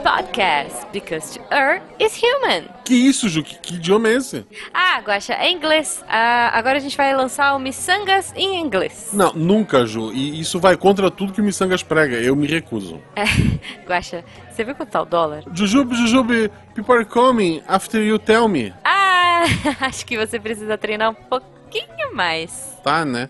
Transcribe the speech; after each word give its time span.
podcast, 0.00 0.86
because 0.92 1.38
to 1.38 1.54
err 1.54 1.80
is 1.98 2.14
human. 2.16 2.64
Que 2.84 2.94
isso, 2.94 3.28
Ju? 3.28 3.42
Que, 3.42 3.54
que 3.58 3.74
idioma 3.74 4.08
é 4.08 4.14
esse? 4.14 4.46
Ah, 4.72 5.00
Guaxa, 5.00 5.34
é 5.34 5.50
inglês. 5.50 6.02
Ah, 6.08 6.50
agora 6.54 6.78
a 6.78 6.80
gente 6.80 6.96
vai 6.96 7.14
lançar 7.14 7.54
o 7.54 7.58
Missangas 7.58 8.32
em 8.34 8.60
inglês. 8.60 9.10
Não, 9.12 9.32
nunca, 9.32 9.86
Ju. 9.86 10.12
E 10.12 10.40
isso 10.40 10.58
vai 10.58 10.76
contra 10.76 11.10
tudo 11.10 11.32
que 11.32 11.40
o 11.40 11.44
Missangas 11.44 11.82
prega. 11.82 12.16
Eu 12.16 12.34
me 12.34 12.46
recuso. 12.46 13.00
É, 13.14 13.24
Guaxa, 13.86 14.24
você 14.50 14.64
viu 14.64 14.74
quanto 14.74 14.90
tá 14.90 15.02
o 15.02 15.06
dólar? 15.06 15.44
Jujube, 15.52 15.94
Jujube, 15.94 16.50
people 16.74 16.94
are 16.94 17.04
coming 17.04 17.62
after 17.68 18.02
you 18.02 18.18
tell 18.18 18.48
me. 18.48 18.72
Ah, 18.84 19.42
acho 19.80 20.06
que 20.06 20.16
você 20.16 20.40
precisa 20.40 20.78
treinar 20.78 21.10
um 21.10 21.14
pouquinho 21.14 22.14
mais. 22.14 22.78
Tá, 22.82 23.04
né? 23.04 23.28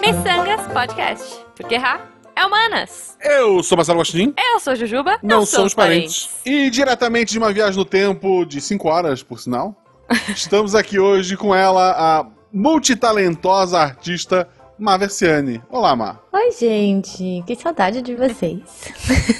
Missangas 0.00 0.66
Podcast, 0.72 1.44
porque 1.54 1.74
errar 1.74 2.11
é 2.34 2.44
humanas. 2.44 3.16
Eu 3.22 3.62
sou 3.62 3.76
Marcelo 3.76 3.98
Gostin. 3.98 4.34
Eu 4.36 4.60
sou 4.60 4.74
Jujuba. 4.74 5.18
Não, 5.22 5.44
somos 5.46 5.74
parentes. 5.74 6.30
E 6.44 6.70
diretamente 6.70 7.32
de 7.32 7.38
uma 7.38 7.52
viagem 7.52 7.76
no 7.76 7.84
tempo 7.84 8.44
de 8.44 8.60
5 8.60 8.88
horas, 8.88 9.22
por 9.22 9.38
sinal, 9.38 9.76
estamos 10.34 10.74
aqui 10.74 10.98
hoje 10.98 11.36
com 11.36 11.54
ela, 11.54 11.92
a 11.92 12.26
multitalentosa 12.52 13.78
artista 13.78 14.48
Maversiane. 14.78 15.62
Olá, 15.70 15.94
Mar. 15.94 16.20
Oi, 16.32 16.50
gente. 16.52 17.42
Que 17.46 17.54
saudade 17.54 18.02
de 18.02 18.14
vocês. 18.14 18.60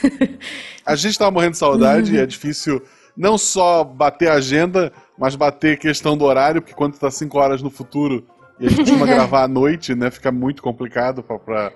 A 0.85 0.97
gente 0.97 1.19
tava 1.19 1.30
morrendo 1.30 1.52
de 1.52 1.59
saudade 1.59 2.15
e 2.15 2.19
é 2.19 2.27
difícil 2.27 2.83
não 3.16 3.38
só 3.38 3.85
bater 3.85 4.29
a 4.29 4.35
agenda, 4.35 4.93
mas 5.19 5.37
bater 5.37 5.79
questão 5.79 6.16
do 6.16 6.24
horário, 6.24 6.61
porque 6.61 6.74
quando 6.74 6.99
tá 6.99 7.11
5 7.11 7.38
horas 7.38 7.63
no 7.63 7.71
futuro 7.71 8.27
e 8.59 8.66
a 8.66 8.69
gente 8.69 8.80
costuma 8.80 9.07
gravar 9.07 9.45
à 9.45 9.49
noite, 9.49 9.95
né, 9.95 10.11
fica 10.11 10.33
muito 10.33 10.63
complicado 10.63 11.23
pra, 11.23 11.38
pra, 11.38 11.73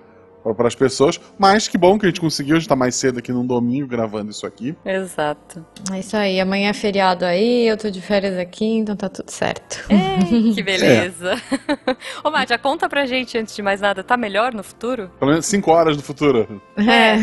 para 0.55 0.67
as 0.67 0.75
pessoas. 0.75 1.19
Mas 1.37 1.67
que 1.67 1.77
bom 1.77 1.97
que 1.97 2.05
a 2.05 2.09
gente 2.09 2.21
conseguiu, 2.21 2.55
a 2.55 2.59
gente 2.59 2.69
tá 2.69 2.75
mais 2.75 2.95
cedo 2.95 3.19
aqui 3.19 3.31
num 3.31 3.45
domingo 3.45 3.87
gravando 3.87 4.31
isso 4.31 4.45
aqui. 4.45 4.75
Exato. 4.85 5.65
É 5.91 5.99
isso 5.99 6.15
aí. 6.15 6.39
Amanhã 6.39 6.69
é 6.69 6.73
feriado 6.73 7.25
aí, 7.25 7.67
eu 7.67 7.77
tô 7.77 7.89
de 7.89 8.01
férias 8.01 8.37
aqui, 8.37 8.65
então 8.65 8.95
tá 8.95 9.09
tudo 9.09 9.29
certo. 9.29 9.83
Ei, 9.89 10.53
que 10.53 10.63
beleza. 10.63 11.35
Ô, 12.23 12.29
Mádia, 12.31 12.57
conta 12.57 12.87
pra 12.89 13.05
gente, 13.05 13.37
antes 13.37 13.55
de 13.55 13.61
mais 13.61 13.81
nada, 13.81 14.03
tá 14.03 14.15
melhor 14.17 14.53
no 14.53 14.63
futuro? 14.63 15.09
Pelo 15.19 15.31
menos 15.31 15.45
5 15.45 15.71
horas 15.71 15.97
no 15.97 16.03
futuro. 16.03 16.61
É. 16.77 17.17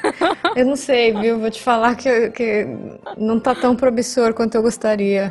eu 0.60 0.66
não 0.66 0.76
sei, 0.76 1.12
viu? 1.14 1.38
Vou 1.38 1.50
te 1.50 1.62
falar 1.62 1.94
que, 1.96 2.30
que 2.30 2.66
não 3.16 3.38
tá 3.38 3.54
tão 3.54 3.76
promissor 3.76 4.34
quanto 4.34 4.54
eu 4.54 4.62
gostaria. 4.62 5.28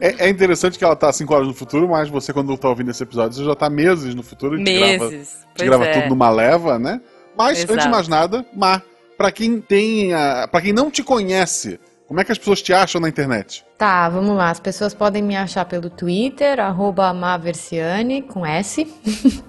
É, 0.00 0.26
é 0.26 0.28
interessante 0.28 0.78
que 0.78 0.84
ela 0.84 0.96
tá 0.96 1.12
5 1.12 1.32
horas 1.34 1.46
no 1.46 1.54
futuro, 1.54 1.88
mas 1.88 2.08
você, 2.08 2.32
quando 2.32 2.56
tá 2.56 2.68
ouvindo 2.68 2.90
esse 2.90 3.02
episódio, 3.02 3.36
você 3.38 3.44
já 3.44 3.54
tá 3.54 3.68
meses 3.70 4.14
no 4.14 4.22
futuro. 4.22 4.54
A 4.54 4.58
gente 4.58 4.72
grava, 4.72 5.04
a 5.06 5.10
Meses. 5.10 5.28
gente 5.28 5.48
Pois 5.56 5.68
grava 5.68 5.84
é. 5.86 5.92
Tudo 6.02 6.08
numa 6.10 6.30
leva, 6.30 6.78
né? 6.78 7.00
Mas, 7.36 7.58
antes 7.60 7.66
de 7.66 7.72
Exato. 7.74 7.90
mais 7.90 8.08
nada, 8.08 8.44
Mar, 8.54 8.82
pra 9.16 9.30
quem 9.30 9.60
tem. 9.60 10.12
a- 10.14 10.48
Pra 10.50 10.60
quem 10.60 10.72
não 10.72 10.90
te 10.90 11.02
conhece, 11.02 11.78
como 12.06 12.20
é 12.20 12.24
que 12.24 12.32
as 12.32 12.38
pessoas 12.38 12.60
te 12.62 12.72
acham 12.72 13.00
na 13.00 13.08
internet? 13.08 13.64
Tá, 13.76 14.08
vamos 14.08 14.36
lá. 14.36 14.50
As 14.50 14.58
pessoas 14.60 14.92
podem 14.94 15.22
me 15.22 15.36
achar 15.36 15.64
pelo 15.64 15.88
Twitter, 15.90 16.58
arroba 16.58 17.12
Maversiane, 17.14 18.22
com 18.22 18.44
S. 18.44 18.86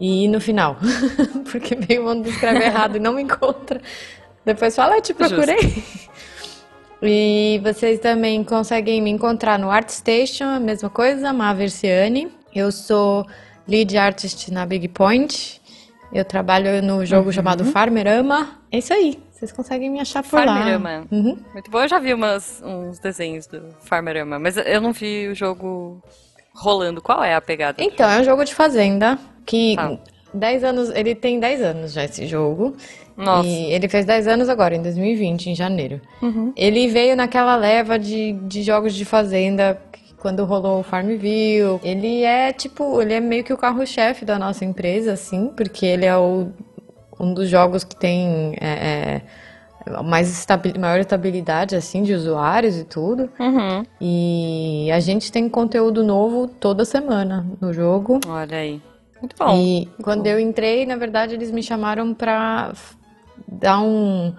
e 0.00 0.28
no 0.28 0.40
final. 0.40 0.76
Porque 1.50 1.76
meio 1.88 2.04
mundo 2.04 2.28
escreve 2.28 2.62
errado 2.64 2.96
e 2.96 3.00
não 3.00 3.14
me 3.14 3.22
encontra. 3.22 3.80
Depois 4.44 4.74
fala, 4.76 4.96
eu 4.96 5.00
te 5.02 5.14
procurei. 5.14 5.82
E 7.02 7.60
vocês 7.62 7.98
também 7.98 8.42
conseguem 8.44 9.00
me 9.02 9.10
encontrar 9.10 9.58
no 9.58 9.70
ArtStation, 9.70 10.44
a 10.44 10.60
mesma 10.60 10.88
coisa, 10.90 11.32
Maversiane. 11.32 12.32
Eu 12.54 12.70
sou 12.72 13.26
lead 13.66 13.96
artist 13.96 14.50
na 14.50 14.64
Big 14.66 14.88
Point. 14.88 15.60
Eu 16.12 16.24
trabalho 16.24 16.80
no 16.82 17.04
jogo 17.04 17.32
chamado 17.32 17.64
Farmerama. 17.64 18.60
É 18.70 18.78
isso 18.78 18.92
aí. 18.92 19.18
Vocês 19.32 19.50
conseguem 19.50 19.90
me 19.90 20.00
achar 20.00 20.22
por 20.22 20.38
lá. 20.38 20.46
Farmerama. 20.46 21.06
Uhum. 21.10 21.36
Muito 21.52 21.70
bom, 21.70 21.80
eu 21.82 21.88
já 21.88 21.98
vi 21.98 22.14
umas, 22.14 22.62
uns 22.64 22.98
desenhos 22.98 23.46
do 23.46 23.62
Farmerama, 23.82 24.38
mas 24.38 24.56
eu 24.56 24.80
não 24.80 24.92
vi 24.92 25.28
o 25.28 25.34
jogo 25.34 26.00
rolando. 26.54 27.02
Qual 27.02 27.22
é 27.22 27.34
a 27.34 27.40
pegada? 27.40 27.82
Então, 27.82 28.08
é 28.08 28.20
um 28.20 28.24
jogo 28.24 28.44
de 28.44 28.54
fazenda 28.54 29.18
que 29.44 29.74
Ah. 29.78 29.98
10 30.32 30.64
anos, 30.64 30.90
ele 30.90 31.14
tem 31.14 31.38
10 31.40 31.62
anos 31.62 31.92
já 31.92 32.04
esse 32.04 32.26
jogo. 32.26 32.76
Nossa. 33.16 33.48
E 33.48 33.72
ele 33.72 33.88
fez 33.88 34.04
10 34.04 34.26
anos 34.26 34.48
agora, 34.48 34.74
em 34.74 34.82
2020, 34.82 35.50
em 35.50 35.54
janeiro. 35.54 36.00
Uhum. 36.20 36.52
Ele 36.56 36.88
veio 36.88 37.14
naquela 37.14 37.54
leva 37.56 37.98
de, 37.98 38.32
de 38.32 38.62
jogos 38.62 38.94
de 38.94 39.04
fazenda 39.04 39.80
quando 40.24 40.42
rolou 40.46 40.80
o 40.80 40.82
Farmville. 40.82 41.78
Ele 41.82 42.22
é 42.22 42.50
tipo, 42.50 43.02
ele 43.02 43.12
é 43.12 43.20
meio 43.20 43.44
que 43.44 43.52
o 43.52 43.58
carro-chefe 43.58 44.24
da 44.24 44.38
nossa 44.38 44.64
empresa, 44.64 45.12
assim, 45.12 45.52
porque 45.54 45.84
ele 45.84 46.06
é 46.06 46.16
o, 46.16 46.48
um 47.20 47.34
dos 47.34 47.46
jogos 47.46 47.84
que 47.84 47.94
tem 47.94 48.56
é, 48.58 49.20
é, 49.86 50.02
mais 50.02 50.30
estabi- 50.30 50.78
maior 50.78 50.98
estabilidade, 50.98 51.76
assim, 51.76 52.02
de 52.02 52.14
usuários 52.14 52.78
e 52.78 52.84
tudo. 52.84 53.28
Uhum. 53.38 53.84
E 54.00 54.88
a 54.94 54.98
gente 54.98 55.30
tem 55.30 55.46
conteúdo 55.46 56.02
novo 56.02 56.48
toda 56.48 56.86
semana 56.86 57.44
no 57.60 57.70
jogo. 57.74 58.18
Olha 58.26 58.56
aí. 58.56 58.80
Muito 59.20 59.36
bom. 59.38 59.54
E 59.54 59.86
quando 60.02 60.26
eu 60.26 60.40
entrei, 60.40 60.86
na 60.86 60.96
verdade, 60.96 61.34
eles 61.34 61.50
me 61.50 61.62
chamaram 61.62 62.14
pra 62.14 62.72
dar 63.46 63.82
um 63.82 64.32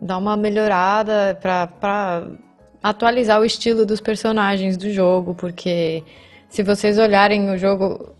dar 0.00 0.18
uma 0.18 0.36
melhorada 0.36 1.36
pra 1.42 1.66
para 1.66 2.22
atualizar 2.82 3.40
o 3.40 3.44
estilo 3.44 3.86
dos 3.86 4.00
personagens 4.00 4.76
do 4.76 4.90
jogo, 4.90 5.34
porque 5.34 6.02
se 6.48 6.62
vocês 6.62 6.98
olharem 6.98 7.50
o 7.50 7.56
jogo 7.58 8.10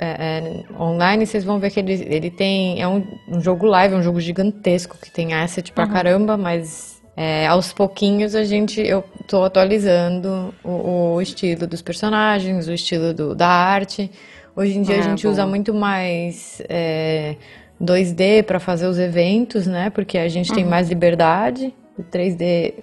é, 0.00 0.64
é, 0.68 0.80
online, 0.82 1.26
vocês 1.26 1.44
vão 1.44 1.58
ver 1.58 1.70
que 1.70 1.80
ele, 1.80 1.92
ele 2.08 2.30
tem 2.30 2.80
é 2.80 2.88
um, 2.88 3.04
um 3.28 3.40
jogo 3.40 3.66
live, 3.66 3.94
é 3.94 3.98
um 3.98 4.02
jogo 4.02 4.20
gigantesco 4.20 4.96
que 5.00 5.10
tem 5.10 5.34
asset 5.34 5.72
pra 5.72 5.86
caramba, 5.86 6.36
mas 6.36 7.00
é, 7.16 7.46
aos 7.46 7.72
pouquinhos 7.72 8.34
a 8.34 8.42
gente 8.44 8.80
eu 8.80 9.04
tô 9.28 9.44
atualizando 9.44 10.54
o, 10.64 11.14
o 11.14 11.20
estilo 11.22 11.66
dos 11.66 11.82
personagens, 11.82 12.66
o 12.68 12.72
estilo 12.72 13.12
do- 13.12 13.34
da 13.34 13.48
arte. 13.48 14.10
Hoje 14.56 14.76
em 14.78 14.82
dia 14.82 14.96
a 14.96 14.98
Ah, 14.98 15.02
gente 15.02 15.22
boa. 15.22 15.32
usa 15.32 15.46
muito 15.46 15.72
mais 15.74 16.60
é, 16.68 17.36
2D 17.80 18.42
para 18.44 18.58
fazer 18.60 18.86
os 18.86 18.98
eventos, 18.98 19.66
né? 19.66 19.90
Porque 19.90 20.18
a 20.18 20.28
gente 20.28 20.52
tem 20.52 20.64
mais 20.64 20.88
liberdade. 20.88 21.74
O 21.98 22.02
3D 22.02 22.74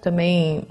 também, 0.00 0.66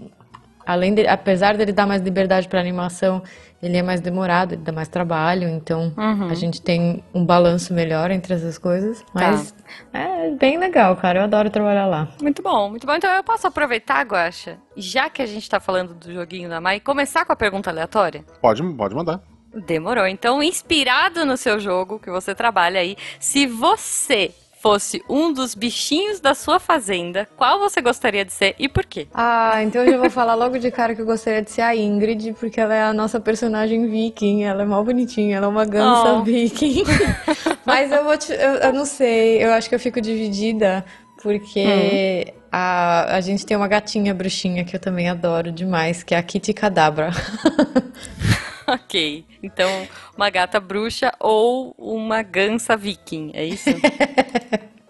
além 0.66 0.94
de, 0.94 1.08
apesar 1.08 1.58
dele 1.58 1.72
dar 1.72 1.88
mais 1.88 2.02
liberdade 2.02 2.48
para 2.48 2.60
animação, 2.60 3.24
ele 3.62 3.76
é 3.78 3.84
mais 3.84 4.00
demorado, 4.00 4.54
ele 4.54 4.62
dá 4.62 4.72
mais 4.72 4.88
trabalho. 4.88 5.48
Então 5.48 5.94
a 6.30 6.34
gente 6.34 6.62
tem 6.62 7.04
um 7.14 7.26
balanço 7.26 7.74
melhor 7.74 8.10
entre 8.12 8.34
essas 8.34 8.58
coisas. 8.58 9.04
Mas 9.14 9.54
é 9.94 10.32
bem 10.32 10.58
legal, 10.58 10.96
cara. 10.96 11.20
Eu 11.20 11.24
adoro 11.24 11.50
trabalhar 11.50 11.86
lá. 11.86 12.08
Muito 12.22 12.42
bom, 12.42 12.70
muito 12.70 12.88
bom. 12.88 12.94
Então 12.94 13.10
eu 13.12 13.24
posso 13.24 13.48
aproveitar, 13.48 14.06
Guaxa, 14.06 14.58
já 14.78 15.10
que 15.10 15.22
a 15.22 15.26
gente 15.26 15.50
tá 15.50 15.60
falando 15.60 15.94
do 15.94 16.14
joguinho 16.14 16.50
da 16.50 16.62
Mai, 16.62 16.80
começar 16.80 17.26
com 17.26 17.34
a 17.34 17.36
pergunta 17.36 17.70
aleatória? 17.70 18.24
Pode, 18.42 18.64
pode 18.76 18.96
mandar. 18.96 19.22
Demorou. 19.66 20.06
Então, 20.06 20.44
inspirado 20.44 21.26
no 21.26 21.36
seu 21.36 21.60
jogo 21.60 22.00
que 22.00 22.12
você 22.12 22.36
trabalha 22.36 22.80
aí, 22.80 22.96
se 23.20 23.48
você 23.48 24.32
fosse 24.62 25.02
um 25.10 25.32
dos 25.32 25.56
bichinhos 25.56 26.20
da 26.20 26.34
sua 26.34 26.60
fazenda, 26.60 27.28
qual 27.38 27.60
você 27.60 27.82
gostaria 27.82 28.26
de 28.26 28.34
ser 28.34 28.56
e 28.60 28.68
por 28.68 28.86
quê? 28.86 29.08
Ah, 29.14 29.64
então 29.64 29.84
eu 29.84 29.92
já 29.92 29.98
vou 29.98 30.10
falar 30.10 30.36
logo 30.36 30.58
de 30.58 30.70
cara 30.70 30.94
que 30.94 31.02
eu 31.02 31.06
gostaria 31.06 31.42
de 31.42 31.50
ser 31.50 31.62
a 31.62 31.76
Ingrid, 31.76 32.34
porque 32.40 32.60
ela 32.60 32.74
é 32.76 32.84
a 32.84 32.94
nossa 32.94 33.20
personagem 33.20 33.90
viking, 33.90 34.44
ela 34.44 34.64
é 34.64 34.66
mal 34.66 34.84
bonitinha, 34.84 35.38
ela 35.38 35.46
é 35.46 35.50
uma 35.50 35.66
gansa 35.66 36.14
Oh. 36.14 36.24
viking. 36.24 36.84
Mas 37.66 37.92
eu 37.92 38.04
vou 38.04 38.18
te, 38.18 38.32
eu, 38.34 38.38
eu 38.56 38.74
não 38.74 38.86
sei, 38.86 39.44
eu 39.44 39.52
acho 39.54 39.70
que 39.70 39.76
eu 39.76 39.80
fico 39.80 40.02
dividida, 40.02 40.84
porque 41.24 42.34
a, 42.52 43.16
a 43.16 43.22
gente 43.22 43.46
tem 43.46 43.56
uma 43.56 43.68
gatinha 43.68 44.14
bruxinha 44.14 44.64
que 44.66 44.76
eu 44.76 44.80
também 44.80 45.08
adoro 45.10 45.52
demais, 45.52 46.04
que 46.04 46.14
é 46.14 46.18
a 46.18 46.24
Kitty 46.24 46.54
Cadabra. 46.54 47.12
Ok. 48.74 49.26
Então, 49.42 49.88
uma 50.16 50.30
gata 50.30 50.60
bruxa 50.60 51.12
ou 51.20 51.74
uma 51.78 52.22
gansa 52.22 52.76
viking, 52.78 53.32
é 53.34 53.46
isso? 53.46 53.70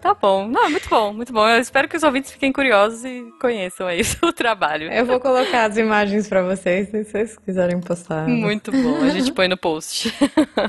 Tá 0.00 0.14
bom. 0.14 0.48
Não, 0.48 0.70
muito 0.70 0.88
bom, 0.88 1.12
muito 1.12 1.30
bom. 1.30 1.46
Eu 1.46 1.60
espero 1.60 1.86
que 1.86 1.94
os 1.94 2.02
ouvintes 2.02 2.30
fiquem 2.32 2.50
curiosos 2.50 3.04
e 3.04 3.22
conheçam 3.38 3.86
aí 3.86 4.00
o 4.24 4.32
trabalho. 4.32 4.90
Eu 4.90 5.04
vou 5.04 5.20
colocar 5.20 5.66
as 5.66 5.76
imagens 5.76 6.26
pra 6.26 6.40
vocês, 6.42 6.88
se 6.88 7.04
vocês 7.04 7.36
quiserem 7.36 7.78
postar. 7.82 8.26
Muito 8.26 8.72
bom. 8.72 8.96
A 9.02 9.10
gente 9.10 9.30
põe 9.30 9.46
no 9.46 9.58
post. 9.58 10.10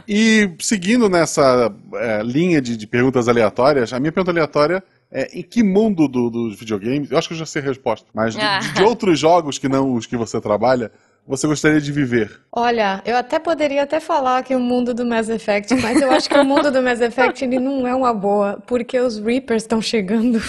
E 0.06 0.51
seguindo 0.59 1.07
nessa 1.07 1.74
é, 1.94 2.21
linha 2.24 2.62
de, 2.62 2.75
de 2.75 2.86
perguntas 2.86 3.30
aleatórias, 3.30 3.94
a 3.94 4.01
minha 4.01 4.12
pergunta 4.12 4.31
aleatória 4.31 4.83
é 5.09 5.39
em 5.39 5.44
que 5.44 5.63
mundo 5.63 6.09
do- 6.09 6.30
dos 6.30 6.59
videogames, 6.59 7.09
eu 7.09 7.18
acho 7.18 7.30
que 7.30 7.33
eu 7.33 7.38
já 7.38 7.45
sei 7.45 7.62
a 7.62 7.65
resposta, 7.65 8.07
mas 8.13 8.33
de, 8.36 8.41
Ah. 8.41 8.59
de 8.59 8.83
outros 8.83 9.18
jogos 9.18 9.57
que 9.57 9.69
não 9.69 9.94
os 9.94 10.06
que 10.06 10.18
você 10.18 10.41
trabalha, 10.41 10.91
você 11.27 11.47
gostaria 11.47 11.79
de 11.79 11.91
viver? 11.91 12.41
Olha, 12.51 13.01
eu 13.06 13.15
até 13.15 13.39
poderia 13.39 13.83
até 13.83 14.00
falar 14.00 14.44
que 14.44 14.56
o 14.56 14.59
mundo 14.59 14.94
do 14.94 15.06
Mass 15.06 15.29
Effect, 15.29 15.75
mas 15.75 16.01
eu 16.01 16.12
acho 16.12 16.27
que 16.27 16.38
o 16.38 16.44
mundo 16.44 16.71
do 16.71 16.81
Mass 16.81 17.00
Effect 17.00 17.44
ele 17.44 17.59
não 17.59 17.88
é 17.88 17.95
uma 17.95 18.13
boa, 18.13 18.62
porque 18.65 19.00
os 19.00 19.18
Reapers 19.18 19.63
estão 19.63 19.81
chegando. 19.81 20.41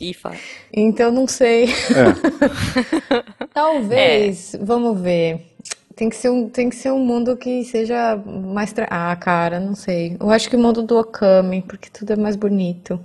IFA. 0.00 0.32
Então 0.72 1.12
não 1.12 1.26
sei. 1.26 1.64
É. 1.64 3.46
Talvez, 3.52 4.56
vamos 4.60 5.00
ver. 5.00 5.46
Tem 5.94 6.08
que 6.08 6.16
ser 6.16 6.30
um, 6.30 6.48
tem 6.48 6.70
que 6.70 6.76
ser 6.76 6.90
um 6.90 7.04
mundo 7.04 7.36
que 7.36 7.62
seja 7.64 8.16
mais 8.16 8.72
tra... 8.72 8.86
Ah, 8.90 9.14
cara, 9.16 9.60
não 9.60 9.74
sei. 9.74 10.16
Eu 10.18 10.30
acho 10.30 10.48
que 10.48 10.56
o 10.56 10.58
mundo 10.58 10.82
do 10.82 10.98
Okami, 10.98 11.62
porque 11.62 11.90
tudo 11.90 12.14
é 12.14 12.16
mais 12.16 12.36
bonito. 12.36 12.98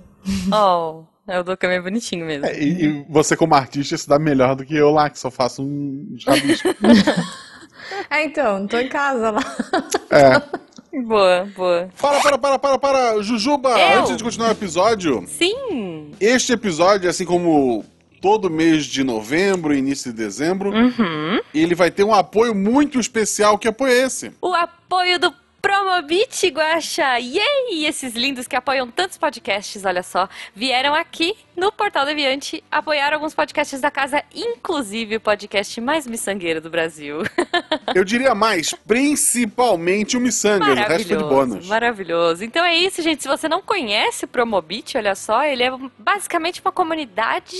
Oh. 0.50 1.04
É, 1.28 1.40
o 1.40 1.42
Dokkan 1.42 1.68
é 1.68 1.80
bonitinho 1.80 2.24
mesmo. 2.26 2.46
É, 2.46 2.58
e, 2.62 2.84
e 2.84 3.06
você, 3.08 3.36
como 3.36 3.54
artista, 3.54 3.96
se 3.96 4.08
dá 4.08 4.18
melhor 4.18 4.54
do 4.54 4.64
que 4.64 4.76
eu 4.76 4.90
lá, 4.90 5.10
que 5.10 5.18
só 5.18 5.30
faço 5.30 5.62
um 5.62 6.16
rabisco. 6.26 6.68
É, 8.10 8.24
então, 8.24 8.66
tô 8.66 8.78
em 8.78 8.88
casa 8.88 9.30
lá. 9.30 9.40
É. 10.10 11.00
Boa, 11.02 11.46
boa. 11.56 11.88
Para, 12.00 12.20
para, 12.20 12.38
para, 12.38 12.58
para, 12.58 12.78
para, 12.78 13.22
Jujuba! 13.22 13.70
Eu? 13.78 14.00
Antes 14.00 14.16
de 14.16 14.24
continuar 14.24 14.48
o 14.48 14.52
episódio, 14.52 15.24
Sim! 15.28 16.10
este 16.20 16.52
episódio, 16.52 17.08
assim 17.08 17.24
como 17.24 17.84
todo 18.20 18.50
mês 18.50 18.86
de 18.86 19.04
novembro 19.04 19.72
início 19.74 20.10
de 20.10 20.16
dezembro, 20.16 20.70
Uhum. 20.70 21.40
ele 21.54 21.74
vai 21.76 21.90
ter 21.90 22.02
um 22.02 22.12
apoio 22.14 22.54
muito 22.54 22.98
especial. 22.98 23.56
Que 23.58 23.68
apoio 23.68 23.92
é 23.92 23.98
esse? 24.02 24.32
O 24.42 24.52
apoio 24.52 25.18
do 25.20 25.32
Promobit, 25.66 26.46
Guaxa! 26.46 27.18
Yay! 27.18 27.86
Esses 27.86 28.14
lindos 28.14 28.46
que 28.46 28.54
apoiam 28.54 28.88
tantos 28.88 29.18
podcasts, 29.18 29.84
olha 29.84 30.00
só, 30.00 30.28
vieram 30.54 30.94
aqui 30.94 31.36
no 31.56 31.72
Portal 31.72 32.04
Deviante 32.04 32.62
apoiar 32.70 33.12
alguns 33.12 33.34
podcasts 33.34 33.80
da 33.80 33.90
casa, 33.90 34.22
inclusive 34.32 35.16
o 35.16 35.20
podcast 35.20 35.80
mais 35.80 36.06
miçangueiro 36.06 36.60
do 36.60 36.70
Brasil. 36.70 37.22
Eu 37.96 38.04
diria 38.04 38.32
mais, 38.32 38.74
principalmente 38.86 40.16
o 40.16 40.20
Missangas, 40.20 40.68
o 40.68 40.74
resto 40.74 41.08
foi 41.08 41.16
de 41.16 41.24
bônus. 41.24 41.66
Maravilhoso. 41.66 42.44
Então 42.44 42.64
é 42.64 42.76
isso, 42.76 43.02
gente. 43.02 43.22
Se 43.22 43.28
você 43.28 43.48
não 43.48 43.60
conhece 43.60 44.24
o 44.24 44.28
Promobit, 44.28 44.96
olha 44.96 45.16
só, 45.16 45.44
ele 45.44 45.64
é 45.64 45.70
basicamente 45.98 46.60
uma 46.60 46.70
comunidade 46.70 47.56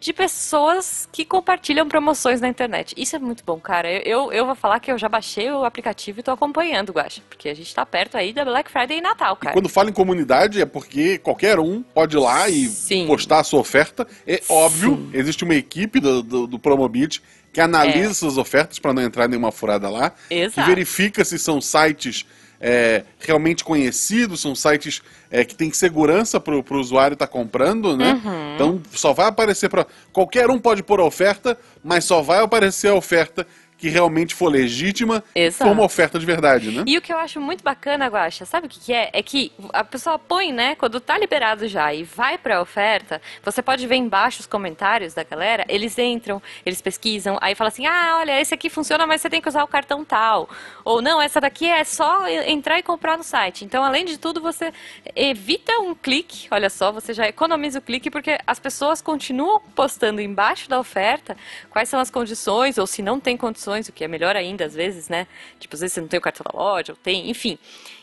de 0.00 0.12
pessoas 0.12 1.08
que 1.12 1.24
compartilham 1.24 1.88
promoções 1.88 2.40
na 2.40 2.48
internet. 2.48 2.94
Isso 2.96 3.16
é 3.16 3.18
muito 3.18 3.44
bom, 3.44 3.58
cara. 3.58 3.90
Eu, 3.90 4.02
eu, 4.02 4.32
eu 4.32 4.46
vou 4.46 4.54
falar 4.54 4.80
que 4.80 4.90
eu 4.90 4.98
já 4.98 5.08
baixei 5.08 5.50
o 5.50 5.64
aplicativo 5.64 6.20
e 6.20 6.22
tô 6.22 6.30
acompanhando, 6.30 6.92
Guaxa, 6.92 7.22
porque 7.28 7.43
a 7.48 7.54
gente 7.54 7.74
tá 7.74 7.84
perto 7.84 8.16
aí 8.16 8.32
da 8.32 8.44
Black 8.44 8.70
Friday 8.70 8.98
e 8.98 9.00
Natal, 9.00 9.36
cara. 9.36 9.52
Quando 9.52 9.68
fala 9.68 9.90
em 9.90 9.92
comunidade 9.92 10.60
é 10.60 10.66
porque 10.66 11.18
qualquer 11.18 11.58
um 11.58 11.82
pode 11.82 12.16
ir 12.16 12.20
lá 12.20 12.48
e 12.48 12.66
Sim. 12.66 13.06
postar 13.06 13.40
a 13.40 13.44
sua 13.44 13.60
oferta. 13.60 14.06
É 14.26 14.40
óbvio, 14.48 15.10
existe 15.12 15.44
uma 15.44 15.54
equipe 15.54 16.00
do, 16.00 16.22
do, 16.22 16.46
do 16.46 16.58
Promobit 16.58 17.22
que 17.52 17.60
analisa 17.60 18.08
É. 18.08 18.10
essas 18.10 18.36
ofertas 18.36 18.78
para 18.78 18.92
não 18.92 19.02
entrar 19.02 19.28
nenhuma 19.28 19.52
furada 19.52 19.88
lá, 19.88 20.10
que 20.28 20.34
Exato. 20.34 20.68
verifica 20.68 21.24
se 21.24 21.38
são 21.38 21.60
sites 21.60 22.26
é, 22.60 23.04
realmente 23.20 23.62
conhecidos, 23.62 24.40
são 24.40 24.54
sites 24.54 25.02
é, 25.30 25.44
que 25.44 25.54
têm 25.54 25.70
segurança 25.72 26.40
para 26.40 26.54
o 26.54 26.80
usuário 26.80 27.12
estar 27.12 27.26
comprando, 27.26 27.96
né? 27.96 28.20
Uhum. 28.24 28.54
Então 28.54 28.82
só 28.92 29.12
vai 29.12 29.26
aparecer 29.26 29.68
para 29.68 29.86
qualquer 30.12 30.48
um 30.50 30.58
pode 30.58 30.82
pôr 30.82 30.98
a 30.98 31.04
oferta, 31.04 31.58
mas 31.82 32.04
só 32.04 32.22
vai 32.22 32.42
aparecer 32.42 32.88
a 32.88 32.94
oferta 32.94 33.46
que 33.84 33.90
realmente 33.90 34.34
for 34.34 34.48
legítima, 34.48 35.22
Exato. 35.34 35.68
for 35.68 35.76
uma 35.76 35.84
oferta 35.84 36.18
de 36.18 36.24
verdade, 36.24 36.70
né? 36.70 36.84
E 36.86 36.96
o 36.96 37.02
que 37.02 37.12
eu 37.12 37.18
acho 37.18 37.38
muito 37.38 37.62
bacana, 37.62 38.06
Guaxa, 38.06 38.46
sabe 38.46 38.66
o 38.66 38.70
que, 38.70 38.80
que 38.80 38.94
é? 38.94 39.10
É 39.12 39.22
que 39.22 39.52
a 39.74 39.84
pessoa 39.84 40.18
põe, 40.18 40.52
né, 40.52 40.74
quando 40.74 40.98
tá 41.00 41.18
liberado 41.18 41.68
já 41.68 41.92
e 41.92 42.02
vai 42.02 42.38
pra 42.38 42.62
oferta, 42.62 43.20
você 43.42 43.60
pode 43.60 43.86
ver 43.86 43.96
embaixo 43.96 44.40
os 44.40 44.46
comentários 44.46 45.12
da 45.12 45.22
galera, 45.22 45.66
eles 45.68 45.98
entram, 45.98 46.40
eles 46.64 46.80
pesquisam, 46.80 47.36
aí 47.42 47.54
fala 47.54 47.68
assim, 47.68 47.84
ah, 47.84 48.16
olha, 48.20 48.40
esse 48.40 48.54
aqui 48.54 48.70
funciona, 48.70 49.06
mas 49.06 49.20
você 49.20 49.28
tem 49.28 49.42
que 49.42 49.48
usar 49.50 49.62
o 49.62 49.68
cartão 49.68 50.02
tal. 50.02 50.48
Ou 50.82 51.02
não, 51.02 51.20
essa 51.20 51.38
daqui 51.38 51.66
é 51.66 51.84
só 51.84 52.26
entrar 52.26 52.78
e 52.78 52.82
comprar 52.82 53.18
no 53.18 53.24
site. 53.24 53.66
Então, 53.66 53.84
além 53.84 54.06
de 54.06 54.16
tudo, 54.16 54.40
você 54.40 54.72
evita 55.14 55.72
um 55.80 55.94
clique, 55.94 56.48
olha 56.50 56.70
só, 56.70 56.90
você 56.90 57.12
já 57.12 57.28
economiza 57.28 57.80
o 57.80 57.82
clique, 57.82 58.10
porque 58.10 58.38
as 58.46 58.58
pessoas 58.58 59.02
continuam 59.02 59.60
postando 59.74 60.22
embaixo 60.22 60.70
da 60.70 60.80
oferta 60.80 61.36
quais 61.68 61.90
são 61.90 62.00
as 62.00 62.10
condições, 62.10 62.78
ou 62.78 62.86
se 62.86 63.02
não 63.02 63.20
tem 63.20 63.36
condições, 63.36 63.73
o 63.80 63.92
que 63.92 64.04
é 64.04 64.08
melhor 64.08 64.36
ainda 64.36 64.64
às 64.64 64.74
vezes, 64.74 65.08
né? 65.08 65.26
Tipo, 65.58 65.74
às 65.74 65.80
vezes 65.80 65.94
você 65.94 66.00
não 66.00 66.08
tem 66.08 66.18
o 66.18 66.22
cartão 66.22 66.44
da 66.50 66.58
loja, 66.58 66.92
ou 66.92 66.96
tem, 66.96 67.30
enfim. 67.30 67.58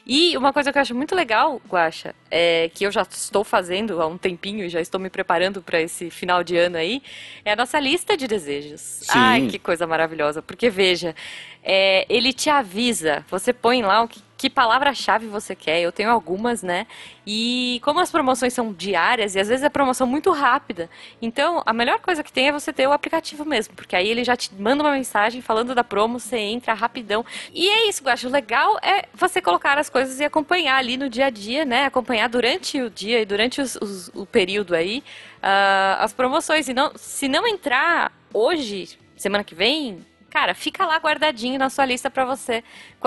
E 0.05 0.35
uma 0.35 0.51
coisa 0.51 0.71
que 0.71 0.77
eu 0.77 0.81
acho 0.81 0.95
muito 0.95 1.15
legal, 1.15 1.61
Guaxa, 1.69 2.15
é 2.29 2.69
que 2.73 2.85
eu 2.85 2.91
já 2.91 3.03
estou 3.03 3.43
fazendo 3.43 4.01
há 4.01 4.07
um 4.07 4.17
tempinho 4.17 4.65
e 4.65 4.69
já 4.69 4.81
estou 4.81 4.99
me 4.99 5.09
preparando 5.09 5.61
para 5.61 5.79
esse 5.79 6.09
final 6.09 6.43
de 6.43 6.57
ano 6.57 6.77
aí, 6.77 7.01
é 7.45 7.51
a 7.53 7.55
nossa 7.55 7.79
lista 7.79 8.17
de 8.17 8.27
desejos. 8.27 8.81
Sim. 8.81 9.11
Ai, 9.13 9.47
que 9.47 9.59
coisa 9.59 9.85
maravilhosa. 9.85 10.41
Porque 10.41 10.69
veja, 10.69 11.15
é, 11.63 12.05
ele 12.09 12.33
te 12.33 12.49
avisa, 12.49 13.23
você 13.29 13.53
põe 13.53 13.83
lá 13.83 14.01
o 14.01 14.07
que, 14.07 14.21
que 14.41 14.49
palavra-chave 14.49 15.27
você 15.27 15.55
quer. 15.55 15.81
Eu 15.81 15.91
tenho 15.91 16.09
algumas, 16.09 16.63
né? 16.63 16.87
E 17.27 17.79
como 17.83 17.99
as 17.99 18.09
promoções 18.11 18.51
são 18.53 18.73
diárias 18.73 19.35
e 19.35 19.39
às 19.39 19.47
vezes 19.47 19.63
é 19.63 19.69
promoção 19.69 20.07
muito 20.07 20.31
rápida, 20.31 20.89
então 21.21 21.61
a 21.63 21.71
melhor 21.71 21.99
coisa 21.99 22.23
que 22.23 22.33
tem 22.33 22.47
é 22.47 22.51
você 22.51 22.73
ter 22.73 22.87
o 22.87 22.91
aplicativo 22.91 23.45
mesmo, 23.45 23.75
porque 23.75 23.95
aí 23.95 24.09
ele 24.09 24.23
já 24.23 24.35
te 24.35 24.51
manda 24.55 24.81
uma 24.83 24.93
mensagem 24.93 25.43
falando 25.43 25.75
da 25.75 25.83
promo, 25.83 26.19
você 26.19 26.37
entra 26.37 26.73
rapidão. 26.73 27.23
E 27.53 27.69
é 27.69 27.87
isso, 27.87 28.03
Guacho. 28.03 28.27
O 28.29 28.31
legal 28.31 28.79
é 28.81 29.05
você 29.13 29.39
colocar 29.39 29.77
as 29.77 29.91
coisas 29.91 30.19
e 30.19 30.23
acompanhar 30.23 30.77
ali 30.77 30.97
no 30.97 31.07
dia 31.07 31.27
a 31.27 31.29
dia, 31.29 31.63
né? 31.63 31.85
Acompanhar 31.85 32.27
durante 32.27 32.81
o 32.81 32.89
dia 32.89 33.21
e 33.21 33.25
durante 33.25 33.61
os- 33.61 33.75
os- 33.75 34.07
o 34.15 34.25
período 34.25 34.73
aí 34.73 35.03
ah, 35.43 35.97
as 35.99 36.13
promoções. 36.13 36.67
E 36.67 36.73
não, 36.73 36.91
se 36.95 37.27
não 37.27 37.45
entrar 37.45 38.11
hoje, 38.33 38.97
semana 39.15 39.43
que 39.43 39.53
vem, 39.53 40.03
cara, 40.31 40.55
fica 40.55 40.85
lá 40.85 40.97
guardadinho 40.97 41.59
na 41.59 41.69
sua 41.69 41.85
lista 41.85 42.09
pra 42.09 42.25
você, 42.25 42.63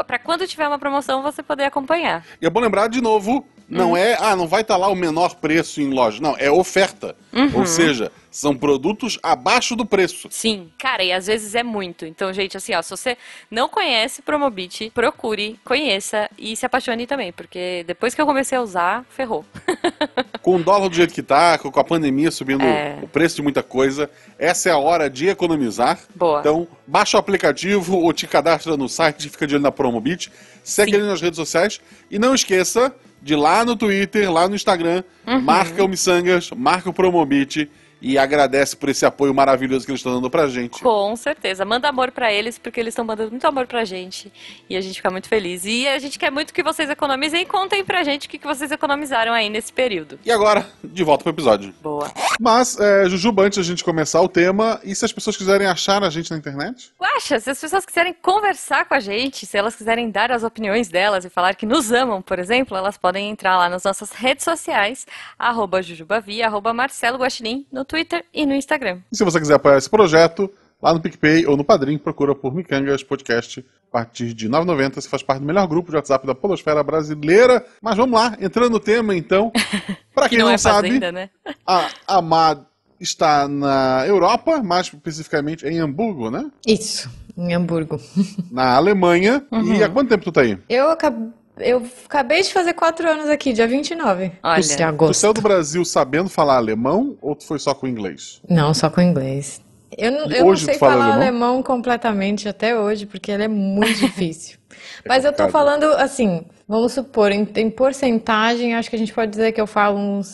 pra 0.07 0.19
quando 0.19 0.47
tiver 0.47 0.69
uma 0.69 0.79
promoção 0.79 1.23
você 1.23 1.43
poder 1.43 1.65
acompanhar. 1.65 2.25
E 2.41 2.47
é 2.47 2.51
bom 2.51 2.61
lembrar 2.61 2.87
de 2.89 3.01
novo, 3.01 3.49
não 3.69 3.91
Uhum. 3.91 3.97
é, 3.97 4.17
ah, 4.21 4.37
não 4.37 4.47
vai 4.47 4.61
estar 4.63 4.77
lá 4.77 4.89
o 4.89 4.95
menor 4.95 5.37
preço 5.37 5.81
em 5.81 5.91
loja. 5.91 6.21
Não, 6.21 6.37
é 6.39 6.51
oferta. 6.51 7.17
Uhum. 7.33 7.51
Ou 7.61 7.67
seja, 7.67 8.13
são 8.31 8.57
produtos 8.57 9.19
abaixo 9.23 9.75
do 9.75 9.85
preço. 9.87 10.29
Sim, 10.31 10.71
cara, 10.79 11.03
e 11.03 11.13
às 11.13 11.27
vezes 11.27 11.55
é 11.55 11.63
muito. 11.63 12.05
Então, 12.07 12.33
gente, 12.33 12.57
assim, 12.57 12.75
ó, 12.75 12.83
se 12.83 12.91
você 12.91 13.17
não 13.51 13.69
conhece 13.69 14.23
Promobit, 14.23 14.91
procure, 14.95 15.59
conheça 15.65 16.29
e 16.39 16.57
se 16.57 16.65
apaixone 16.67 17.07
também, 17.07 17.33
porque 17.33 17.85
depois 17.87 18.15
que 18.15 18.21
eu 18.21 18.27
comecei 18.27 18.57
a 18.59 18.63
usar, 18.63 19.05
ferrou. 19.09 19.45
Com 20.43 20.57
o 20.57 20.63
dólar 20.63 20.89
do 20.89 20.95
jeito 20.95 21.15
que 21.15 21.23
tá, 21.23 21.57
com 21.57 21.81
a 21.81 21.85
pandemia 21.85 22.31
subindo 22.31 22.63
É. 22.63 22.99
o 23.03 23.09
preço 23.09 23.37
de 23.37 23.43
muita 23.43 23.63
coisa, 23.63 24.11
essa 24.39 24.69
é 24.69 24.73
a 24.73 24.79
hora 24.79 25.09
de 25.09 25.27
economizar. 25.29 25.99
Boa. 26.15 26.41
Então, 26.41 26.69
baixa 26.87 27.17
o 27.17 27.21
aplicativo 27.21 27.97
ou 27.99 28.13
te 28.13 28.27
cadastra 28.27 28.77
no 28.77 28.87
site, 28.89 29.31
fica 29.31 29.47
de 29.47 29.55
olho 29.55 29.63
na 29.63 29.73
Promobit, 29.73 30.31
segue 30.63 30.91
Sim. 30.93 30.99
ele 30.99 31.07
nas 31.07 31.21
redes 31.23 31.39
sociais 31.39 31.81
e 32.11 32.19
não 32.19 32.35
esqueça 32.35 32.95
de 33.25 33.35
lá 33.35 33.65
no 33.65 33.75
Twitter, 33.75 34.31
lá 34.31 34.47
no 34.47 34.55
Instagram, 34.55 35.03
Uhum. 35.27 35.41
marca 35.41 35.83
o 35.83 35.89
Missangas, 35.89 36.51
marca 36.55 36.91
o 36.91 36.93
Promobit 36.93 37.71
e 38.01 38.19
agradece 38.19 38.77
por 38.77 38.89
esse 38.89 39.07
apoio 39.07 39.35
maravilhoso 39.35 39.85
que 39.85 39.91
eles 39.91 40.01
estão 40.01 40.15
dando 40.15 40.31
pra 40.31 40.49
gente. 40.49 40.81
Com 40.81 41.17
certeza. 41.17 41.65
Manda 41.65 41.89
amor 41.89 42.11
pra 42.11 42.33
eles, 42.33 42.59
porque 42.59 42.81
eles 42.81 42.93
estão 42.93 43.05
mandando 43.05 43.31
muito 43.31 43.47
amor 43.47 43.67
pra 43.67 43.85
gente. 43.85 44.33
E 44.69 44.77
a 44.77 44.81
gente 44.81 44.97
fica 44.97 45.11
muito 45.11 45.29
feliz. 45.29 45.65
E 45.65 45.89
a 45.89 45.99
gente 45.99 46.19
quer 46.19 46.31
muito 46.31 46.53
que 46.53 46.63
vocês 46.63 46.89
economizem 46.91 47.43
e 47.43 47.47
contem 47.47 47.85
pra 47.85 48.03
gente 48.03 48.27
o 48.27 48.31
que 48.31 48.39
que 48.39 48.47
vocês 48.47 48.71
economizaram 48.71 49.33
aí 49.33 49.49
nesse 49.49 49.73
período. 49.73 50.19
E 50.25 50.31
agora, 50.31 50.67
de 50.83 51.03
volta 51.03 51.25
pro 51.25 51.33
episódio. 51.33 51.75
Boa. 51.83 52.11
Mas, 52.41 52.79
é, 52.79 53.09
Jujuba, 53.09 53.45
antes 53.45 53.59
da 53.59 53.65
gente 53.65 53.85
começar 53.85 54.21
o 54.21 54.29
tema, 54.29 54.81
e 54.85 54.95
se 54.95 55.05
as 55.05 55.13
pessoas 55.13 55.37
quiserem 55.37 55.67
achar 55.67 56.03
a 56.03 56.11
gente 56.11 56.31
na 56.31 56.37
internet? 56.37 56.93
Guaxa, 57.01 57.39
se 57.41 57.51
as 57.51 57.61
pessoas 57.61 57.87
quiserem 57.87 58.13
conversar 58.13 58.87
com 58.87 58.95
a 58.95 59.01
gente, 59.01 59.47
se 59.47 59.57
elas 59.57 59.75
quiserem 59.77 60.11
dar 60.11 60.33
as 60.33 60.43
opiniões 60.43 60.89
delas 60.89 61.25
e 61.25 61.31
falar 61.31 61.55
que 61.55 61.67
nos 61.67 61.93
amam, 61.93 62.21
por 62.21 62.39
exemplo, 62.39 62.77
elas 62.77 62.97
podem 62.97 63.31
entrar 63.31 63.57
lá 63.57 63.69
nas 63.69 63.85
nossas 63.85 64.13
redes 64.13 64.45
sociais, 64.45 65.07
arroba 65.39 65.83
Jujubavi, 65.83 66.43
arroba 66.43 66.73
Marcelo 66.73 67.19
Guaxinim, 67.19 67.67
no 67.73 67.84
Twitter 67.85 68.25
e 68.33 68.47
no 68.47 68.55
Instagram. 68.55 69.01
E 69.13 69.17
se 69.17 69.25
você 69.25 69.39
quiser 69.39 69.55
apoiar 69.55 69.79
esse 69.79 69.91
projeto, 69.91 70.51
lá 70.83 70.93
no 70.93 71.01
PicPay 71.01 71.47
ou 71.47 71.57
no 71.57 71.65
Padrim, 71.65 71.99
procura 71.99 72.35
por 72.35 72.55
Micangas 72.55 73.03
Podcast. 73.03 73.65
A 73.89 73.93
partir 73.99 74.35
de 74.35 74.47
R$ 74.47 74.53
9,90 74.53 74.95
você 74.95 75.09
faz 75.09 75.23
parte 75.23 75.41
do 75.41 75.47
melhor 75.47 75.67
grupo 75.69 75.91
de 75.91 75.97
WhatsApp 75.97 76.27
da 76.27 76.35
Polosfera 76.35 76.83
Brasileira. 76.83 77.65
Mas 77.81 77.97
vamos 77.97 78.19
lá, 78.19 78.37
entrando 78.41 78.71
no 78.71 78.81
tema 78.81 79.15
então. 79.15 79.53
Pra 80.13 80.25
Que 80.25 80.31
quem 80.31 80.39
não, 80.39 80.47
não, 80.47 80.53
é 80.53 80.59
sabe, 80.59 80.89
fazenda, 80.89 81.13
né? 81.13 81.31
a 81.65 81.89
Amad 82.09 82.61
está 83.01 83.47
na 83.47 84.05
Europa, 84.07 84.63
mais 84.63 84.87
especificamente 84.87 85.67
em 85.67 85.79
Hamburgo, 85.79 86.31
né? 86.31 86.51
Isso, 86.67 87.11
em 87.37 87.55
Hamburgo. 87.55 88.01
Na 88.51 88.75
Alemanha. 88.75 89.45
Uhum. 89.51 89.75
E 89.75 89.83
há 89.83 89.89
quanto 89.89 90.09
tempo 90.09 90.25
tu 90.25 90.33
tá 90.33 90.41
aí? 90.41 90.59
Eu 90.69 90.91
acabei, 90.91 91.29
eu 91.59 91.87
acabei 92.05 92.43
de 92.43 92.53
fazer 92.53 92.75
quatro 92.75 93.09
anos 93.09 93.29
aqui, 93.29 93.53
dia 93.53 93.67
29 93.67 94.33
Olha, 94.43 94.61
de 94.63 94.77
Tu 94.77 94.83
agosto. 94.83 95.21
saiu 95.21 95.33
do 95.33 95.41
Brasil 95.41 95.85
sabendo 95.85 96.29
falar 96.29 96.57
alemão 96.57 97.17
ou 97.23 97.35
tu 97.37 97.47
foi 97.47 97.59
só 97.59 97.75
com 97.75 97.87
inglês? 97.87 98.41
Não, 98.49 98.75
só 98.75 98.91
com 98.91 99.01
inglês. 99.01 99.61
Eu 99.97 100.11
não, 100.11 100.27
eu 100.31 100.45
não 100.47 100.57
sei 100.57 100.75
tu 100.75 100.81
fala 100.81 100.93
falar 100.95 101.05
alemão? 101.15 101.23
alemão? 101.51 101.63
completamente 101.63 102.49
até 102.49 102.77
hoje, 102.79 103.07
porque 103.07 103.31
ele 103.31 103.45
é 103.45 103.49
muito 103.49 103.95
difícil. 104.01 104.59
Mas 105.07 105.25
eu 105.25 105.33
tô 105.33 105.49
falando 105.49 105.85
assim, 105.95 106.45
vamos 106.67 106.93
supor, 106.93 107.31
em, 107.31 107.49
em 107.57 107.71
porcentagem, 107.71 108.75
acho 108.75 108.91
que 108.91 108.97
a 108.97 108.99
gente 108.99 109.13
pode 109.13 109.31
dizer 109.31 109.53
que 109.53 109.61
eu 109.61 109.67
falo 109.67 109.97
uns 109.99 110.27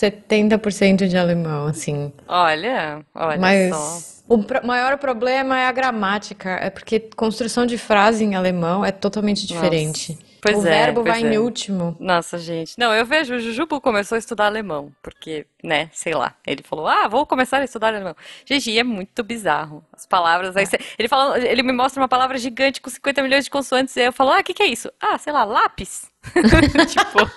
70% 0.00 1.06
de 1.06 1.16
alemão, 1.16 1.66
assim. 1.66 2.12
Olha, 2.26 3.00
olha 3.14 3.38
Mas 3.38 3.74
só. 3.74 4.34
o 4.34 4.44
maior 4.66 4.98
problema 4.98 5.58
é 5.58 5.66
a 5.66 5.72
gramática, 5.72 6.50
é 6.60 6.68
porque 6.70 6.98
construção 7.16 7.64
de 7.64 7.78
frase 7.78 8.24
em 8.24 8.34
alemão 8.34 8.84
é 8.84 8.90
totalmente 8.90 9.46
diferente. 9.46 10.18
Pois 10.40 10.58
o 10.58 10.66
é, 10.66 10.70
verbo 10.70 11.02
pois 11.02 11.14
vai 11.14 11.24
é. 11.24 11.34
em 11.34 11.38
último. 11.38 11.96
Nossa, 11.98 12.38
gente. 12.38 12.78
Não, 12.78 12.94
eu 12.94 13.04
vejo, 13.04 13.34
o 13.34 13.38
Jujubu 13.38 13.80
começou 13.80 14.16
a 14.16 14.18
estudar 14.18 14.46
alemão, 14.46 14.92
porque, 15.02 15.46
né, 15.62 15.90
sei 15.92 16.14
lá. 16.14 16.34
Ele 16.46 16.62
falou, 16.62 16.86
ah, 16.86 17.08
vou 17.08 17.26
começar 17.26 17.58
a 17.58 17.64
estudar 17.64 17.88
alemão. 17.88 18.14
Gente, 18.44 18.70
e 18.70 18.78
é 18.78 18.84
muito 18.84 19.22
bizarro. 19.22 19.84
As 19.92 20.06
palavras, 20.06 20.56
aí 20.56 20.66
cê- 20.66 20.80
ele 20.98 21.08
fala, 21.08 21.38
ele 21.38 21.62
me 21.62 21.72
mostra 21.72 22.00
uma 22.00 22.08
palavra 22.08 22.38
gigante 22.38 22.80
com 22.80 22.90
50 22.90 23.22
milhões 23.22 23.44
de 23.44 23.50
consoantes, 23.50 23.96
e 23.96 24.00
aí 24.00 24.06
eu 24.06 24.12
falo, 24.12 24.30
ah, 24.30 24.40
o 24.40 24.44
que 24.44 24.54
que 24.54 24.62
é 24.62 24.66
isso? 24.66 24.90
Ah, 25.00 25.18
sei 25.18 25.32
lá, 25.32 25.44
lápis. 25.44 26.10
tipo, 26.88 27.30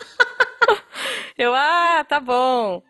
eu, 1.37 1.53
ah, 1.53 2.05
tá 2.07 2.19
bom. 2.19 2.81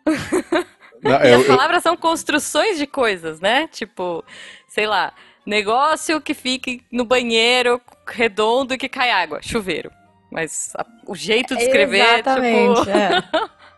Não, 1.02 1.24
e 1.24 1.32
eu, 1.32 1.40
as 1.40 1.46
palavras 1.46 1.76
eu... 1.78 1.90
são 1.90 1.96
construções 1.96 2.78
de 2.78 2.86
coisas, 2.86 3.40
né? 3.40 3.68
Tipo, 3.68 4.24
sei 4.68 4.86
lá, 4.86 5.12
negócio 5.46 6.20
que 6.20 6.34
fique 6.34 6.82
no 6.90 7.04
banheiro 7.04 7.80
redondo 8.06 8.74
e 8.74 8.78
que 8.78 8.88
cai 8.88 9.10
água, 9.10 9.40
chuveiro. 9.42 9.90
Mas 10.30 10.72
a, 10.76 10.86
o 11.06 11.14
jeito 11.14 11.56
de 11.56 11.62
escrever, 11.62 12.02
Exatamente, 12.02 12.80
tipo... 12.80 12.90
é. 12.90 13.22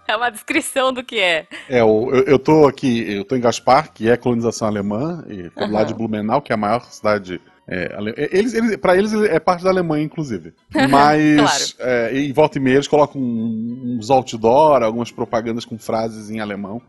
é 0.08 0.16
uma 0.16 0.30
descrição 0.30 0.92
do 0.92 1.02
que 1.02 1.18
é. 1.18 1.46
É, 1.68 1.80
eu, 1.80 2.10
eu 2.26 2.38
tô 2.38 2.66
aqui, 2.66 3.12
eu 3.12 3.24
tô 3.24 3.36
em 3.36 3.40
Gaspar, 3.40 3.92
que 3.92 4.10
é 4.10 4.16
colonização 4.16 4.68
alemã, 4.68 5.24
e 5.28 5.50
uhum. 5.56 5.70
lá 5.70 5.84
de 5.84 5.94
Blumenau, 5.94 6.42
que 6.42 6.52
é 6.52 6.54
a 6.54 6.58
maior 6.58 6.84
cidade 6.84 7.40
é, 7.68 8.28
eles, 8.32 8.54
eles, 8.54 8.76
para 8.76 8.96
eles 8.96 9.12
é 9.14 9.38
parte 9.38 9.62
da 9.62 9.70
Alemanha, 9.70 10.04
inclusive. 10.04 10.52
Mas 10.90 11.72
claro. 11.72 11.90
é, 11.90 12.18
em 12.18 12.32
volta 12.32 12.58
e 12.58 12.60
meia 12.60 12.74
eles 12.74 12.88
colocam 12.88 13.20
uns 13.22 14.10
outdoor, 14.10 14.82
algumas 14.82 15.10
propagandas 15.10 15.64
com 15.64 15.78
frases 15.78 16.30
em 16.30 16.40
alemão. 16.40 16.82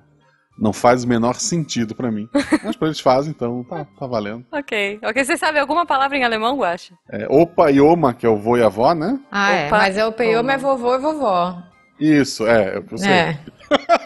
Não 0.58 0.72
faz 0.72 1.04
o 1.04 1.08
menor 1.08 1.36
sentido 1.36 1.96
para 1.96 2.12
mim. 2.12 2.30
Mas 2.64 2.76
pra 2.76 2.88
eles 2.88 3.00
fazem, 3.00 3.32
então 3.32 3.64
tá, 3.64 3.86
tá 3.86 4.06
valendo. 4.08 4.46
Ok. 4.52 5.00
Ok, 5.04 5.24
você 5.24 5.36
sabe 5.36 5.60
alguma 5.60 5.86
palavra 5.86 6.18
em 6.18 6.24
alemão, 6.24 6.58
Guacha? 6.58 6.94
É, 7.10 7.26
opa 7.30 7.72
e 7.72 7.82
oma, 7.82 8.14
que 8.14 8.26
é 8.26 8.30
o 8.30 8.38
vô 8.38 8.58
e 8.58 8.64
avó, 8.64 8.94
né? 8.94 9.20
Ah, 9.32 9.52
é. 9.52 9.70
Mas 9.70 9.98
é 9.98 10.06
opa 10.06 10.24
e 10.24 10.36
oma 10.36 10.54
é 10.54 10.58
vovô 10.58 10.96
e 10.96 11.00
vovó. 11.00 11.58
Isso, 12.00 12.48
é, 12.48 12.78
eu 12.78 12.98
sei. 12.98 13.12
É. 13.12 13.40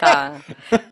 Tá. 0.00 0.40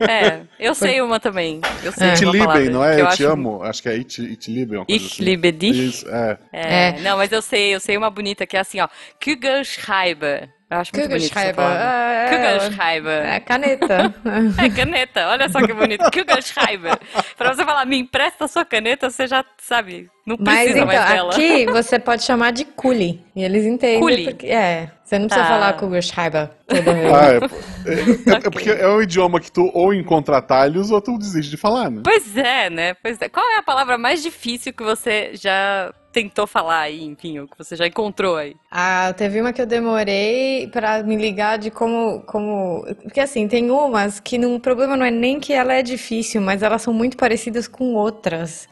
É, 0.01 0.41
eu 0.59 0.75
sei 0.75 1.01
uma 1.01 1.19
também. 1.19 1.61
Eu 1.83 1.91
sei 1.91 2.09
It 2.09 2.25
Lieben, 2.25 2.69
não 2.69 2.83
é? 2.83 2.95
Eu, 2.95 3.05
eu 3.05 3.09
te 3.09 3.23
amo. 3.23 3.63
Acho 3.63 3.81
que 3.81 3.89
é 3.89 3.93
It, 3.93 4.21
It 4.21 4.51
Lieben. 4.51 4.85
Ich 4.87 5.13
assim. 5.13 5.23
liebe 5.23 5.51
dich. 5.51 5.87
Isso, 5.87 6.09
é. 6.09 6.37
é. 6.53 6.89
é. 6.89 6.99
Não, 7.01 7.17
mas 7.17 7.31
eu 7.31 7.41
sei, 7.41 7.73
eu 7.73 7.79
sei 7.79 7.97
uma 7.97 8.11
bonita 8.11 8.45
que 8.45 8.55
é 8.55 8.59
assim, 8.59 8.79
ó. 8.79 8.87
Kugelschreiber. 9.23 10.49
Eu 10.69 10.77
acho 10.79 10.91
muito 10.93 11.09
bonito 11.09 11.37
essa 11.37 11.53
palavra. 11.53 12.29
Kugelschreiber. 12.29 13.25
É 13.25 13.39
caneta. 13.39 14.13
é 14.61 14.69
caneta, 14.69 15.27
olha 15.29 15.49
só 15.49 15.65
que 15.65 15.73
bonito. 15.73 16.03
Kugelschreiber. 16.11 16.99
Pra 17.37 17.53
você 17.53 17.63
falar, 17.63 17.85
me 17.85 17.97
empresta 17.97 18.45
a 18.45 18.47
sua 18.47 18.65
caneta, 18.65 19.09
você 19.09 19.27
já 19.27 19.45
sabe, 19.57 20.09
não 20.27 20.35
precisa 20.35 20.61
Mas, 20.61 20.71
então, 20.71 20.85
mais 20.85 21.09
dela. 21.09 21.31
aqui 21.31 21.65
você 21.67 21.97
pode 21.97 22.23
chamar 22.23 22.51
de 22.51 22.65
Kuli. 22.65 23.21
E 23.33 23.41
eles 23.41 23.63
entendem. 23.63 24.01
Kuli. 24.01 24.25
Porque, 24.25 24.47
é, 24.47 24.91
você 25.01 25.17
não 25.17 25.27
precisa 25.27 25.45
ah. 25.45 25.49
falar 25.49 25.73
Kugelschreiber 25.77 26.49
toda 26.67 26.93
vez. 26.93 27.13
Ah, 27.13 27.27
é, 27.31 28.33
é, 28.35 28.35
é, 28.35 28.49
porque 28.49 28.69
é 28.69 28.89
um 28.89 29.01
idioma 29.01 29.39
que 29.39 29.49
tu 29.49 29.71
ou 29.73 29.93
encontra 29.93 30.39
atalhos 30.39 30.91
ou 30.91 30.99
tu 30.99 31.17
desiste 31.17 31.49
de 31.49 31.55
falar, 31.55 31.89
né? 31.89 32.01
Pois 32.03 32.35
é, 32.35 32.69
né? 32.69 32.93
Pois 32.95 33.21
é. 33.21 33.29
Qual 33.29 33.45
é 33.55 33.59
a 33.59 33.63
palavra 33.63 33.97
mais 33.97 34.21
difícil 34.21 34.73
que 34.73 34.83
você 34.83 35.31
já 35.33 35.93
tentou 36.11 36.45
falar 36.45 36.81
aí, 36.81 37.05
enfim, 37.05 37.39
o 37.39 37.47
que 37.47 37.57
você 37.57 37.77
já 37.77 37.87
encontrou 37.87 38.35
aí? 38.35 38.53
Ah, 38.69 39.13
teve 39.15 39.39
uma 39.39 39.53
que 39.53 39.61
eu 39.61 39.65
demorei 39.65 40.67
para 40.73 41.03
me 41.03 41.15
ligar 41.15 41.57
de 41.57 41.71
como, 41.71 42.19
como. 42.23 42.85
Porque 43.01 43.21
assim, 43.21 43.47
tem 43.47 43.71
umas 43.71 44.19
que 44.19 44.37
o 44.45 44.59
problema 44.59 44.97
não 44.97 45.05
é 45.05 45.11
nem 45.11 45.39
que 45.39 45.53
ela 45.53 45.73
é 45.73 45.81
difícil, 45.81 46.41
mas 46.41 46.61
elas 46.61 46.81
são 46.81 46.93
muito 46.93 47.15
parecidas 47.15 47.65
com 47.65 47.93
outras. 47.93 48.67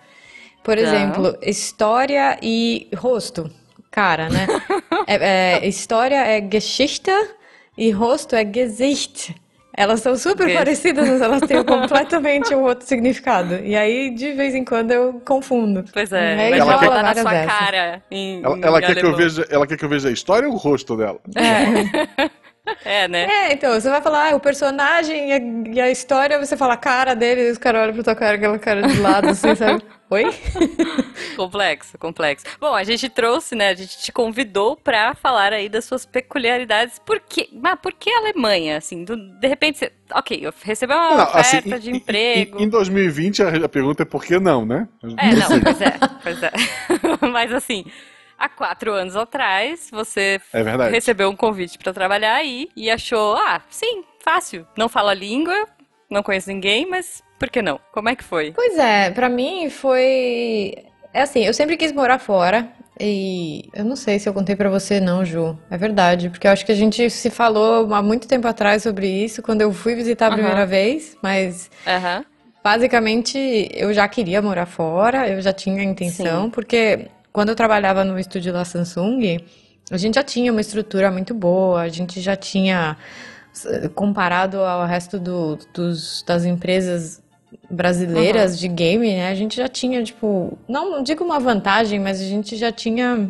Por 0.66 0.76
tá. 0.76 0.82
exemplo, 0.82 1.38
história 1.44 2.40
e 2.42 2.88
rosto. 2.98 3.52
Cara, 3.92 4.28
né? 4.30 4.48
é, 5.06 5.60
é, 5.60 5.68
história 5.68 6.16
é 6.16 6.42
Geschichte 6.52 7.12
e 7.78 7.92
rosto 7.92 8.36
é 8.36 8.44
Gesicht. 8.44 9.36
Elas 9.78 10.00
são 10.00 10.18
super 10.18 10.52
parecidas, 10.54 11.08
mas 11.08 11.22
elas 11.22 11.42
têm 11.42 11.62
completamente 11.64 12.56
um 12.56 12.64
outro 12.64 12.88
significado. 12.88 13.56
E 13.64 13.76
aí, 13.76 14.10
de 14.10 14.32
vez 14.34 14.56
em 14.56 14.66
quando, 14.66 14.90
eu 14.90 15.22
confundo. 15.24 15.86
Pois 15.94 16.12
é, 16.12 16.58
ela, 16.58 16.74
ela 16.74 16.80
quer 16.80 17.04
na 17.04 17.14
sua 17.14 17.32
dessas. 17.32 17.54
cara. 17.54 18.04
Em, 18.10 18.42
ela, 18.44 18.60
ela 18.62 18.82
quer 18.82 18.96
que 18.96 19.06
eu 19.06 19.16
veja, 19.16 19.46
ela 19.52 19.68
quer 19.68 19.78
que 19.78 19.86
eu 19.86 19.90
veja 19.90 20.10
a 20.10 20.12
história 20.12 20.48
ou 20.48 20.56
o 20.56 20.58
rosto 20.58 20.98
dela? 20.98 21.20
É. 21.36 22.30
É, 22.84 23.08
né? 23.08 23.26
É, 23.26 23.54
então, 23.54 23.74
você 23.74 23.90
vai 23.90 24.02
falar 24.02 24.32
ah, 24.32 24.36
o 24.36 24.40
personagem 24.40 25.30
e 25.30 25.34
a, 25.34 25.74
e 25.76 25.82
a, 25.82 25.92
história, 25.92 26.40
você 26.40 26.56
fala 26.56 26.74
a 26.74 26.78
cara 26.78 27.16
dele, 27.16 27.48
e 27.48 27.52
os 27.52 27.58
caras 27.58 27.82
olham 27.82 27.94
pra 27.94 28.04
tua 28.04 28.16
cara, 28.16 28.36
aquela 28.36 28.60
cara 28.60 28.82
de 28.84 29.00
lado, 29.00 29.30
assim, 29.30 29.54
sabe? 29.56 29.84
Oi? 30.10 30.26
complexo, 31.36 31.98
complexo. 31.98 32.46
Bom, 32.60 32.74
a 32.74 32.84
gente 32.84 33.10
trouxe, 33.10 33.56
né? 33.56 33.70
A 33.70 33.74
gente 33.74 33.98
te 33.98 34.12
convidou 34.12 34.78
para 34.78 35.16
falar 35.16 35.52
aí 35.52 35.68
das 35.68 35.86
suas 35.86 36.06
peculiaridades. 36.06 37.00
Por 37.00 37.20
quê? 37.20 37.50
Mas 37.52 37.80
por 37.80 37.92
que 37.92 38.10
a 38.12 38.20
Alemanha? 38.20 38.78
Assim, 38.78 39.04
do, 39.04 39.16
de 39.16 39.48
repente, 39.48 39.80
você, 39.80 39.92
ok, 40.14 40.48
recebeu 40.64 40.96
uma 40.96 41.18
não, 41.18 41.24
assim, 41.24 41.58
oferta 41.58 41.76
assim, 41.76 41.92
de 41.92 41.98
emprego. 41.98 42.60
Em, 42.60 42.66
em 42.66 42.70
2020 42.70 43.44
a, 43.44 43.50
a, 43.66 43.70
pergunta 43.70 44.04
é 44.04 44.06
por 44.06 44.24
que 44.24 44.40
não, 44.40 44.66
né? 44.66 44.88
É, 45.18 45.36
não, 45.36 45.60
pois 45.62 45.82
é, 45.82 45.98
pois 46.22 46.44
é. 46.44 46.52
Mas 47.32 47.52
assim, 47.52 47.86
há 48.38 48.50
quatro 48.50 48.94
anos 48.94 49.16
atrás, 49.16 49.90
você 49.92 50.40
é 50.54 50.90
recebeu 50.90 51.30
um 51.30 51.36
convite 51.36 51.78
para 51.78 51.94
trabalhar 51.94 52.36
aí 52.36 52.70
e 52.76 52.90
achou, 52.90 53.36
ah, 53.36 53.62
sim, 53.70 54.04
fácil. 54.24 54.68
Não 54.78 54.90
fala 54.90 55.12
a 55.12 55.16
língua, 55.16 55.68
não 56.10 56.24
conheço 56.24 56.50
ninguém, 56.50 56.90
mas 56.90 57.24
por 57.40 57.50
que 57.50 57.62
não? 57.62 57.80
Como 57.92 58.10
é 58.10 58.16
que 58.16 58.24
foi? 58.24 58.52
Pois 58.52 58.78
é, 58.78 59.12
para 59.12 59.30
mim 59.30 59.70
foi. 59.70 60.74
É 61.14 61.22
assim, 61.22 61.46
eu 61.46 61.54
sempre 61.54 61.78
quis 61.78 61.92
morar 61.92 62.20
fora. 62.20 62.70
E 62.98 63.68
eu 63.74 63.84
não 63.84 63.96
sei 63.96 64.20
se 64.20 64.30
eu 64.30 64.34
contei 64.34 64.56
para 64.56 64.70
você 64.70 65.02
não, 65.02 65.26
Ju. 65.26 65.58
É 65.70 65.78
verdade, 65.78 66.30
porque 66.30 66.48
eu 66.48 66.52
acho 66.52 66.66
que 66.66 66.72
a 66.72 66.76
gente 66.76 67.10
se 67.10 67.30
falou 67.30 67.94
há 67.94 68.02
muito 68.02 68.26
tempo 68.26 68.48
atrás 68.48 68.84
sobre 68.84 69.08
isso 69.08 69.42
quando 69.42 69.62
eu 69.62 69.74
fui 69.74 69.96
visitar 69.96 70.28
a 70.28 70.30
uhum. 70.30 70.36
primeira 70.36 70.66
vez, 70.66 71.18
mas 71.22 71.70
uhum. 71.86 72.24
basicamente 72.64 73.70
eu 73.74 73.94
já 73.94 74.08
queria 74.08 74.42
morar 74.42 74.66
fora, 74.66 75.28
eu 75.28 75.42
já 75.42 75.52
tinha 75.52 75.82
a 75.82 75.84
intenção, 75.84 76.46
Sim. 76.46 76.50
porque 76.52 77.10
quando 77.36 77.50
eu 77.50 77.56
trabalhava 77.56 78.06
no 78.06 78.18
estúdio 78.18 78.54
da 78.54 78.64
Samsung, 78.64 79.42
a 79.92 79.98
gente 79.98 80.16
já 80.16 80.24
tinha 80.24 80.54
uma 80.54 80.62
estrutura 80.62 81.12
muito 81.12 81.34
boa, 81.34 81.82
a 81.82 81.90
gente 81.90 82.22
já 82.22 82.34
tinha 82.34 82.96
comparado 83.94 84.60
ao 84.60 84.86
resto 84.86 85.20
do, 85.20 85.60
dos, 85.74 86.24
das 86.26 86.46
empresas 86.46 87.22
brasileiras 87.70 88.54
uhum. 88.54 88.58
de 88.60 88.68
game, 88.70 89.14
né? 89.16 89.30
A 89.30 89.36
gente 89.36 89.58
já 89.58 89.68
tinha, 89.68 90.02
tipo, 90.02 90.58
não 90.66 91.04
digo 91.04 91.26
uma 91.26 91.38
vantagem, 91.38 92.00
mas 92.00 92.22
a 92.22 92.24
gente 92.24 92.56
já 92.56 92.72
tinha 92.72 93.30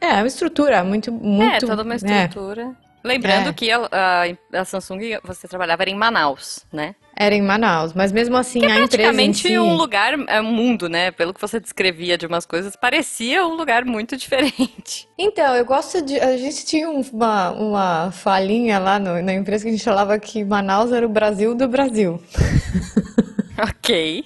é, 0.00 0.14
uma 0.14 0.26
estrutura 0.26 0.82
muito, 0.82 1.12
muito. 1.12 1.64
É, 1.64 1.68
toda 1.68 1.84
uma 1.84 1.96
né? 2.02 2.24
estrutura. 2.24 2.74
É. 2.84 2.87
Lembrando 3.02 3.50
é. 3.50 3.52
que 3.52 3.70
a, 3.70 3.88
a, 3.90 4.60
a, 4.60 4.64
Samsung, 4.64 5.18
você 5.22 5.46
trabalhava 5.46 5.82
era 5.82 5.90
em 5.90 5.94
Manaus, 5.94 6.66
né? 6.72 6.94
Era 7.16 7.34
em 7.34 7.42
Manaus, 7.42 7.92
mas 7.92 8.12
mesmo 8.12 8.36
assim 8.36 8.60
que 8.60 8.66
é 8.66 8.70
a 8.70 8.74
empresa 8.80 8.88
praticamente 8.90 9.48
si... 9.48 9.58
um 9.58 9.74
lugar, 9.74 10.14
é 10.28 10.40
um 10.40 10.52
mundo, 10.52 10.88
né? 10.88 11.10
Pelo 11.10 11.34
que 11.34 11.40
você 11.40 11.58
descrevia 11.58 12.16
de 12.16 12.26
umas 12.26 12.46
coisas, 12.46 12.76
parecia 12.76 13.44
um 13.46 13.54
lugar 13.54 13.84
muito 13.84 14.14
diferente. 14.18 15.08
Então, 15.18 15.54
eu 15.54 15.64
gosto 15.64 16.00
de... 16.02 16.18
A 16.20 16.36
gente 16.36 16.64
tinha 16.64 16.88
uma, 16.90 17.50
uma 17.50 18.10
falinha 18.12 18.78
lá 18.78 18.98
no, 18.98 19.20
na 19.22 19.34
empresa 19.34 19.64
que 19.64 19.68
a 19.68 19.72
gente 19.72 19.84
falava 19.84 20.18
que 20.18 20.44
Manaus 20.44 20.92
era 20.92 21.06
o 21.06 21.08
Brasil 21.08 21.54
do 21.54 21.66
Brasil. 21.66 22.22
Ok. 23.70 24.24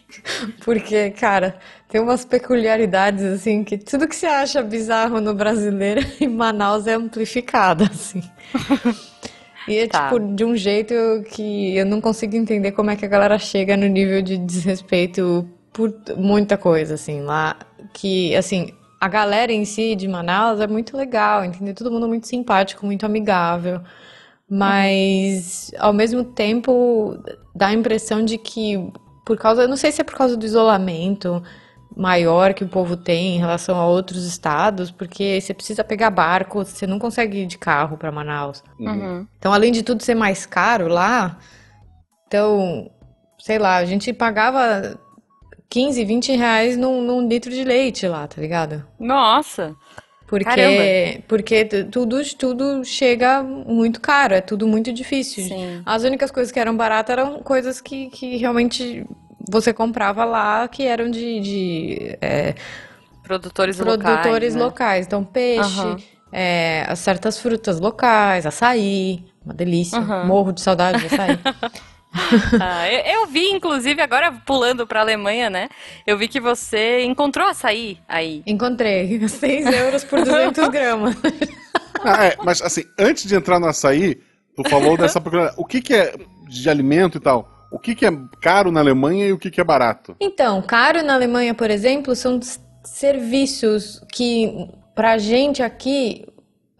Porque, 0.64 1.10
cara, 1.10 1.58
tem 1.88 2.00
umas 2.00 2.24
peculiaridades, 2.24 3.24
assim, 3.24 3.64
que 3.64 3.78
tudo 3.78 4.06
que 4.06 4.14
você 4.14 4.26
acha 4.26 4.62
bizarro 4.62 5.20
no 5.20 5.34
brasileiro, 5.34 6.00
em 6.20 6.28
Manaus 6.28 6.86
é 6.86 6.94
amplificado, 6.94 7.84
assim. 7.84 8.22
E 9.68 9.78
é, 9.78 9.86
tá. 9.86 10.08
tipo, 10.08 10.18
de 10.18 10.44
um 10.44 10.56
jeito 10.56 10.92
que 11.30 11.76
eu 11.76 11.86
não 11.86 12.00
consigo 12.00 12.34
entender 12.34 12.72
como 12.72 12.90
é 12.90 12.96
que 12.96 13.04
a 13.04 13.08
galera 13.08 13.38
chega 13.38 13.76
no 13.76 13.86
nível 13.86 14.20
de 14.20 14.36
desrespeito 14.36 15.48
por 15.72 15.94
muita 16.16 16.56
coisa, 16.56 16.94
assim, 16.94 17.20
lá. 17.20 17.56
Que, 17.92 18.34
assim, 18.34 18.72
a 19.00 19.06
galera 19.06 19.52
em 19.52 19.64
si 19.64 19.94
de 19.94 20.08
Manaus 20.08 20.60
é 20.60 20.66
muito 20.66 20.96
legal, 20.96 21.44
entendeu? 21.44 21.76
Todo 21.76 21.92
mundo 21.92 22.08
muito 22.08 22.26
simpático, 22.26 22.84
muito 22.84 23.06
amigável. 23.06 23.80
Mas, 24.48 25.72
ao 25.78 25.92
mesmo 25.92 26.24
tempo, 26.24 27.16
dá 27.54 27.68
a 27.68 27.72
impressão 27.72 28.24
de 28.24 28.38
que 28.38 28.92
por 29.24 29.36
causa, 29.36 29.62
eu 29.62 29.68
não 29.68 29.76
sei 29.76 29.92
se 29.92 30.00
é 30.00 30.04
por 30.04 30.14
causa 30.14 30.36
do 30.36 30.44
isolamento 30.44 31.42
maior 31.96 32.54
que 32.54 32.64
o 32.64 32.68
povo 32.68 32.96
tem 32.96 33.36
em 33.36 33.38
relação 33.38 33.78
a 33.78 33.86
outros 33.86 34.24
estados, 34.24 34.90
porque 34.90 35.40
você 35.40 35.52
precisa 35.52 35.84
pegar 35.84 36.10
barco, 36.10 36.64
você 36.64 36.86
não 36.86 36.98
consegue 36.98 37.42
ir 37.42 37.46
de 37.46 37.58
carro 37.58 37.96
para 37.96 38.10
Manaus. 38.10 38.62
Uhum. 38.78 39.26
Então, 39.38 39.52
além 39.52 39.72
de 39.72 39.82
tudo 39.82 40.02
ser 40.02 40.14
mais 40.14 40.46
caro 40.46 40.88
lá, 40.88 41.38
então, 42.26 42.90
sei 43.38 43.58
lá, 43.58 43.76
a 43.76 43.84
gente 43.84 44.12
pagava 44.12 44.98
15, 45.68 46.04
20 46.04 46.32
reais 46.32 46.76
num, 46.76 47.02
num 47.02 47.28
litro 47.28 47.50
de 47.50 47.64
leite 47.64 48.08
lá, 48.08 48.26
tá 48.26 48.40
ligado? 48.40 48.84
Nossa! 48.98 49.74
Porque, 50.32 51.22
porque 51.28 51.64
tudo, 51.64 52.22
tudo 52.38 52.84
chega 52.84 53.42
muito 53.42 54.00
caro, 54.00 54.32
é 54.32 54.40
tudo 54.40 54.66
muito 54.66 54.90
difícil. 54.90 55.44
Sim. 55.44 55.82
As 55.84 56.04
únicas 56.04 56.30
coisas 56.30 56.50
que 56.50 56.58
eram 56.58 56.74
baratas 56.74 57.12
eram 57.12 57.42
coisas 57.42 57.82
que, 57.82 58.08
que 58.08 58.38
realmente 58.38 59.06
você 59.50 59.74
comprava 59.74 60.24
lá, 60.24 60.66
que 60.68 60.84
eram 60.84 61.10
de. 61.10 61.40
de 61.40 62.18
é, 62.22 62.54
produtores, 63.22 63.76
produtores 63.76 64.54
locais. 64.54 64.54
Né? 64.54 64.62
locais. 64.62 65.06
Então, 65.06 65.22
peixe, 65.22 65.80
uhum. 65.80 65.96
é, 66.32 66.94
certas 66.96 67.38
frutas 67.38 67.78
locais, 67.78 68.46
açaí, 68.46 69.26
uma 69.44 69.52
delícia. 69.52 70.00
Uhum. 70.00 70.26
Morro 70.26 70.52
de 70.52 70.62
saudade 70.62 70.98
de 70.98 71.06
açaí. 71.14 71.38
ah, 72.61 72.90
eu, 72.90 73.21
eu, 73.21 73.26
vi, 73.26 73.50
inclusive, 73.50 74.00
agora 74.00 74.33
pulando 74.45 74.87
para 74.87 75.00
a 75.00 75.02
Alemanha, 75.02 75.49
né? 75.49 75.69
Eu 76.07 76.19
vi 76.19 76.28
que 76.28 76.40
você 76.40 77.02
encontrou 77.04 77.47
açaí 77.47 77.99
aí. 78.09 78.42
Encontrei. 78.47 79.21
6 79.28 79.66
euros 79.66 80.04
por 80.04 80.23
200 80.25 80.69
gramas. 80.69 81.16
Ah, 82.04 82.25
é, 82.25 82.37
mas 82.42 82.61
assim, 82.61 82.83
antes 82.99 83.28
de 83.28 83.37
entrar 83.37 83.61
no 83.61 83.66
açaí, 83.66 84.21
tu 84.57 84.69
falou 84.69 84.97
dessa 84.97 85.21
procura. 85.21 85.54
O 85.57 85.64
que, 85.64 85.81
que 85.81 85.95
é 85.95 86.16
de 86.49 86.69
alimento 86.69 87.19
e 87.19 87.21
tal? 87.21 87.49
O 87.71 87.78
que, 87.78 87.95
que 87.95 88.04
é 88.04 88.11
caro 88.40 88.73
na 88.73 88.81
Alemanha 88.81 89.26
e 89.26 89.33
o 89.33 89.38
que, 89.38 89.52
que 89.52 89.61
é 89.61 89.64
barato? 89.64 90.16
Então, 90.19 90.61
caro 90.62 91.00
na 91.04 91.14
Alemanha, 91.14 91.54
por 91.54 91.71
exemplo, 91.71 92.16
são 92.16 92.40
serviços 92.83 94.02
que 94.12 94.69
pra 94.97 95.16
gente 95.16 95.62
aqui 95.62 96.26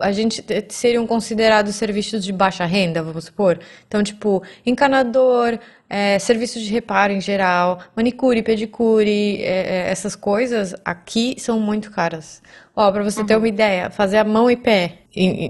a 0.03 0.13
gente 0.13 0.45
seriam 0.69 1.07
considerados 1.07 1.77
serviços 1.77 2.25
de 2.25 2.33
baixa 2.33 2.65
renda, 2.65 3.03
vamos 3.03 3.25
supor. 3.27 3.59
Então, 3.87 4.03
tipo, 4.03 4.43
encanador, 4.67 5.59
é, 5.89 6.19
serviços 6.19 6.63
de 6.63 6.73
reparo 6.73 7.13
em 7.13 7.21
geral, 7.21 7.79
manicure, 7.95 8.43
pedicure, 8.43 9.43
é, 9.43 9.91
essas 9.91 10.17
coisas 10.17 10.75
aqui 10.85 11.37
são 11.39 11.61
muito 11.61 11.91
caras. 11.91 12.43
Ó, 12.75 12.91
pra 12.91 13.03
você 13.03 13.21
uhum. 13.21 13.27
ter 13.27 13.37
uma 13.37 13.49
ideia, 13.49 13.91
fazer 13.91 14.19
a 14.19 14.25
mão 14.25 14.51
e 14.51 14.57
pé 14.57 14.99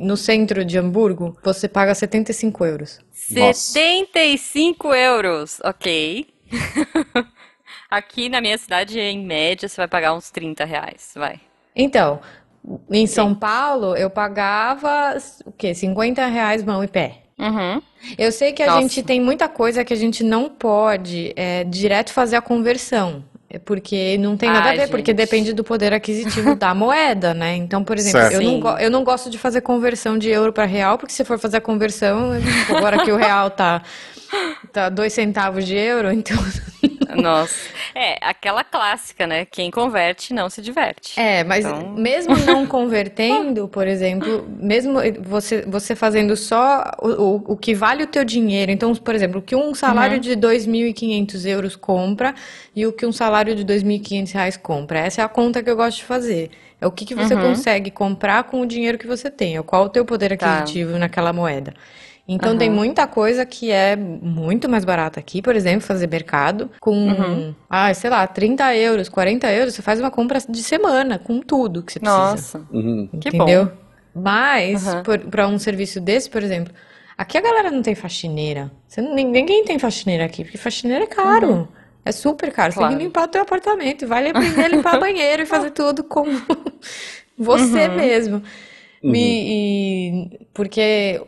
no 0.01 0.17
centro 0.17 0.65
de 0.65 0.77
Hamburgo, 0.77 1.37
você 1.43 1.69
paga 1.69 1.95
75 1.95 2.65
euros. 2.65 3.01
Nossa. 3.31 3.73
75 3.73 4.93
euros, 4.93 5.61
ok. 5.65 6.27
aqui 7.89 8.29
na 8.29 8.41
minha 8.41 8.57
cidade, 8.57 8.99
em 8.99 9.25
média, 9.25 9.69
você 9.69 9.77
vai 9.77 9.89
pagar 9.89 10.15
uns 10.15 10.31
30 10.31 10.65
reais, 10.65 11.13
vai. 11.15 11.41
Então, 11.75 12.21
em 12.91 13.07
São 13.07 13.35
Paulo, 13.35 13.97
eu 13.97 14.09
pagava 14.09 15.17
o 15.45 15.53
quê? 15.53 15.75
50 15.75 16.27
reais 16.27 16.63
mão 16.63 16.83
e 16.83 16.89
pé. 16.89 17.23
Uhum. 17.39 17.83
Eu 18.17 18.31
sei 18.31 18.53
que 18.53 18.63
a 18.63 18.67
Nossa. 18.67 18.83
gente 18.83 19.03
tem 19.03 19.21
muita 19.21 19.49
coisa 19.49 19.85
que 19.85 19.93
a 19.93 19.97
gente 19.97 20.23
não 20.23 20.49
pode 20.49 21.33
é, 21.35 21.65
direto 21.65 22.13
fazer 22.13 22.37
a 22.37 22.43
conversão. 22.43 23.25
É 23.55 23.59
porque 23.59 24.17
não 24.17 24.35
tem 24.35 24.49
nada 24.49 24.69
Ai, 24.69 24.69
a 24.69 24.73
ver, 24.73 24.81
gente. 24.83 24.91
porque 24.91 25.13
depende 25.13 25.53
do 25.53 25.63
poder 25.63 25.93
aquisitivo 25.93 26.55
da 26.55 26.73
moeda, 26.75 27.35
né? 27.35 27.55
Então, 27.55 27.85
por 27.85 27.99
exemplo, 27.99 28.21
eu 28.33 28.41
não, 28.41 28.79
eu 28.79 28.91
não, 28.91 29.05
gosto 29.05 29.29
de 29.29 29.37
fazer 29.37 29.61
conversão 29.61 30.17
de 30.17 30.31
euro 30.31 30.55
para 30.55 30.65
real, 30.65 30.97
porque 30.97 31.13
se 31.13 31.23
for 31.23 31.39
fazer 31.39 31.59
a 31.59 31.61
conversão, 31.61 32.31
agora 32.75 33.05
que 33.05 33.13
o 33.13 33.17
real 33.17 33.51
tá, 33.51 33.83
tá 34.73 34.89
dois 34.89 35.13
centavos 35.13 35.67
de 35.67 35.77
euro, 35.77 36.11
então 36.15 36.37
nossa. 37.17 37.73
É, 37.95 38.17
aquela 38.23 38.65
clássica, 38.65 39.27
né? 39.27 39.45
Quem 39.45 39.71
converte 39.71 40.33
não 40.33 40.49
se 40.49 40.63
diverte. 40.63 41.21
É, 41.21 41.45
mas 41.45 41.67
então... 41.67 41.91
mesmo 41.91 42.35
não 42.39 42.65
convertendo, 42.67 43.69
por 43.69 43.87
exemplo, 43.87 44.49
mesmo 44.49 44.99
você, 45.21 45.63
você 45.63 45.95
fazendo 45.95 46.35
só 46.35 46.91
o, 47.03 47.09
o, 47.09 47.45
o 47.49 47.57
que 47.57 47.75
vale 47.75 48.03
o 48.05 48.07
teu 48.07 48.25
dinheiro. 48.25 48.73
Então, 48.73 48.95
por 48.95 49.15
exemplo, 49.15 49.41
o 49.41 49.43
que 49.43 49.55
um 49.55 49.75
salário 49.75 50.15
uhum. 50.15 50.21
de 50.21 50.35
2.500 50.37 51.47
euros 51.47 51.77
compra 51.77 52.35
e 52.75 52.87
o 52.87 52.93
que 52.93 53.05
um 53.05 53.13
salário 53.13 53.55
de 53.55 53.65
2.500 53.65 54.33
reais 54.33 54.57
compra. 54.57 55.01
Essa 55.01 55.21
é 55.21 55.25
a 55.25 55.29
conta 55.29 55.63
que 55.63 55.69
eu 55.69 55.77
gosto 55.77 55.99
de 55.99 56.05
fazer. 56.05 56.51
É 56.81 56.87
o 56.87 56.91
que, 56.91 57.05
que 57.05 57.15
você 57.15 57.35
uhum. 57.35 57.43
consegue 57.43 57.91
comprar 57.91 58.43
com 58.45 58.61
o 58.61 58.67
dinheiro 58.67 58.99
que 58.99 59.07
você 59.07 59.31
tem. 59.31 59.57
É 59.57 59.63
qual 59.63 59.85
o 59.85 59.89
teu 59.89 60.05
poder 60.05 60.37
tá. 60.37 60.61
aquisitivo 60.61 60.95
tá. 60.95 60.99
naquela 60.99 61.33
moeda. 61.33 61.75
Então 62.27 62.53
uhum. 62.53 62.59
tem 62.59 62.71
muita 62.71 63.07
coisa 63.07 63.45
que 63.45 63.71
é 63.71 63.97
muito 63.97 64.69
mais 64.69 64.85
barata 64.85 65.19
aqui, 65.19 65.43
por 65.43 65.57
exemplo, 65.57 65.81
fazer 65.81 66.07
mercado 66.07 66.71
com, 66.81 67.09
uhum. 67.09 67.55
ah, 67.69 67.93
sei 67.93 68.11
lá, 68.11 68.27
30 68.27 68.77
euros, 68.77 69.09
40 69.09 69.51
euros, 69.51 69.75
você 69.75 69.83
faz 69.83 69.99
uma 69.99 70.11
compra 70.11 70.39
de 70.49 70.63
semana 70.63 71.19
com 71.19 71.41
tudo 71.41 71.83
que 71.83 71.93
você 71.93 71.99
precisa. 71.99 72.19
Nossa, 72.19 72.67
uhum. 72.71 73.09
entendeu? 73.13 73.67
Que 73.67 73.73
bom. 73.73 73.83
Mas, 74.15 74.85
para 75.31 75.49
um 75.49 75.59
serviço 75.59 76.01
desse, 76.01 76.31
por 76.31 76.43
exemplo, 76.43 76.73
aqui 77.17 77.39
a 77.39 77.41
galera 77.41 77.71
não 77.71 77.83
tem 77.83 77.95
faxineira. 77.95 78.71
Você, 78.87 79.01
ninguém 79.01 79.65
tem 79.65 79.79
faxineira 79.79 80.25
aqui, 80.25 80.45
porque 80.45 80.59
faxineira 80.59 81.05
é 81.05 81.09
caro. 81.09 81.49
Uhum. 81.49 81.69
É 82.05 82.13
super 82.13 82.53
caro. 82.53 82.75
Claro. 82.75 82.89
Você 82.89 82.89
tem 82.91 82.99
que 82.99 83.05
limpar 83.05 83.25
o 83.25 83.29
teu 83.29 83.43
apartamento. 83.43 84.07
Vai 84.07 84.29
aprender 84.29 84.65
a 84.65 84.69
limpar 84.69 84.99
banheiro 85.01 85.43
e 85.43 85.47
fazer 85.47 85.71
tudo 85.71 86.03
com 86.05 86.25
você 87.39 87.89
uhum. 87.89 87.97
mesmo. 87.97 88.43
Uhum. 89.03 89.15
E, 89.15 90.35
e, 90.35 90.47
porque 90.53 91.21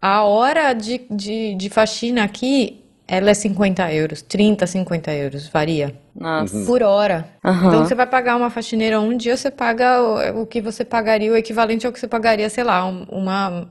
a 0.00 0.24
hora 0.24 0.72
de, 0.72 1.02
de, 1.10 1.54
de 1.54 1.70
faxina 1.70 2.24
aqui, 2.24 2.82
ela 3.06 3.30
é 3.30 3.34
50 3.34 3.92
euros, 3.92 4.22
30, 4.22 4.66
50 4.66 5.12
euros, 5.12 5.48
varia. 5.48 5.94
Nossa. 6.14 6.56
Uhum. 6.56 6.66
Por 6.66 6.82
hora. 6.82 7.28
Uhum. 7.44 7.68
Então 7.68 7.84
você 7.84 7.94
vai 7.94 8.06
pagar 8.06 8.36
uma 8.36 8.50
faxineira 8.50 9.00
um 9.00 9.16
dia, 9.16 9.36
você 9.36 9.50
paga 9.50 10.00
o, 10.00 10.42
o, 10.42 10.46
que 10.46 10.60
você 10.60 10.84
pagaria, 10.84 11.32
o 11.32 11.36
equivalente 11.36 11.86
ao 11.86 11.92
que 11.92 11.98
você 11.98 12.06
pagaria, 12.06 12.48
sei 12.48 12.64
lá, 12.64 12.84
uma, 12.86 13.68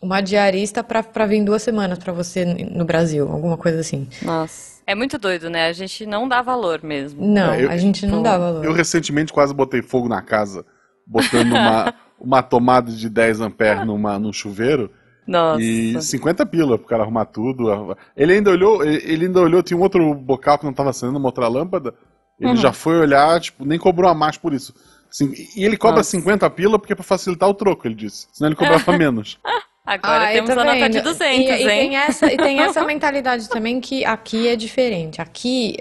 uma 0.00 0.20
diarista 0.20 0.82
para 0.82 1.26
vir 1.26 1.44
duas 1.44 1.62
semanas 1.62 1.98
para 1.98 2.12
você 2.12 2.44
no 2.44 2.84
Brasil, 2.84 3.30
alguma 3.30 3.56
coisa 3.56 3.80
assim. 3.80 4.08
Nossa. 4.22 4.80
É 4.86 4.94
muito 4.94 5.18
doido, 5.18 5.48
né? 5.48 5.66
A 5.66 5.72
gente 5.72 6.04
não 6.04 6.26
dá 6.26 6.42
valor 6.42 6.82
mesmo. 6.82 7.24
Não, 7.24 7.52
é, 7.52 7.64
eu, 7.64 7.70
a 7.70 7.76
gente 7.76 8.06
não 8.06 8.22
dá 8.22 8.36
valor. 8.36 8.64
Eu 8.64 8.72
recentemente 8.72 9.32
quase 9.32 9.54
botei 9.54 9.82
fogo 9.82 10.08
na 10.08 10.20
casa, 10.22 10.64
botando 11.06 11.52
uma, 11.52 11.94
uma 12.18 12.42
tomada 12.42 12.90
de 12.90 13.08
10 13.08 13.40
amperes 13.40 13.86
numa, 13.86 14.18
num 14.18 14.32
chuveiro. 14.32 14.90
Nossa. 15.30 15.62
E 15.62 16.02
50 16.02 16.44
pila 16.44 16.76
pro 16.76 16.88
cara 16.88 17.04
arrumar 17.04 17.24
tudo. 17.24 17.96
Ele 18.16 18.32
ainda 18.32 18.50
olhou, 18.50 18.84
ele 18.84 19.26
ainda 19.26 19.40
olhou, 19.40 19.62
tinha 19.62 19.78
um 19.78 19.82
outro 19.82 20.12
bocal 20.12 20.58
que 20.58 20.64
não 20.64 20.72
tava 20.72 20.90
acendendo, 20.90 21.20
uma 21.20 21.28
outra 21.28 21.46
lâmpada. 21.46 21.94
Ele 22.40 22.50
uhum. 22.50 22.56
já 22.56 22.72
foi 22.72 22.98
olhar, 22.98 23.38
tipo, 23.40 23.64
nem 23.64 23.78
cobrou 23.78 24.10
a 24.10 24.14
mais 24.14 24.36
por 24.36 24.52
isso. 24.52 24.74
Assim, 25.08 25.32
e 25.54 25.64
ele 25.64 25.76
cobra 25.76 25.98
Nossa. 25.98 26.10
50 26.10 26.50
pila 26.50 26.80
porque 26.80 26.94
é 26.94 26.96
pra 26.96 27.04
facilitar 27.04 27.48
o 27.48 27.54
troco, 27.54 27.86
ele 27.86 27.94
disse. 27.94 28.26
Senão 28.32 28.48
ele 28.48 28.56
cobrava 28.56 28.90
menos. 28.98 29.38
Agora 29.86 30.28
ah, 30.28 30.32
temos 30.32 30.50
a 30.50 30.64
nota 30.64 30.88
de 30.88 31.00
200, 31.00 31.20
e, 31.22 31.30
hein? 31.30 31.62
E 31.62 31.64
tem, 31.64 31.96
essa, 31.96 32.32
e 32.32 32.36
tem 32.36 32.60
essa 32.60 32.84
mentalidade 32.84 33.48
também 33.48 33.80
que 33.80 34.04
aqui 34.04 34.48
é 34.48 34.56
diferente. 34.56 35.22
Aqui, 35.22 35.76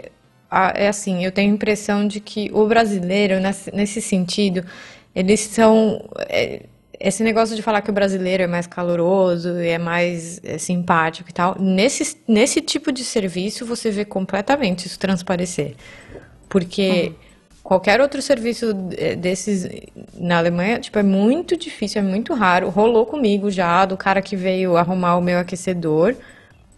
é 0.76 0.88
assim, 0.88 1.26
eu 1.26 1.32
tenho 1.32 1.52
a 1.52 1.56
impressão 1.56 2.08
de 2.08 2.20
que 2.20 2.52
o 2.54 2.68
brasileiro, 2.68 3.40
nesse, 3.40 3.76
nesse 3.76 4.00
sentido, 4.00 4.64
eles 5.16 5.40
são... 5.40 6.08
É, 6.28 6.68
esse 7.00 7.24
negócio 7.24 7.56
de 7.56 7.62
falar 7.62 7.82
que 7.82 7.90
o 7.90 7.94
brasileiro 7.94 8.44
é 8.44 8.48
mais 8.48 8.68
caloroso 8.68 9.58
e 9.62 9.70
é 9.70 9.78
mais 9.78 10.42
é, 10.44 10.58
simpático 10.58 11.30
e 11.30 11.34
tal, 11.34 11.56
nesse, 11.58 12.18
nesse 12.28 12.60
tipo 12.60 12.92
de 12.92 13.06
serviço 13.06 13.66
você 13.66 13.90
vê 13.90 14.04
completamente 14.04 14.86
isso 14.86 15.00
transparecer. 15.00 15.76
Porque 16.50 17.08
uhum. 17.08 17.16
qualquer 17.64 18.02
outro 18.02 18.22
serviço 18.22 18.76
é, 18.98 19.16
desses 19.16 19.70
na 20.14 20.40
Alemanha, 20.40 20.80
tipo, 20.80 21.00
é 21.00 21.04
muito 21.04 21.56
difícil, 21.56 22.02
é 22.02 22.04
muito 22.04 22.34
raro. 22.34 22.70
Rolou 22.70 23.06
comigo 23.06 23.50
já, 23.50 23.86
do 23.86 23.96
cara 23.96 24.22
que 24.22 24.36
veio 24.36 24.76
arrumar 24.76 25.16
o 25.16 25.22
meu 25.22 25.40
aquecedor. 25.40 26.16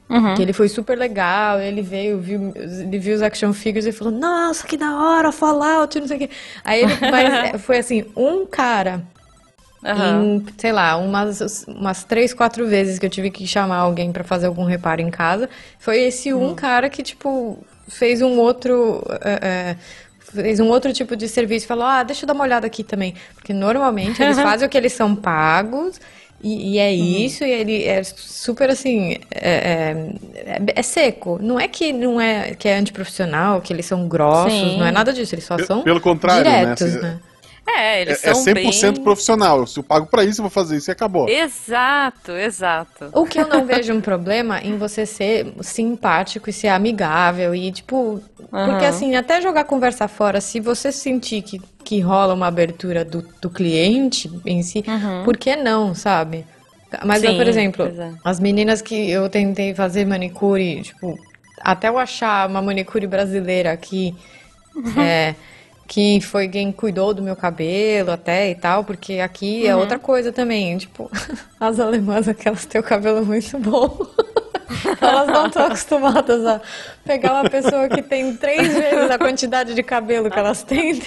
Uhum. 0.07 0.36
Que 0.36 0.41
ele 0.41 0.51
foi 0.51 0.67
super 0.67 0.97
legal, 0.97 1.60
ele 1.62 1.81
veio, 1.81 2.19
viu, 2.19 2.51
ele 2.53 2.99
viu 2.99 3.15
os 3.15 3.21
action 3.21 3.53
figures 3.53 3.86
e 3.86 3.93
falou, 3.93 4.13
nossa, 4.13 4.67
que 4.67 4.75
da 4.75 4.93
hora, 4.97 5.31
Fallout, 5.31 5.97
não 5.97 6.07
sei 6.07 6.17
o 6.17 6.19
quê. 6.19 6.29
Aí 6.65 6.84
ele, 6.84 6.93
é, 7.55 7.57
foi 7.57 7.77
assim, 7.77 8.03
um 8.13 8.45
cara 8.45 9.01
Uhum. 9.84 10.36
Em, 10.36 10.46
sei 10.58 10.72
lá, 10.72 10.96
umas, 10.98 11.65
umas 11.67 12.04
três, 12.04 12.34
quatro 12.34 12.67
vezes 12.67 13.00
que 13.00 13.06
eu 13.06 13.10
tive 13.10 13.32
que 13.32 13.48
chamar 13.48 13.78
alguém 13.78 14.12
para 14.12 14.24
fazer 14.24 14.48
algum 14.48 14.63
reparo 14.63 15.02
em 15.02 15.10
casa. 15.10 15.50
Foi 15.80 16.00
esse 16.02 16.34
um 16.34 16.50
uhum. 16.50 16.56
cara 16.56 16.89
que, 16.89 17.02
tipo, 17.02 17.58
fez 17.88 18.22
um 18.22 18.38
outro. 18.38 19.04
É, 19.22 19.76
fez 20.20 20.60
um 20.60 20.67
outro 20.67 20.94
tipo 20.94 21.15
de 21.15 21.28
serviço 21.28 21.65
e 21.65 21.67
falou: 21.67 21.86
Ah, 21.86 22.04
deixa 22.04 22.24
eu 22.24 22.28
dar 22.28 22.34
uma 22.34 22.44
olhada 22.44 22.67
aqui 22.67 22.84
também. 22.84 23.15
Porque 23.34 23.54
normalmente 23.54 24.22
eles 24.22 24.38
fazem 24.39 24.67
o 24.67 24.70
que 24.70 24.78
eles 24.78 24.94
são 24.94 25.15
pagos. 25.15 26.00
E, 26.44 26.74
e 26.74 26.80
é 26.80 26.89
uhum. 26.89 27.26
isso, 27.26 27.44
e 27.44 27.52
ele 27.52 27.84
é 27.84 28.04
super 28.04 28.67
assim, 28.72 29.15
é, 29.30 30.04
é, 30.36 30.62
é, 30.76 30.82
seco. 30.82 31.38
Não 31.39 31.60
é 31.60 31.67
que 31.67 31.94
não 31.94 32.20
é 32.20 32.56
que 32.56 32.67
é 32.67 32.78
antiprofissional, 32.78 33.62
que 33.62 33.72
eles 33.72 33.86
são 33.86 34.08
grossos, 34.08 34.52
Sim. 34.52 34.80
não 34.80 34.88
é 34.88 34.91
nada 34.91 35.13
disso, 35.13 35.36
eles 35.36 35.46
só 35.46 35.56
são 35.60 35.84
pelo 35.84 36.02
contrário, 36.02 36.44
né? 36.44 36.60
diretos, 36.62 36.96
né? 36.96 37.02
né? 37.02 37.20
É, 37.67 38.02
eles 38.02 38.24
é, 38.24 38.34
são 38.34 38.52
é 38.52 38.54
100% 38.56 38.93
bem... 38.93 39.04
profissional. 39.04 39.65
Se 39.67 39.80
eu 39.80 39.84
pago 39.84 40.08
para 40.08 40.24
isso, 40.24 40.41
eu 40.41 40.43
vou 40.43 40.50
fazer 40.50 40.78
isso 40.78 40.89
e 40.89 40.93
acabou. 40.93 41.30
Exato, 41.30 42.32
exato. 42.32 43.10
O 43.13 43.26
que 43.26 43.39
eu 43.39 43.47
não 43.47 43.65
vejo 43.65 43.93
um 43.93 44.02
problema 44.02 44.60
em 44.62 44.78
você 44.78 45.06
ser 45.06 45.54
simpático 45.62 46.50
e 46.50 46.54
ser 46.54 46.69
amigável 46.69 47.54
e, 47.54 47.71
tipo... 47.71 47.95
Uhum. 47.95 48.21
Porque, 48.50 48.86
assim, 48.86 49.15
até 49.15 49.41
jogar 49.41 49.63
conversa 49.63 50.08
fora, 50.08 50.41
se 50.41 50.60
você 50.60 50.91
sentir 50.91 51.41
que, 51.41 51.62
que 51.84 52.00
rola 52.00 52.34
uma 52.34 52.47
abertura 52.47 53.06
do, 53.06 53.26
do 53.41 53.50
cliente 53.50 54.30
em 54.45 54.62
si, 54.63 54.84
uhum. 54.88 55.24
por 55.24 55.38
que 55.38 55.56
não, 55.56 55.95
sabe? 55.95 56.45
Mas, 57.06 57.21
Sim, 57.21 57.28
eu, 57.28 57.38
por 57.38 57.47
exemplo, 57.47 57.86
é. 57.86 58.13
as 58.24 58.39
meninas 58.39 58.82
que 58.82 59.10
eu 59.10 59.30
tentei 59.30 59.74
fazer 59.74 60.06
manicure, 60.06 60.82
tipo... 60.82 61.17
Até 61.63 61.89
eu 61.89 62.00
achar 62.00 62.50
uma 62.50 62.62
manicure 62.62 63.08
brasileira 63.08 63.71
aqui... 63.71 64.15
Uhum. 64.76 65.02
É, 65.02 65.36
que 65.91 66.21
foi 66.21 66.47
quem 66.47 66.71
cuidou 66.71 67.13
do 67.13 67.21
meu 67.21 67.36
cabelo 67.36 68.12
até 68.12 68.49
e 68.49 68.56
tal, 68.56 68.82
porque 68.82 69.19
aqui 69.19 69.67
é 69.67 69.75
uhum. 69.75 69.82
é 69.82 69.84
outra 69.84 69.99
coisa 69.99 70.32
também. 70.32 70.77
Tipo, 70.77 71.12
as 71.60 71.82
alemãs, 71.82 72.30
aquelas 72.30 72.65
têm 72.65 72.80
o 72.80 72.84
cabelo 72.84 73.25
muito 73.25 73.60
bom. 73.60 74.08
Elas 75.01 75.27
não 75.27 75.47
estão 75.47 75.65
acostumadas 75.65 76.45
a 76.45 76.62
pegar 77.04 77.34
uma 77.34 77.49
pessoa 77.49 77.89
que 77.89 78.01
tem 78.01 78.38
três 78.38 78.73
vezes 78.73 79.12
a 79.12 79.17
quantidade 79.17 79.75
de 79.75 79.84
cabelo 79.84 80.32
que 80.32 80.39
elas 80.39 80.63
têm. 80.63 80.97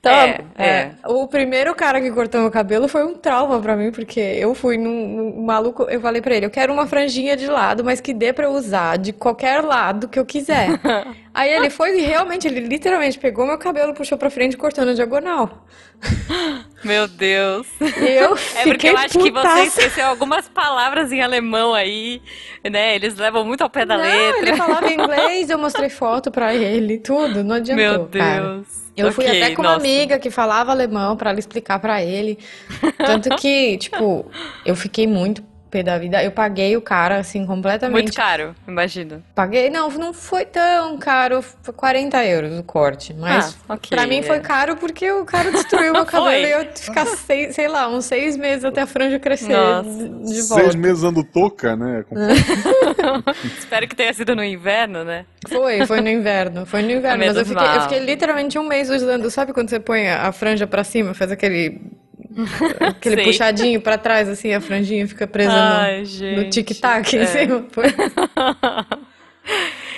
Então, 0.00 0.12
é, 0.12 0.44
é. 0.56 0.92
o 1.04 1.28
primeiro 1.28 1.74
cara 1.74 2.00
que 2.00 2.10
cortou 2.10 2.40
meu 2.40 2.50
cabelo 2.50 2.88
foi 2.88 3.04
um 3.04 3.14
trauma 3.14 3.60
para 3.60 3.76
mim, 3.76 3.92
porque 3.92 4.18
eu 4.18 4.54
fui 4.54 4.78
num, 4.78 5.06
num, 5.06 5.42
maluco, 5.42 5.82
eu 5.90 6.00
falei 6.00 6.22
para 6.22 6.34
ele, 6.34 6.46
eu 6.46 6.50
quero 6.50 6.72
uma 6.72 6.86
franjinha 6.86 7.36
de 7.36 7.46
lado, 7.46 7.84
mas 7.84 8.00
que 8.00 8.14
dê 8.14 8.32
para 8.32 8.48
usar 8.48 8.96
de 8.96 9.12
qualquer 9.12 9.62
lado 9.62 10.08
que 10.08 10.18
eu 10.18 10.24
quiser. 10.24 10.68
Aí 11.34 11.52
ele 11.52 11.68
foi 11.68 11.98
e 11.98 12.00
realmente, 12.00 12.48
ele 12.48 12.60
literalmente 12.60 13.18
pegou 13.18 13.46
meu 13.46 13.58
cabelo, 13.58 13.92
puxou 13.92 14.16
pra 14.16 14.30
frente 14.30 14.54
e 14.54 14.56
cortou 14.56 14.86
na 14.86 14.94
diagonal. 14.94 15.66
Meu 16.82 17.06
Deus. 17.06 17.66
Eu 17.80 18.36
É 18.56 18.64
porque 18.64 18.88
eu 18.88 18.96
acho 18.96 19.10
que 19.18 19.24
você 19.24 19.30
putaça. 19.32 19.62
esqueceu 19.64 20.06
algumas 20.06 20.48
palavras 20.48 21.12
em 21.12 21.20
alemão 21.22 21.74
aí, 21.74 22.22
né? 22.70 22.94
Eles 22.94 23.16
levam 23.16 23.44
muito 23.44 23.60
ao 23.62 23.68
pé 23.68 23.84
da 23.84 23.98
Não, 23.98 24.04
letra. 24.04 24.40
ele 24.40 24.56
falava 24.56 24.88
inglês, 24.92 25.50
eu 25.50 25.58
mostrei 25.58 25.90
foto 25.90 26.30
pra 26.30 26.54
ele, 26.54 26.98
tudo, 26.98 27.44
não 27.44 27.56
adiantou, 27.56 27.84
Meu 27.84 28.06
cara. 28.06 28.40
Deus. 28.54 28.80
Eu 28.96 29.12
fui 29.12 29.24
Ok, 29.26 29.42
até 29.42 29.54
com 29.54 29.62
uma 29.62 29.72
nossa. 29.74 29.80
amiga 29.86 30.18
que 30.18 30.30
falava 30.30 30.72
alemão 30.72 31.16
pra 31.16 31.30
ela 31.30 31.38
explicar 31.38 31.78
pra 31.78 32.02
ele. 32.02 32.38
Tanto 32.98 33.30
que, 33.36 33.76
tipo, 33.78 34.30
eu 34.64 34.74
fiquei 34.74 35.06
muito 35.06 35.42
pé 35.70 35.82
da 35.82 35.96
vida. 35.98 36.22
Eu 36.22 36.30
paguei 36.32 36.76
o 36.76 36.82
cara, 36.82 37.18
assim, 37.18 37.46
completamente. 37.46 38.02
Muito 38.02 38.14
caro, 38.16 38.54
imagino. 38.66 39.22
Paguei, 39.34 39.70
não, 39.70 39.88
não 39.90 40.12
foi 40.12 40.44
tão 40.44 40.98
caro, 40.98 41.42
foi 41.62 41.72
40 41.74 42.24
euros 42.26 42.58
o 42.58 42.62
corte. 42.62 43.14
Mas 43.14 43.56
Ah, 43.68 43.74
ok, 43.74 43.90
pra 43.96 44.06
mim 44.06 44.18
é. 44.18 44.22
foi 44.22 44.40
caro 44.40 44.76
porque 44.76 45.10
o 45.12 45.24
cara 45.24 45.50
destruiu 45.50 45.92
meu 45.94 46.04
cabelo 46.06 46.46
e 46.46 46.50
eu 46.50 46.66
ficar, 46.76 47.06
seis, 47.06 47.54
sei 47.54 47.68
lá, 47.68 47.88
uns 47.88 48.04
seis 48.06 48.36
meses 48.36 48.64
até 48.64 48.82
a 48.82 48.86
franja 48.86 49.18
crescer 49.18 49.52
Nossa. 49.56 49.88
de 49.88 50.42
volta. 50.42 50.62
Seis 50.64 50.74
meses 50.74 50.98
usando 50.98 51.22
touca, 51.24 51.76
né? 51.76 52.04
Com- 52.08 52.16
Espero 53.58 53.86
que 53.88 53.94
tenha 53.94 54.12
sido 54.12 54.34
no 54.34 54.44
inverno, 54.44 55.04
né? 55.04 55.24
Foi, 55.48 55.86
foi 55.86 56.00
no 56.00 56.08
inverno, 56.08 56.64
foi 56.66 56.82
no 56.82 56.90
inverno. 56.90 57.24
Mas 57.24 57.36
eu 57.36 57.44
fiquei, 57.46 57.66
eu 57.66 57.80
fiquei 57.82 57.98
literalmente 58.00 58.58
um 58.58 58.64
mês 58.66 58.90
usando. 58.90 59.30
Sabe 59.30 59.52
quando 59.52 59.68
você 59.70 59.80
põe 59.80 60.08
a 60.08 60.20
a 60.20 60.32
franja 60.32 60.66
pra 60.66 60.84
cima, 60.84 61.14
faz 61.14 61.32
aquele. 61.32 61.80
Aquele 62.80 63.16
Sei. 63.16 63.24
puxadinho 63.24 63.80
pra 63.80 63.98
trás, 63.98 64.28
assim, 64.28 64.52
a 64.52 64.60
franjinha 64.60 65.06
fica 65.06 65.26
presa 65.26 65.52
Ai, 65.52 66.02
no, 66.02 66.42
no 66.42 66.50
tic-tac 66.50 67.16
É. 67.16 67.26
Foi. 67.70 67.86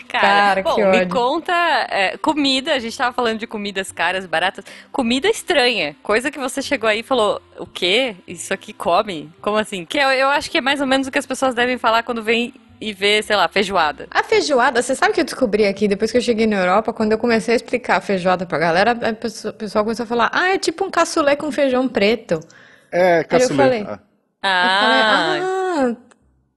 Cara, 0.09 0.63
Cara, 0.63 0.63
bom, 0.63 0.91
me 0.91 1.07
conta 1.07 1.53
é, 1.89 2.19
comida, 2.19 2.75
a 2.75 2.79
gente 2.79 2.97
tava 2.97 3.15
falando 3.15 3.39
de 3.39 3.47
comidas 3.47 3.91
caras, 3.91 4.27
baratas, 4.27 4.63
comida 4.91 5.27
estranha, 5.27 5.97
coisa 6.03 6.31
que 6.31 6.39
você 6.39 6.61
chegou 6.61 6.87
aí 6.87 7.01
e 7.01 7.03
falou, 7.03 7.41
o 7.59 7.65
quê? 7.65 8.15
Isso 8.27 8.53
aqui 8.53 8.75
come? 8.75 9.31
Como 9.41 9.57
assim? 9.57 9.87
Que 9.87 9.97
eu, 9.97 10.11
eu 10.11 10.29
acho 10.29 10.51
que 10.51 10.59
é 10.59 10.61
mais 10.61 10.83
ou 10.83 10.87
menos 10.87 11.07
o 11.07 11.11
que 11.11 11.19
as 11.19 11.25
pessoas 11.25 11.55
devem 11.55 11.79
falar 11.79 12.03
quando 12.03 12.23
vem 12.23 12.53
e 12.89 12.93
vê, 12.93 13.23
sei 13.23 13.37
lá, 13.37 13.49
feijoada. 13.49 14.07
A 14.11 14.23
feijoada, 14.23 14.83
você 14.83 14.95
sabe 14.95 15.13
o 15.13 15.15
que 15.15 15.21
eu 15.21 15.25
descobri 15.25 15.67
aqui 15.67 15.87
depois 15.89 16.11
que 16.11 16.19
eu 16.19 16.23
cheguei 16.23 16.47
na 16.47 16.57
Europa? 16.57 16.93
Quando 16.93 17.13
eu 17.13 17.19
comecei 17.19 17.55
a 17.55 17.57
explicar 17.57 17.97
a 17.97 18.01
feijoada 18.01 18.45
pra 18.47 18.59
galera, 18.59 18.95
pessoa- 19.15 19.53
o 19.53 19.57
pessoal 19.57 19.85
começou 19.85 20.05
a 20.05 20.07
falar: 20.07 20.31
ah, 20.33 20.51
é 20.55 20.59
tipo 20.59 20.85
um 20.85 20.91
cassoulet 20.91 21.37
com 21.39 21.51
feijão 21.53 21.89
preto. 21.89 22.41
É, 22.91 23.25
caçulê. 23.25 23.57
falei, 23.57 23.87
Ah, 23.87 23.99
Ah, 24.45 24.67
Eu 24.75 24.81
falei, 24.81 25.43
ah, 25.95 25.97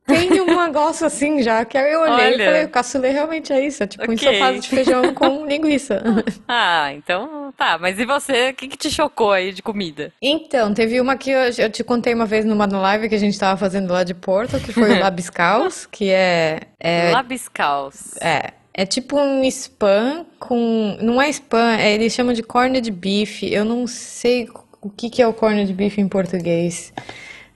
tem 0.06 0.42
um 0.42 0.64
negócio 0.66 1.06
assim 1.06 1.42
já. 1.42 1.66
Que 1.66 1.78
aí 1.78 1.92
eu 1.92 2.02
olhei 2.02 2.14
Olha. 2.34 2.36
e 2.36 2.46
falei, 2.46 2.64
o 2.66 2.70
cassoulet 2.70 3.14
realmente 3.14 3.52
é 3.52 3.66
isso. 3.66 3.84
É 3.84 3.88
tipo 3.88 4.04
um 4.10 4.14
Ok. 4.14 4.30
ensopado 4.30 4.60
de 4.60 4.68
feijão 4.70 5.14
com 5.14 5.46
linguiça. 5.48 6.02
ah, 6.48 6.92
então 6.94 7.54
tá, 7.58 7.78
mas 7.80 8.00
e 8.00 8.06
você, 8.06 8.50
o 8.50 8.54
que, 8.54 8.68
que 8.68 8.78
te 8.78 8.90
chocou 8.90 9.32
aí 9.32 9.52
de 9.54 9.62
comida? 9.62 10.12
Então, 10.22 10.74
teve 10.74 11.00
uma 11.02 11.16
que 11.18 11.32
eu, 11.32 11.40
eu 11.58 11.70
te 11.70 11.84
contei 11.84 12.14
uma 12.14 12.26
vez 12.26 12.46
numa 12.46 12.66
live 12.66 13.10
que 13.10 13.16
a 13.16 13.20
gente 13.20 13.38
tava 13.40 13.58
fazendo 13.58 13.92
lá 13.92 14.04
de 14.04 14.14
Porto, 14.14 14.60
que 14.60 14.72
foi 14.74 14.92
o 14.98 15.00
Labiscaus, 15.02 15.86
que 15.86 16.10
é, 16.10 16.60
é, 16.80 17.12
Labiscaus. 17.12 18.16
é, 18.22 18.52
é 18.74 18.86
tipo 18.86 19.18
um 19.20 19.44
spam 19.46 20.26
com... 20.40 20.98
Não 21.02 21.22
é 21.22 21.30
spam, 21.30 21.78
é, 21.78 21.94
eles 21.94 22.14
chamam 22.14 22.34
de 22.34 22.44
corned 22.44 22.92
beef. 22.92 23.44
Eu 23.44 23.64
não 23.64 23.88
sei 23.88 24.50
o 24.82 24.90
que 24.90 25.10
que 25.10 25.22
é 25.22 25.28
o 25.28 25.34
corned 25.34 25.72
beef 25.74 25.98
em 25.98 26.08
português. 26.08 26.94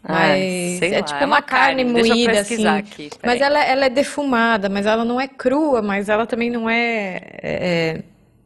Mas 0.09 0.79
sei 0.79 0.93
é 0.93 0.97
lá, 0.97 1.03
tipo 1.03 1.19
é 1.19 1.25
uma 1.25 1.35
uma 1.35 1.41
carne 1.41 1.83
carne, 1.85 2.09
moída, 2.09 2.39
assim. 2.39 2.67
aqui. 2.67 3.09
Mas 3.23 3.41
ela, 3.41 3.63
ela 3.63 3.85
é 3.85 3.89
defumada, 3.89 4.67
mas 4.67 4.85
ela 4.85 5.05
não 5.05 5.21
é 5.21 5.27
crua, 5.27 5.81
mas 5.81 6.09
ela 6.09 6.25
também 6.25 6.49
não 6.49 6.69
é... 6.69 7.21
É, 7.41 8.03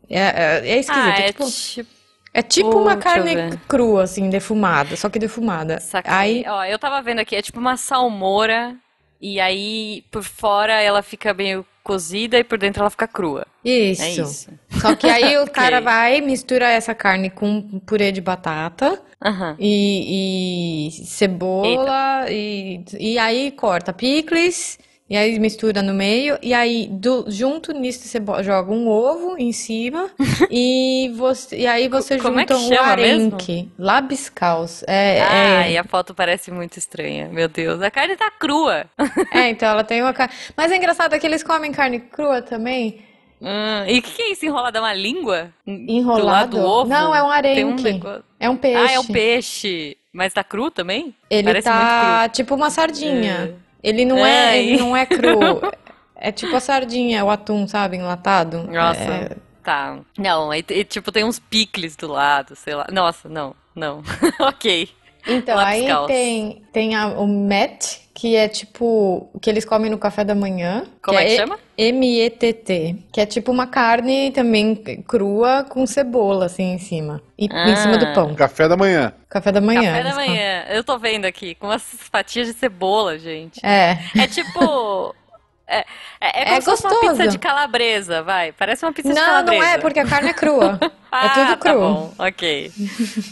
é, 0.10 0.20
é, 0.20 0.70
é 0.70 0.80
esquisito. 0.80 1.06
Ah, 1.06 1.22
é 1.22 1.30
é 1.30 1.32
tipo, 1.32 1.52
tipo... 1.52 1.90
é 2.34 2.42
tipo 2.42 2.78
uma 2.78 2.98
carne 2.98 3.58
crua, 3.68 4.04
assim, 4.04 4.30
defumada, 4.30 4.96
só 4.96 5.10
que 5.10 5.18
defumada. 5.18 5.80
Saquei. 5.80 6.14
Aí, 6.14 6.46
Ó, 6.48 6.64
eu 6.66 6.78
tava 6.78 7.02
vendo 7.02 7.20
aqui, 7.20 7.36
é 7.36 7.42
tipo 7.42 7.60
uma 7.60 7.78
salmoura, 7.78 8.76
e 9.22 9.40
aí 9.40 10.04
por 10.12 10.24
fora 10.24 10.82
ela 10.82 11.02
fica 11.02 11.34
meio 11.34 11.66
cozida 11.84 12.40
e 12.40 12.44
por 12.44 12.58
dentro 12.58 12.82
ela 12.82 12.90
fica 12.90 13.08
crua. 13.08 13.46
isso. 13.64 14.02
É 14.02 14.12
isso. 14.12 14.50
Só 14.70 14.96
que 14.96 15.08
aí 15.08 15.38
o 15.38 15.48
cara 15.52 15.82
vai, 15.82 16.22
mistura 16.22 16.70
essa 16.70 16.96
carne 16.96 17.30
com 17.30 17.80
purê 17.86 18.12
de 18.12 18.22
batata 18.22 19.02
Aham. 19.24 19.56
e, 19.60 20.88
e 20.88 20.92
cebola 21.06 22.26
e, 22.30 22.84
e 22.98 23.20
aí 23.20 23.52
corta 23.52 23.92
picles 23.92 24.80
e 25.14 25.16
aí 25.16 25.38
mistura 25.38 25.84
no 25.84 25.94
meio 25.94 26.40
e 26.42 26.56
aí 26.56 26.88
do- 26.90 27.26
junto 27.28 27.72
nisso 27.72 28.08
você 28.08 28.20
joga 28.42 28.72
um 28.72 28.88
ovo 28.88 29.36
em 29.38 29.52
cima 29.52 30.10
e 30.50 31.12
você 31.16 31.56
e 31.58 31.68
aí 31.68 31.88
você 31.88 32.18
como 32.18 32.40
é 32.40 32.42
junta 32.42 32.56
um 32.58 32.68
chama 32.68 32.96
mesmo? 32.96 33.28
arenque, 33.36 33.70
labiscaus. 33.78 34.84
É, 34.88 35.22
Ah, 35.22 35.66
é, 35.68 35.72
e 35.74 35.78
a 35.78 35.84
foto 35.84 36.16
parece 36.16 36.50
muito 36.50 36.78
estranha. 36.80 37.30
Meu 37.32 37.48
Deus, 37.48 37.80
a 37.84 37.92
carne 37.92 38.16
tá 38.18 38.32
crua. 38.32 38.86
é, 39.32 39.50
então 39.50 39.70
ela 39.70 39.84
tem 39.84 40.02
uma 40.02 40.14
carne. 40.14 40.34
Mas 40.58 40.72
é 40.72 40.78
engraçado 40.78 41.20
que 41.20 41.28
eles 41.28 41.44
comem 41.44 41.72
carne 41.72 42.00
crua 42.00 42.42
também. 42.42 43.04
Hum, 43.40 43.86
e 43.88 44.00
o 44.00 44.02
que, 44.02 44.12
que 44.14 44.22
é 44.24 44.32
isso? 44.32 44.46
Enrolado? 44.46 44.78
É 44.78 44.82
uma 44.82 44.94
língua? 44.94 45.54
Enrolado? 45.68 46.22
Do 46.22 46.26
lado 46.26 46.58
do 46.58 46.64
ovo? 46.64 46.90
Não, 46.90 47.14
é 47.14 47.22
um 47.22 47.28
Tem 47.42 47.66
um 47.66 47.70
arenque. 47.70 47.84
negócio- 47.84 48.24
É 48.40 48.50
um 48.50 48.56
peixe. 48.58 48.78
Ah, 48.84 48.92
é 48.94 49.00
um 49.00 49.06
peixe. 49.06 49.98
Mas 50.12 50.34
tá 50.34 50.44
cru 50.44 50.72
também? 50.72 51.14
Ele 51.30 51.44
Parece 51.44 51.70
muito 51.70 51.80
tá 51.88 52.30
tipo 52.30 52.56
uma 52.56 52.70
sardinha. 52.70 53.56
Ele 53.84 54.06
não 54.06 54.26
É, 54.26 54.58
é, 54.58 54.64
ele 54.64 54.78
não 54.78 54.96
é 54.96 55.06
cru. 55.06 55.62
É 56.16 56.32
tipo 56.32 56.56
a 56.56 56.60
sardinha, 56.62 57.26
o 57.26 57.30
atum, 57.30 57.68
sabe, 57.68 57.98
enlatado. 57.98 58.64
Nossa, 58.72 59.02
É, 59.02 59.30
tá. 59.62 60.00
Não, 60.18 60.54
e, 60.54 60.64
e, 60.70 60.86
tipo 60.86 61.12
tem 61.12 61.26
uns 61.26 61.38
picles 61.38 61.98
do 61.98 62.08
lado, 62.08 62.56
sei 62.56 62.74
lá. 62.76 62.88
Nossa, 62.90 63.28
não, 63.28 63.54
não. 63.76 64.02
ok. 64.40 64.88
Então, 65.28 65.60
aí 65.60 65.82
Lapskaus. 65.82 66.08
tem, 66.08 66.64
tem 66.72 66.96
a- 66.96 67.08
o 67.20 67.28
met, 67.28 68.03
que 68.14 68.36
é 68.36 68.48
tipo 68.48 69.28
o 69.34 69.40
que 69.40 69.50
eles 69.50 69.66
comem 69.66 69.90
no 69.90 69.98
café 69.98 70.24
da 70.24 70.36
manhã. 70.36 70.84
Como 71.02 71.18
é 71.18 71.26
que 71.26 71.32
E- 71.34 71.36
chama? 71.38 71.60
M-E-T-T. 71.76 72.96
Que 73.12 73.22
é 73.22 73.26
tipo 73.26 73.52
uma 73.52 73.66
carne 73.66 74.30
também 74.32 74.76
crua 75.08 75.66
com 75.68 75.86
cebola, 75.88 76.46
assim, 76.46 76.74
em 76.74 76.78
cima. 76.78 77.22
E 77.38 77.46
em 77.46 77.76
cima 77.76 77.98
do 77.98 78.06
Ah. 78.06 78.14
pão. 78.14 78.36
Café 78.36 78.68
da 78.68 78.78
manhã. 78.78 79.12
Café 79.28 79.52
da 79.52 79.60
manhã. 79.60 79.82
Café 79.92 80.04
da 80.04 80.16
manhã. 80.16 80.64
Eu 80.70 80.84
tô 80.84 80.98
vendo 81.00 81.26
aqui, 81.26 81.56
com 81.56 81.68
umas 81.68 81.82
fatias 81.84 82.48
de 82.48 82.54
cebola, 82.54 83.18
gente. 83.18 83.60
É. 83.66 83.98
É 84.16 84.28
tipo. 84.28 85.16
É, 85.66 85.78
é, 85.80 85.86
é 86.22 86.32
como 86.32 86.46
É 86.46 86.52
uma 86.52 86.60
gostoso. 86.60 87.00
pizza 87.00 87.28
de 87.28 87.38
calabresa, 87.38 88.22
vai. 88.22 88.52
Parece 88.52 88.86
uma 88.86 88.92
pizza 88.92 89.10
de 89.10 89.16
Não, 89.16 89.26
calabresa. 89.26 89.64
não 89.64 89.70
é, 89.72 89.78
porque 89.78 90.00
a 90.00 90.06
carne 90.06 90.30
é 90.30 90.34
crua. 90.34 90.78
Ah, 91.12 91.26
é 91.26 91.30
tudo 91.30 91.48
tá 91.48 91.58
cru. 91.58 91.80
bom, 91.80 92.14
ok. 92.20 92.72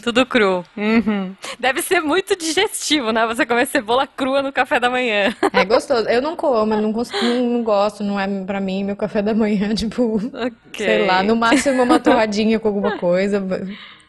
Tudo 0.02 0.26
cru. 0.26 0.64
Uhum. 0.76 1.36
Deve 1.60 1.82
ser 1.82 2.00
muito 2.00 2.34
digestivo, 2.34 3.12
né? 3.12 3.26
Você 3.26 3.44
comer 3.44 3.66
cebola 3.66 4.06
crua 4.06 4.40
no 4.42 4.50
café 4.52 4.80
da 4.80 4.88
manhã. 4.88 5.34
É 5.52 5.64
gostoso. 5.64 6.08
Eu 6.08 6.22
não 6.22 6.34
como, 6.34 6.72
eu 6.74 6.80
não, 6.80 6.92
cons- 6.92 7.12
não, 7.12 7.44
não 7.48 7.62
gosto, 7.62 8.02
não 8.02 8.18
é 8.18 8.26
pra 8.44 8.60
mim 8.60 8.82
meu 8.82 8.96
café 8.96 9.20
da 9.20 9.34
manhã, 9.34 9.72
tipo, 9.76 10.16
Ok. 10.34 10.84
sei 10.86 11.06
lá, 11.06 11.22
no 11.22 11.36
máximo 11.36 11.82
uma 11.82 12.00
torradinha 12.00 12.58
com 12.58 12.68
alguma 12.68 12.96
coisa. 12.96 13.42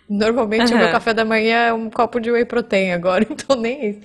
Normalmente 0.09 0.73
o 0.73 0.77
meu 0.77 0.91
café 0.91 1.13
da 1.13 1.25
manhã 1.25 1.57
é 1.67 1.73
um 1.73 1.89
copo 1.89 2.19
de 2.19 2.31
whey 2.31 2.45
protein 2.45 2.91
agora, 2.93 3.25
então 3.29 3.55
nem 3.57 3.89
isso. 3.89 3.99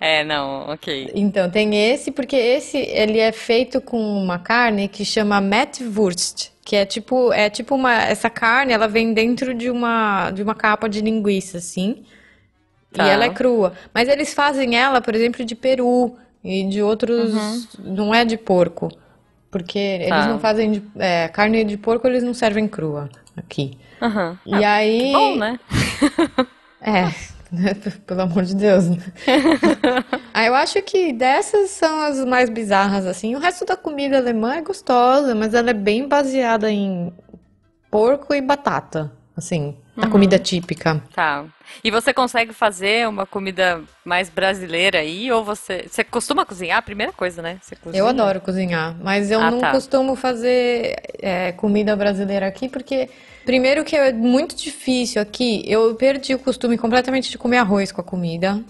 É, 0.00 0.24
não, 0.24 0.70
ok. 0.70 1.10
Então, 1.14 1.50
tem 1.50 1.90
esse, 1.92 2.10
porque 2.10 2.34
esse 2.34 2.78
ele 2.78 3.18
é 3.18 3.30
feito 3.32 3.80
com 3.82 4.00
uma 4.00 4.38
carne 4.38 4.88
que 4.88 5.04
chama 5.04 5.40
Metwurst, 5.42 6.48
que 6.64 6.74
é 6.74 6.86
tipo, 6.86 7.30
é 7.34 7.50
tipo 7.50 7.74
uma, 7.74 7.92
essa 8.04 8.30
carne, 8.30 8.72
ela 8.72 8.88
vem 8.88 9.12
dentro 9.12 9.52
de 9.52 9.68
uma 9.68 10.30
de 10.30 10.42
uma 10.42 10.54
capa 10.54 10.88
de 10.88 11.02
linguiça 11.02 11.58
assim. 11.58 12.02
Tá. 12.92 13.06
E 13.06 13.10
ela 13.10 13.26
é 13.26 13.30
crua, 13.30 13.74
mas 13.94 14.08
eles 14.08 14.32
fazem 14.32 14.74
ela, 14.76 15.00
por 15.02 15.14
exemplo, 15.14 15.44
de 15.44 15.54
peru 15.54 16.16
e 16.42 16.64
de 16.64 16.82
outros, 16.82 17.68
não 17.78 18.14
é 18.14 18.24
de 18.24 18.36
porco. 18.38 18.88
Porque 19.50 19.78
eles 19.78 20.08
Tá. 20.08 20.28
não 20.28 20.38
fazem 20.38 20.70
de, 20.72 20.82
é, 20.98 21.28
carne 21.28 21.62
de 21.64 21.76
porco, 21.76 22.06
eles 22.06 22.22
não 22.22 22.32
servem 22.32 22.66
crua 22.66 23.10
aqui. 23.36 23.76
Aham. 24.00 24.38
E 24.46 24.64
aí, 24.64 25.12
Bom, 25.12 25.36
né? 25.36 25.58
é, 26.80 27.12
pelo 28.06 28.22
amor 28.22 28.44
de 28.44 28.54
Deus. 28.54 28.88
né? 28.88 28.96
Ah, 30.32 30.46
eu 30.46 30.54
acho 30.54 30.80
que 30.82 31.12
dessas 31.12 31.70
são 31.70 32.00
as 32.02 32.24
mais 32.24 32.48
bizarras, 32.48 33.04
assim. 33.04 33.34
O 33.34 33.38
resto 33.38 33.64
da 33.64 33.76
comida 33.76 34.16
alemã 34.16 34.54
é 34.54 34.62
gostosa, 34.62 35.34
mas 35.34 35.52
ela 35.54 35.70
é 35.70 35.74
bem 35.74 36.06
baseada 36.06 36.70
em 36.70 37.12
porco 37.90 38.32
e 38.32 38.40
batata, 38.40 39.12
assim, 39.36 39.76
a 40.02 40.08
comida 40.08 40.38
típica. 40.38 41.02
Tá. 41.14 41.44
E 41.84 41.90
você 41.90 42.12
consegue 42.12 42.52
fazer 42.52 43.08
uma 43.08 43.26
comida 43.26 43.82
mais 44.04 44.28
brasileira 44.28 44.98
aí? 44.98 45.30
Ou 45.30 45.44
você. 45.44 45.86
Você 45.88 46.02
costuma 46.02 46.44
cozinhar? 46.44 46.82
Primeira 46.82 47.12
coisa, 47.12 47.40
né? 47.42 47.58
Eu 47.92 48.06
adoro 48.06 48.40
cozinhar, 48.40 48.96
mas 49.00 49.30
eu 49.30 49.40
Ah, 49.40 49.50
não 49.50 49.60
tá. 49.60 49.70
costumo 49.72 50.16
fazer 50.16 50.96
é, 51.20 51.52
comida 51.52 51.94
brasileira 51.94 52.46
aqui, 52.46 52.68
porque, 52.68 53.08
primeiro, 53.44 53.84
que 53.84 53.94
é 53.96 54.12
muito 54.12 54.56
difícil 54.56 55.20
aqui. 55.22 55.62
Eu 55.66 55.94
perdi 55.94 56.34
o 56.34 56.38
costume 56.38 56.76
completamente 56.76 57.30
de 57.30 57.38
comer 57.38 57.58
arroz 57.58 57.92
com 57.92 58.00
a 58.00 58.04
comida. 58.04 58.60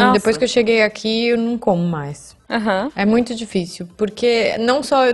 Nossa. 0.00 0.12
depois 0.18 0.36
que 0.36 0.44
eu 0.44 0.48
cheguei 0.48 0.82
aqui, 0.82 1.28
eu 1.28 1.36
não 1.38 1.58
como 1.58 1.82
mais. 1.82 2.34
Aham. 2.48 2.90
É 2.94 3.04
muito 3.06 3.34
difícil, 3.34 3.88
porque 3.96 4.56
não 4.58 4.82
só 4.82 5.04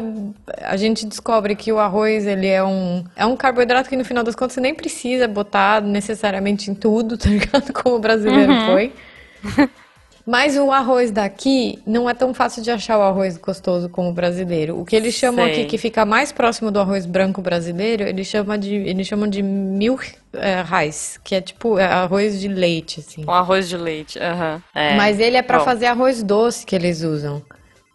a 0.62 0.76
gente 0.76 1.06
descobre 1.06 1.54
que 1.54 1.72
o 1.72 1.78
arroz 1.78 2.26
ele 2.26 2.46
é 2.46 2.62
um, 2.64 3.04
é 3.14 3.24
um 3.24 3.36
carboidrato 3.36 3.88
que 3.88 3.96
no 3.96 4.04
final 4.04 4.24
das 4.24 4.34
contas 4.34 4.54
você 4.54 4.60
nem 4.60 4.74
precisa 4.74 5.28
botar 5.28 5.80
necessariamente 5.80 6.70
em 6.70 6.74
tudo, 6.74 7.16
tá 7.18 7.28
ligado? 7.28 7.72
Como 7.72 7.96
o 7.96 7.98
brasileiro 8.00 8.52
Uhum. 8.52 8.66
foi. 8.66 8.92
Mas 10.30 10.58
o 10.58 10.70
arroz 10.70 11.10
daqui 11.10 11.78
não 11.86 12.08
é 12.08 12.12
tão 12.12 12.34
fácil 12.34 12.62
de 12.62 12.70
achar 12.70 12.98
o 12.98 13.00
arroz 13.00 13.38
gostoso 13.38 13.88
como 13.88 14.10
o 14.10 14.12
brasileiro. 14.12 14.78
O 14.78 14.84
que 14.84 14.94
eles 14.94 15.14
chamam 15.14 15.42
Sei. 15.46 15.54
aqui 15.54 15.64
que 15.64 15.78
fica 15.78 16.04
mais 16.04 16.30
próximo 16.32 16.70
do 16.70 16.78
arroz 16.78 17.06
branco 17.06 17.40
brasileiro, 17.40 18.02
eles 18.02 18.26
chamam 18.26 18.58
de, 18.58 18.74
eles 18.74 19.06
chamam 19.06 19.26
de 19.26 19.42
milk 19.42 20.14
eh, 20.34 20.62
rice, 20.62 21.18
que 21.24 21.34
é 21.34 21.40
tipo 21.40 21.78
é 21.78 21.86
arroz 21.86 22.38
de 22.38 22.46
leite, 22.46 23.00
assim. 23.00 23.24
Um 23.26 23.30
arroz 23.30 23.70
de 23.70 23.78
leite. 23.78 24.18
Aham. 24.18 24.62
É. 24.74 24.96
Mas 24.96 25.18
ele 25.18 25.38
é 25.38 25.42
Bom. 25.42 25.60
fazer 25.60 25.86
arroz 25.86 26.22
doce 26.22 26.66
que 26.66 26.76
eles 26.76 27.02
usam. 27.02 27.42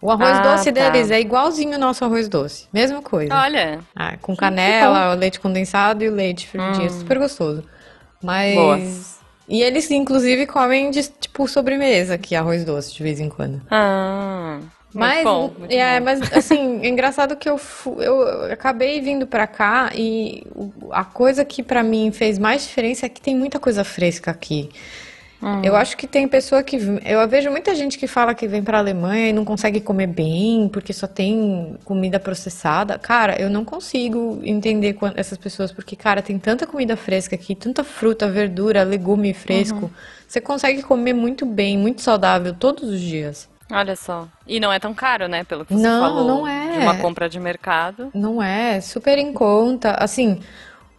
O 0.02 0.10
arroz 0.10 0.40
Ah, 0.40 0.56
doce 0.56 0.72
tá. 0.72 0.90
deles 0.90 1.12
é 1.12 1.22
igualzinho 1.22 1.76
ao 1.76 1.80
nosso 1.80 2.04
arroz 2.04 2.28
doce. 2.28 2.68
Mesma 2.74 3.00
coisa. 3.04 3.32
Olha. 3.32 3.80
Ah, 3.96 4.18
com 4.20 4.36
canela, 4.36 5.14
o 5.14 5.16
leite 5.16 5.40
condensado 5.40 6.04
e 6.04 6.10
o 6.10 6.12
leite 6.12 6.48
fervidinho. 6.48 6.90
Super 6.90 7.20
gostoso. 7.20 7.64
Mas. 8.24 8.54
Hum. 8.54 8.56
Boa. 8.56 9.23
E 9.48 9.62
eles, 9.62 9.90
inclusive, 9.92 10.46
comem 10.46 10.90
de 10.90 11.04
tipo 11.04 11.48
sobremesa, 11.48 12.18
que 12.18 12.36
é 12.36 12.38
arroz 12.38 12.64
doce, 12.64 12.94
de 12.94 13.04
vez 13.04 13.20
em 13.20 13.30
quando. 13.30 13.62
Ah. 13.70 14.60
Mas, 14.94 15.16
muito 15.16 15.26
bom, 15.26 15.60
muito 15.60 15.74
é, 15.74 16.00
bom. 16.00 16.06
mas 16.06 16.22
assim, 16.34 16.80
é 16.84 16.88
engraçado 16.88 17.36
que 17.36 17.50
eu, 17.50 17.60
eu 17.98 18.52
acabei 18.52 19.02
vindo 19.02 19.26
pra 19.26 19.48
cá 19.48 19.92
e 19.96 20.46
a 20.92 21.04
coisa 21.04 21.44
que 21.44 21.64
pra 21.64 21.82
mim 21.82 22.12
fez 22.12 22.38
mais 22.38 22.62
diferença 22.64 23.08
é 23.08 23.10
que 23.10 23.20
tem 23.20 23.36
muita 23.36 23.60
coisa 23.60 23.84
fresca 23.84 24.30
aqui. 24.30 24.70
Hum. 25.44 25.62
Eu 25.62 25.76
acho 25.76 25.98
que 25.98 26.08
tem 26.08 26.26
pessoa 26.28 26.64
que. 26.64 26.78
Eu 27.06 27.28
vejo 27.28 27.52
muita 27.52 27.76
gente 27.76 27.98
que 27.98 28.08
fala 28.08 28.34
que 28.34 28.48
vem 28.48 28.64
pra 28.64 28.78
Alemanha 28.78 29.28
e 29.30 29.34
não 29.34 29.44
consegue 29.44 29.82
comer 29.82 30.08
bem 30.08 30.70
porque 30.72 30.94
só 30.94 31.06
tem 31.06 31.76
comida 31.84 32.18
processada. 32.18 32.98
Cara, 32.98 33.36
eu 33.42 33.50
não 33.50 33.66
consigo 33.66 34.40
entender 34.44 34.98
essas 35.16 35.38
pessoas 35.38 35.70
porque, 35.72 35.98
cara, 35.98 36.22
tem 36.22 36.40
tanta 36.40 36.66
comida 36.66 36.96
fresca 36.96 37.36
aqui, 37.36 37.54
tanta 37.56 37.84
fruta, 37.84 38.28
verdura, 38.30 38.84
legume 38.84 39.34
fresco. 39.34 39.86
Uhum. 39.86 39.90
Você 40.26 40.40
consegue 40.40 40.82
comer 40.82 41.12
muito 41.14 41.46
bem, 41.46 41.78
muito 41.78 42.02
saudável 42.02 42.54
todos 42.54 42.90
os 42.90 43.02
dias. 43.02 43.50
Olha 43.70 43.96
só. 43.96 44.28
E 44.48 44.60
não 44.60 44.72
é 44.72 44.80
tão 44.80 44.94
caro, 44.94 45.28
né? 45.28 45.44
Pelo 45.44 45.66
que 45.66 45.74
você 45.74 45.82
Não, 45.84 46.00
falou. 46.02 46.26
não 46.28 46.48
é. 46.48 46.72
De 46.72 46.78
uma 46.80 46.98
compra 46.98 47.28
de 47.28 47.40
mercado. 47.40 48.10
Não 48.14 48.42
é, 48.42 48.80
super 48.80 49.18
em 49.18 49.34
conta. 49.34 49.92
Assim, 50.00 50.40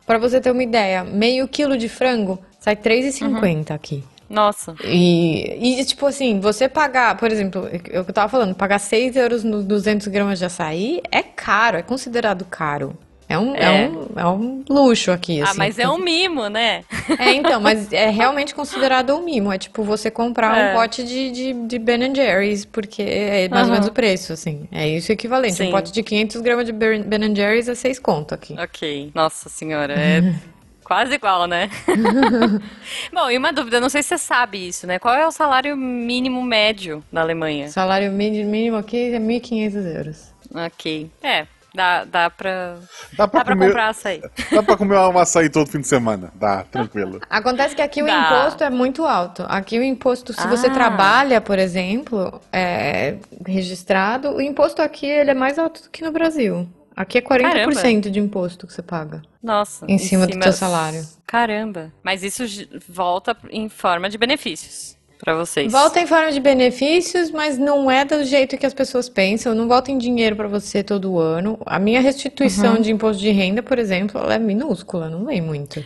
pra 0.07 0.19
você 0.19 0.41
ter 0.41 0.51
uma 0.51 0.63
ideia, 0.63 1.03
meio 1.03 1.49
quilo 1.49 1.77
de 1.79 1.89
frango 1.89 2.39
sai 2.59 2.75
R$3,50 2.75 3.71
Uhum. 3.71 3.75
aqui. 3.77 4.05
Nossa. 4.35 4.75
E, 4.85 5.81
e, 5.81 5.85
tipo 5.85 6.05
assim, 6.07 6.40
você 6.40 6.68
pagar, 6.68 7.16
por 7.16 7.31
exemplo, 7.31 7.68
eu 7.90 8.05
que 8.05 8.11
eu 8.11 8.12
tava 8.12 8.29
falando, 8.29 8.55
pagar 8.55 8.79
6 8.79 9.16
euros 9.16 9.44
nos 9.44 9.64
200 9.64 10.09
gramas 10.09 10.38
de 10.38 10.44
açaí 10.44 11.01
é 11.11 11.23
caro, 11.23 11.77
é 11.79 11.83
considerado 11.83 12.44
caro. 12.44 12.97
É 13.27 13.38
um, 13.38 13.55
é. 13.57 13.85
É. 13.85 13.88
um, 13.88 14.09
é 14.16 14.27
um 14.27 14.64
luxo 14.68 15.11
aqui, 15.11 15.40
Ah, 15.40 15.44
assim. 15.44 15.59
mas 15.59 15.79
é 15.79 15.88
um 15.88 15.97
mimo, 15.97 16.47
né? 16.49 16.85
É, 17.18 17.33
então, 17.33 17.59
mas 17.59 17.90
é 17.90 18.11
realmente 18.11 18.55
considerado 18.55 19.16
um 19.16 19.25
mimo. 19.25 19.51
É 19.51 19.57
tipo 19.57 19.83
você 19.83 20.11
comprar 20.11 20.57
É. 20.59 20.70
um 20.70 20.77
pote 20.77 21.03
de, 21.03 21.31
de, 21.31 21.53
de 21.66 21.79
Ben 21.79 22.14
Jerry's, 22.14 22.66
porque 22.66 23.01
é 23.03 23.49
mais 23.49 23.62
ou 23.62 23.68
Aham. 23.68 23.73
menos 23.73 23.88
o 23.88 23.92
preço, 23.92 24.35
assim. 24.35 24.68
É 24.70 24.87
isso 24.87 25.11
equivalente. 25.11 25.55
Um 25.55 25.66
Sim. 25.66 25.70
pote 25.70 25.90
de 25.90 26.03
500 26.03 26.42
gramas 26.42 26.66
de 26.66 26.73
Ben 26.73 27.03
Ben 27.03 27.35
Jerry's 27.35 27.66
é 27.66 27.75
6 27.75 27.99
conto 27.99 28.35
aqui. 28.35 28.55
Ok. 28.61 29.11
Nossa 29.14 29.49
senhora, 29.49 29.94
é 29.94 30.20
quase 30.85 31.14
igual, 31.14 31.47
né? 31.47 31.70
Bom, 33.12 33.31
e 33.31 33.37
uma 33.38 33.53
dúvida, 33.53 33.81
não 33.81 33.88
sei 33.88 34.03
se 34.03 34.11
você 34.11 34.18
sabe 34.18 34.68
isso, 34.68 34.87
né? 34.87 34.99
Qual 34.99 35.14
é 35.14 35.27
o 35.27 35.31
salário 35.33 35.77
mínimo 35.77 36.42
médio 36.42 37.03
na 37.11 37.20
Alemanha? 37.23 37.68
Salário 37.68 38.11
mínimo 38.12 38.77
aqui 38.77 39.14
é 39.14 39.18
1.500 39.18 39.97
euros. 39.97 40.35
Ok. 40.55 41.11
É, 41.23 41.47
dá, 41.75 42.05
dá 42.05 42.31
pra. 42.31 42.77
Dá 43.16 43.27
pra, 43.27 43.40
Dá 43.40 43.44
pra 43.44 43.55
comer, 43.55 43.66
comprar 43.66 43.88
açaí. 43.88 44.23
dá 44.53 44.62
pra 44.62 44.77
comer 44.77 44.99
um 44.99 45.18
açaí 45.18 45.49
todo 45.49 45.66
fim 45.68 45.81
de 45.81 45.88
semana. 45.88 46.31
Dá, 46.35 46.62
tranquilo. 46.64 47.20
Acontece 47.29 47.75
que 47.75 47.83
aqui 47.83 48.03
o 48.03 48.07
Dá. 48.07 48.12
imposto 48.20 48.62
é 48.62 48.70
muito 48.70 49.05
alto. 49.05 49.44
Aqui 49.49 49.79
o 49.79 49.83
imposto, 49.83 50.33
se 50.33 50.47
você 50.47 50.66
Ah. 50.68 50.70
trabalha, 50.70 51.40
por 51.40 51.59
exemplo, 51.59 52.40
é, 52.53 53.16
registrado, 53.47 54.31
o 54.37 54.40
imposto 54.40 54.81
aqui 54.83 55.07
ele 55.07 55.31
é 55.31 55.35
mais 55.35 55.59
alto 55.59 55.83
do 55.83 55.90
que 55.90 56.05
no 56.05 56.12
Brasil. 56.12 56.68
Aqui 56.97 57.19
é 57.19 57.21
40% 57.21 58.11
de 58.11 58.21
imposto 58.21 58.67
que 58.67 58.73
você 58.73 58.83
paga. 58.83 59.23
Nossa. 59.43 59.85
Em 59.89 59.99
cima 59.99 60.27
do 60.27 60.39
teu 60.39 60.53
salário. 60.53 61.05
Caramba. 61.27 61.93
Mas 62.03 62.23
isso 62.23 62.45
volta 62.89 63.37
em 63.51 63.69
forma 63.69 64.09
de 64.09 64.17
benefícios 64.17 64.97
pra 65.19 65.35
vocês. 65.35 65.73
Volta 65.73 66.01
em 66.01 66.07
forma 66.07 66.31
de 66.31 66.39
benefícios, 66.41 67.31
mas 67.31 67.59
não 67.59 67.91
é 67.91 68.05
do 68.05 68.23
jeito 68.25 68.57
que 68.57 68.67
as 68.67 68.75
pessoas 68.75 69.09
pensam. 69.09 69.55
Não 69.55 69.67
volta 69.67 69.91
em 69.91 69.99
dinheiro 69.99 70.37
pra 70.37 70.47
você 70.47 70.83
todo 70.83 71.19
ano. 71.19 71.59
A 71.67 71.79
minha 71.79 71.99
Uhum. 72.01 72.05
restituição 72.07 72.81
de 72.81 72.93
imposto 72.93 73.21
de 73.23 73.31
renda, 73.31 73.63
por 73.63 73.79
exemplo, 73.79 74.21
ela 74.21 74.35
é 74.35 74.39
minúscula, 74.39 75.09
não 75.11 75.25
vem 75.25 75.41
muito. 75.41 75.83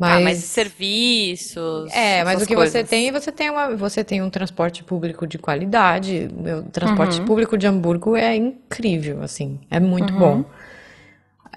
Ah, 0.00 0.20
mas 0.20 0.38
Mas 0.38 0.38
serviços. 0.38 1.92
É, 1.92 2.24
mas 2.24 2.42
o 2.42 2.46
que 2.46 2.54
você 2.56 2.82
coisas. 2.82 2.90
tem, 2.90 3.12
você 3.12 3.30
tem 3.32 3.50
uma, 3.50 3.76
você 3.76 4.02
tem 4.04 4.22
um 4.22 4.30
transporte 4.30 4.82
público 4.84 5.26
de 5.26 5.38
qualidade. 5.38 6.28
O 6.66 6.70
transporte 6.70 7.20
Uhum. 7.20 7.26
público 7.26 7.56
de 7.56 7.66
Hamburgo 7.66 8.16
é 8.16 8.34
incrível, 8.34 9.22
assim, 9.22 9.60
é 9.70 9.78
muito 9.80 10.12
bom. 10.14 10.44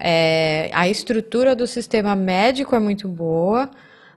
É, 0.00 0.70
a 0.72 0.88
estrutura 0.88 1.56
do 1.56 1.66
sistema 1.66 2.14
médico 2.14 2.74
é 2.76 2.78
muito 2.78 3.08
boa, 3.08 3.68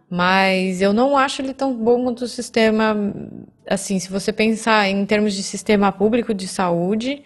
mas 0.09 0.81
eu 0.81 0.93
não 0.93 1.17
acho 1.17 1.41
ele 1.41 1.53
tão 1.53 1.73
bom 1.73 2.03
quanto 2.03 2.21
o 2.23 2.27
sistema, 2.27 2.95
assim, 3.67 3.97
se 3.99 4.09
você 4.11 4.31
pensar 4.31 4.87
em 4.87 5.05
termos 5.05 5.33
de 5.33 5.41
sistema 5.41 5.91
público 5.91 6.33
de 6.33 6.47
saúde, 6.47 7.23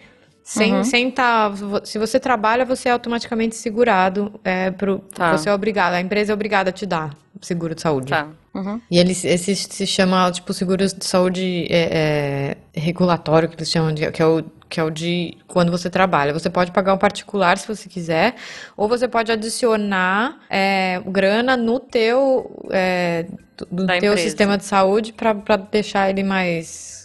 sem, 0.48 0.74
Uhum. 0.74 0.84
sem 0.84 1.10
tá, 1.10 1.52
se 1.82 1.98
você 1.98 2.20
trabalha, 2.20 2.64
você 2.64 2.88
é 2.88 2.92
automaticamente 2.92 3.56
segurado, 3.56 4.38
é, 4.44 4.70
pro, 4.70 5.00
Tá. 5.12 5.36
você 5.36 5.48
é 5.48 5.52
obrigado, 5.52 5.94
a 5.94 6.00
empresa 6.00 6.32
é 6.32 6.34
obrigada 6.34 6.70
a 6.70 6.72
te 6.72 6.86
dar 6.86 7.10
seguro 7.42 7.74
de 7.74 7.82
saúde. 7.82 8.10
Tá. 8.10 8.28
Uhum. 8.54 8.80
E 8.88 8.96
eles, 8.98 9.24
esse 9.24 9.54
se 9.56 9.84
chama, 9.86 10.30
tipo, 10.30 10.52
seguros 10.54 10.94
de 10.94 11.04
saúde 11.04 11.66
é, 11.68 12.56
é, 12.74 12.80
regulatório, 12.80 13.48
que 13.48 13.56
eles 13.56 13.68
chamam 13.70 13.92
de, 13.92 14.08
que 14.12 14.22
é, 14.22 14.26
o, 14.26 14.44
que 14.70 14.78
é 14.78 14.84
o 14.84 14.88
de 14.90 15.36
quando 15.48 15.70
você 15.72 15.90
trabalha. 15.90 16.32
Você 16.32 16.48
pode 16.48 16.70
pagar 16.70 16.94
um 16.94 16.98
particular 16.98 17.58
se 17.58 17.66
você 17.66 17.88
quiser, 17.88 18.36
ou 18.76 18.88
você 18.88 19.08
pode 19.08 19.30
adicionar 19.32 20.38
é, 20.48 21.02
grana 21.06 21.56
no 21.56 21.80
teu, 21.80 22.64
é, 22.70 23.26
do 23.70 23.84
Da 23.84 23.98
teu 23.98 24.12
empresa. 24.12 24.18
sistema 24.28 24.56
de 24.56 24.64
saúde 24.64 25.12
para 25.12 25.56
deixar 25.56 26.08
ele 26.08 26.22
mais... 26.22 26.95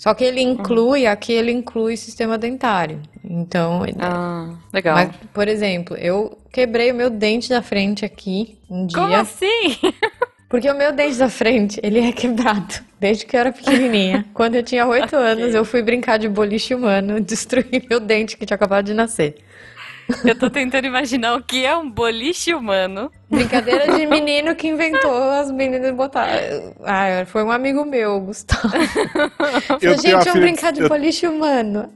Só 0.00 0.14
que 0.14 0.24
ele 0.24 0.40
inclui, 0.40 1.06
aqui 1.06 1.30
ele 1.30 1.52
inclui 1.52 1.94
sistema 1.94 2.38
dentário. 2.38 3.02
Então, 3.22 3.84
Ah, 3.98 4.54
legal. 4.72 4.94
mas, 4.94 5.10
por 5.30 5.46
exemplo, 5.46 5.94
eu 5.94 6.38
quebrei 6.50 6.90
o 6.90 6.94
meu 6.94 7.10
dente 7.10 7.50
da 7.50 7.60
frente 7.60 8.02
aqui 8.02 8.56
um 8.70 8.86
dia. 8.86 8.98
Como 8.98 9.14
assim? 9.14 9.76
Porque 10.48 10.70
o 10.70 10.74
meu 10.74 10.90
dente 10.90 11.18
da 11.18 11.28
frente, 11.28 11.78
ele 11.82 12.00
é 12.00 12.12
quebrado. 12.12 12.76
Desde 12.98 13.26
que 13.26 13.36
eu 13.36 13.40
era 13.40 13.52
pequenininha. 13.52 14.24
Quando 14.32 14.54
eu 14.54 14.62
tinha 14.62 14.86
oito 14.86 15.14
anos, 15.14 15.54
eu 15.54 15.66
fui 15.66 15.82
brincar 15.82 16.16
de 16.18 16.30
boliche 16.30 16.74
humano, 16.74 17.20
destruí 17.22 17.84
meu 17.88 18.00
dente 18.00 18.38
que 18.38 18.46
tinha 18.46 18.54
acabado 18.54 18.86
de 18.86 18.94
nascer. 18.94 19.36
Eu 20.24 20.34
tô 20.38 20.50
tentando 20.50 20.86
imaginar 20.86 21.34
o 21.34 21.42
que 21.42 21.64
é 21.64 21.76
um 21.76 21.90
boliche 21.90 22.54
humano. 22.54 23.10
Brincadeira 23.30 23.92
de 23.96 24.06
menino 24.06 24.56
que 24.56 24.66
inventou 24.66 25.30
as 25.30 25.50
meninas 25.52 25.94
botar. 25.94 26.26
Ah, 26.84 27.24
foi 27.26 27.44
um 27.44 27.50
amigo 27.50 27.84
meu, 27.84 28.20
Gustavo. 28.20 28.68
Eu 29.80 29.92
gente, 29.96 30.10
vamos 30.10 30.24
filha 30.28 30.40
brincar 30.40 30.72
de 30.72 30.80
eu- 30.82 30.88
boliche 30.88 31.26
humano. 31.28 31.92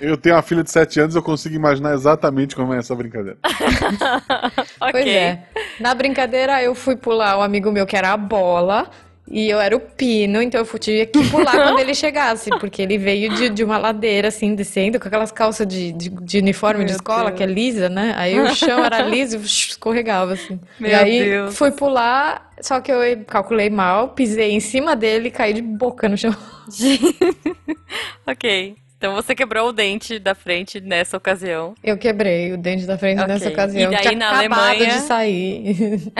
Eu 0.00 0.16
tenho 0.16 0.34
uma 0.36 0.42
filha 0.42 0.62
de 0.62 0.70
7 0.70 1.00
anos, 1.00 1.14
eu 1.14 1.22
consigo 1.22 1.54
imaginar 1.54 1.94
exatamente 1.94 2.54
como 2.54 2.74
é 2.74 2.78
essa 2.78 2.94
brincadeira. 2.94 3.38
ok. 4.80 4.92
Pois 4.92 5.06
é. 5.06 5.42
Na 5.80 5.94
brincadeira, 5.94 6.62
eu 6.62 6.74
fui 6.74 6.96
pular 6.96 7.38
o 7.38 7.42
amigo 7.42 7.70
meu 7.72 7.86
que 7.86 7.96
era 7.96 8.12
a 8.12 8.16
bola. 8.16 8.90
E 9.30 9.48
eu 9.50 9.60
era 9.60 9.76
o 9.76 9.80
pino, 9.80 10.40
então 10.40 10.60
eu 10.60 10.78
tinha 10.78 11.04
que 11.04 11.22
pular 11.30 11.52
quando 11.64 11.78
ele 11.80 11.94
chegasse, 11.94 12.48
porque 12.58 12.80
ele 12.80 12.96
veio 12.96 13.34
de, 13.34 13.50
de 13.50 13.62
uma 13.62 13.76
ladeira, 13.76 14.28
assim, 14.28 14.54
descendo, 14.54 14.98
com 14.98 15.06
aquelas 15.06 15.30
calças 15.30 15.66
de, 15.66 15.92
de, 15.92 16.08
de 16.08 16.38
uniforme 16.38 16.84
de 16.84 16.92
Meu 16.92 16.96
escola, 16.96 17.26
Deus. 17.26 17.36
que 17.36 17.42
é 17.42 17.46
lisa, 17.46 17.88
né? 17.90 18.14
Aí 18.16 18.40
o 18.40 18.48
chão 18.56 18.82
era 18.84 19.02
liso 19.02 19.36
e 19.36 19.40
escorregava, 19.44 20.32
assim. 20.32 20.58
e 20.80 20.82
Meu 20.82 20.98
aí 20.98 21.24
Deus. 21.24 21.56
fui 21.56 21.70
pular, 21.70 22.50
só 22.60 22.80
que 22.80 22.90
eu 22.90 23.00
calculei 23.26 23.68
mal, 23.68 24.08
pisei 24.10 24.52
em 24.52 24.60
cima 24.60 24.96
dele 24.96 25.28
e 25.28 25.30
caí 25.30 25.52
de 25.52 25.62
boca 25.62 26.08
no 26.08 26.16
chão. 26.16 26.34
ok. 28.26 28.76
Então 28.96 29.14
você 29.14 29.32
quebrou 29.34 29.68
o 29.68 29.72
dente 29.72 30.18
da 30.18 30.34
frente 30.34 30.80
nessa 30.80 31.16
ocasião. 31.16 31.74
Eu 31.84 31.96
quebrei 31.96 32.52
o 32.52 32.58
dente 32.58 32.84
da 32.84 32.98
frente 32.98 33.20
Ok. 33.20 33.32
nessa 33.32 33.48
ocasião. 33.50 33.92
E 33.92 33.94
daí 33.94 34.16
na 34.16 34.30
acabado 34.30 34.58
Alemanha? 34.60 34.86
de 34.94 35.00
sair. 35.02 36.12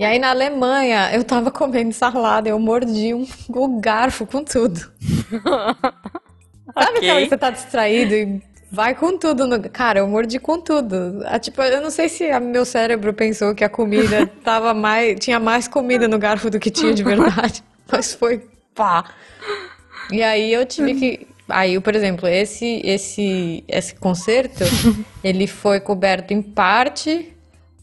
E 0.00 0.04
aí 0.04 0.18
na 0.18 0.30
Alemanha, 0.30 1.10
eu 1.12 1.22
tava 1.22 1.50
comendo 1.52 1.92
salada, 1.92 2.48
eu 2.48 2.58
mordi 2.58 3.12
um, 3.12 3.26
o 3.50 3.78
garfo 3.78 4.24
com 4.24 4.42
tudo. 4.42 4.80
Sabe 6.72 6.96
Ok. 6.98 6.98
aquela 6.98 7.20
que 7.20 7.28
você 7.28 7.36
tá 7.36 7.50
distraído 7.50 8.14
e 8.14 8.42
vai 8.72 8.94
com 8.94 9.18
tudo 9.18 9.46
no... 9.46 9.60
Cara, 9.68 9.98
eu 9.98 10.08
mordi 10.08 10.38
com 10.38 10.58
tudo. 10.58 11.20
Ah, 11.26 11.38
tipo, 11.38 11.60
eu 11.60 11.82
não 11.82 11.90
sei 11.90 12.08
se 12.08 12.30
a- 12.30 12.40
meu 12.40 12.64
cérebro 12.64 13.12
pensou 13.12 13.54
que 13.54 13.62
a 13.62 13.68
comida 13.68 14.26
tava 14.42 14.72
mais... 14.72 15.20
Tinha 15.20 15.38
mais 15.38 15.68
comida 15.68 16.08
no 16.08 16.18
garfo 16.18 16.48
do 16.48 16.58
que 16.58 16.70
tinha 16.70 16.94
de 16.94 17.02
verdade. 17.02 17.62
Mas 17.92 18.14
foi 18.14 18.48
pá. 18.74 19.04
E 20.10 20.22
aí 20.22 20.50
eu 20.50 20.64
tive 20.64 20.94
que. 20.94 21.26
Aí, 21.48 21.78
por 21.80 21.94
exemplo, 21.94 22.26
esse, 22.28 22.80
esse, 22.84 23.64
esse 23.68 23.94
concerto, 23.96 24.62
ele 25.22 25.46
foi 25.48 25.80
coberto 25.80 26.32
em 26.32 26.40
parte 26.40 27.36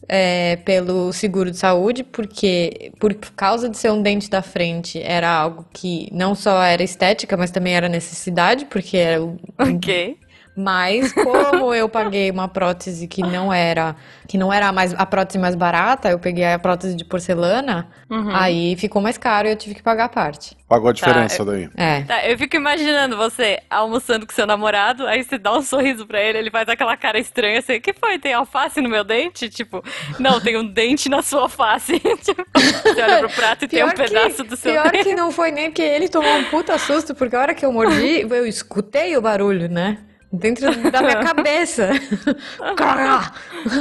é, 0.08 0.56
pelo 0.56 1.12
seguro 1.12 1.50
de 1.50 1.58
saúde, 1.58 2.02
porque 2.02 2.92
por 2.98 3.14
causa 3.36 3.68
de 3.68 3.76
ser 3.76 3.92
um 3.92 4.02
dente 4.02 4.30
da 4.30 4.42
frente, 4.42 5.00
era 5.02 5.30
algo 5.30 5.66
que 5.72 6.08
não 6.12 6.34
só 6.34 6.62
era 6.62 6.82
estética, 6.82 7.36
mas 7.36 7.50
também 7.50 7.74
era 7.74 7.88
necessidade, 7.88 8.64
porque 8.64 8.96
era 8.96 9.22
o 9.22 9.38
Ok. 9.58 10.16
Mas 10.58 11.12
como 11.12 11.72
eu 11.72 11.88
paguei 11.88 12.30
uma 12.30 12.48
prótese 12.48 13.06
que 13.06 13.22
não 13.22 13.52
era, 13.52 13.94
que 14.26 14.36
não 14.36 14.52
era 14.52 14.68
a, 14.68 14.72
mais, 14.72 14.92
a 14.94 15.06
prótese 15.06 15.38
mais 15.38 15.54
barata, 15.54 16.10
eu 16.10 16.18
peguei 16.18 16.44
a 16.44 16.58
prótese 16.58 16.96
de 16.96 17.04
porcelana, 17.04 17.88
aí 18.34 18.74
ficou 18.76 19.00
mais 19.00 19.16
caro 19.16 19.46
e 19.46 19.52
eu 19.52 19.56
tive 19.56 19.76
que 19.76 19.82
pagar 19.82 20.06
a 20.06 20.08
parte. 20.08 20.56
Pagou 20.68 20.90
a 20.90 20.92
diferença 20.92 21.44
daí. 21.44 21.68
É. 21.76 22.02
Tá, 22.02 22.26
eu 22.26 22.36
fico 22.36 22.56
imaginando 22.56 23.16
você 23.16 23.58
almoçando 23.70 24.26
com 24.26 24.32
seu 24.34 24.46
namorado, 24.46 25.06
aí 25.06 25.22
você 25.22 25.38
dá 25.38 25.56
um 25.56 25.62
sorriso 25.62 26.06
pra 26.06 26.20
ele, 26.20 26.38
ele 26.38 26.50
faz 26.50 26.68
aquela 26.68 26.96
cara 26.96 27.18
estranha 27.18 27.60
assim, 27.60 27.80
que 27.80 27.92
foi? 27.94 28.18
Tem 28.18 28.34
alface 28.34 28.80
no 28.80 28.88
meu 28.88 29.04
dente? 29.04 29.48
Tipo, 29.48 29.82
não, 30.18 30.40
tem 30.40 30.56
um 30.58 30.66
dente 30.66 31.08
na 31.08 31.22
sua 31.22 31.48
face. 31.48 31.98
tipo, 32.20 32.44
você 32.54 33.00
olha 33.02 33.18
pro 33.20 33.30
prato 33.30 33.64
e 33.64 33.68
tem 33.68 33.82
um 33.84 33.90
Pior 33.90 33.94
que- 33.94 34.12
pedaço 34.12 34.44
do 34.44 34.56
seu 34.56 34.72
Pior 34.72 34.90
dente. 34.90 35.04
que 35.04 35.14
não 35.14 35.30
foi 35.30 35.50
nem 35.50 35.70
porque 35.70 35.82
ele 35.82 36.08
tomou 36.08 36.30
um 36.36 36.44
puta 36.44 36.76
susto, 36.78 37.14
porque 37.14 37.36
a 37.36 37.40
hora 37.40 37.54
que 37.54 37.64
eu 37.64 37.72
mordi, 37.72 38.26
eu 38.28 38.44
escutei 38.46 39.16
o 39.16 39.22
barulho, 39.22 39.68
né? 39.70 39.98
Dentro 40.32 40.70
da 40.90 41.00
minha 41.02 41.20
cabeça. 41.24 41.90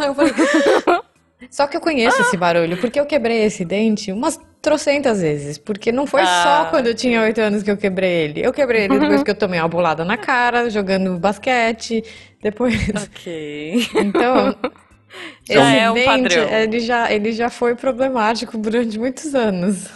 Eu 0.06 0.16
falei, 0.16 0.34
Só 1.52 1.68
que 1.68 1.78
eu 1.78 1.82
conheço 1.82 2.20
esse 2.22 2.36
barulho, 2.38 2.78
porque 2.78 3.00
eu 3.00 3.06
quebrei 3.06 3.44
esse 3.44 3.64
dente 3.64 4.12
umas 4.12 4.40
trocentas 4.62 5.22
vezes. 5.22 5.58
Porque 5.58 5.92
não 5.92 6.08
foi 6.08 6.22
Ah. 6.22 6.44
só 6.44 6.70
quando 6.72 6.88
eu 6.88 6.96
tinha 6.96 7.22
oito 7.22 7.40
anos 7.40 7.62
que 7.64 7.70
eu 7.70 7.78
quebrei 7.78 8.12
ele. 8.12 8.42
Eu 8.46 8.52
quebrei 8.52 8.86
ele 8.86 8.98
depois 9.00 9.22
que 9.24 9.32
eu 9.32 9.36
tomei 9.36 9.60
uma 9.60 9.68
bolada 9.68 10.04
na 10.04 10.18
cara, 10.18 10.70
jogando 10.70 11.18
basquete. 11.20 12.04
Depois. 12.42 12.74
Ok. 12.90 13.88
Então. 13.96 14.56
Já 15.50 15.64
esse 15.74 15.80
é 15.80 15.90
um 15.90 15.94
dente, 15.94 16.06
padrão. 16.06 16.50
Ele 16.60 16.80
já, 16.82 17.12
ele 17.12 17.32
já 17.32 17.50
foi 17.50 17.76
problemático 17.76 18.58
durante 18.58 19.00
muitos 19.00 19.34
anos. 19.34 19.88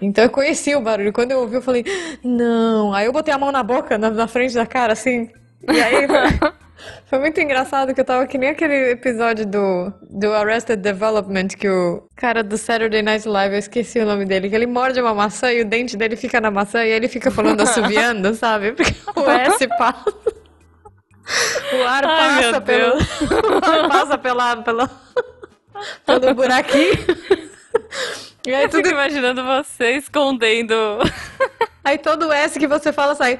Então 0.00 0.24
eu 0.24 0.30
conheci 0.30 0.74
o 0.74 0.80
barulho. 0.80 1.12
Quando 1.12 1.30
eu 1.32 1.40
ouvi, 1.40 1.56
eu 1.56 1.62
falei, 1.62 1.84
não. 2.22 2.92
Aí 2.92 3.06
eu 3.06 3.12
botei 3.12 3.32
a 3.32 3.38
mão 3.38 3.50
na 3.50 3.62
boca, 3.62 3.96
na, 3.96 4.10
na 4.10 4.28
frente 4.28 4.54
da 4.54 4.66
cara, 4.66 4.92
assim. 4.92 5.30
E 5.70 5.80
aí 5.80 6.06
foi 7.06 7.18
muito 7.18 7.40
engraçado 7.40 7.94
que 7.94 8.00
eu 8.00 8.04
tava 8.04 8.26
que 8.26 8.38
nem 8.38 8.50
aquele 8.50 8.90
episódio 8.92 9.46
do, 9.46 9.92
do 10.10 10.32
Arrested 10.32 10.80
Development 10.80 11.48
que 11.48 11.68
o 11.68 12.08
cara 12.16 12.42
do 12.42 12.56
Saturday 12.56 13.02
Night 13.02 13.28
Live, 13.28 13.54
eu 13.54 13.58
esqueci 13.58 13.98
o 14.00 14.06
nome 14.06 14.24
dele, 14.24 14.48
que 14.48 14.54
ele 14.54 14.66
morde 14.66 15.00
uma 15.00 15.14
maçã 15.14 15.52
e 15.52 15.60
o 15.60 15.64
dente 15.64 15.96
dele 15.96 16.16
fica 16.16 16.40
na 16.40 16.50
maçã 16.50 16.84
e 16.84 16.90
ele 16.90 17.08
fica 17.08 17.30
falando 17.30 17.60
assoviando, 17.62 18.34
sabe? 18.34 18.72
Porque 18.72 18.94
o 19.16 19.30
S 19.30 19.68
passa. 19.78 20.12
O 21.72 21.82
ar 21.86 22.04
Ai, 22.04 22.42
passa 22.42 22.60
pelo. 22.60 22.98
O 22.98 23.70
ar 23.70 23.88
passa 23.88 24.18
pela, 24.18 24.56
pela, 24.56 24.90
pelo 26.04 26.34
buraquinho. 26.34 26.92
E 28.44 28.52
aí, 28.52 28.64
Eu 28.64 28.68
tudo, 28.68 28.88
imaginando 28.88 29.44
você 29.44 29.92
escondendo. 29.92 30.74
aí 31.84 31.96
todo 31.96 32.32
S 32.32 32.58
que 32.58 32.66
você 32.66 32.92
fala 32.92 33.14
sai. 33.14 33.38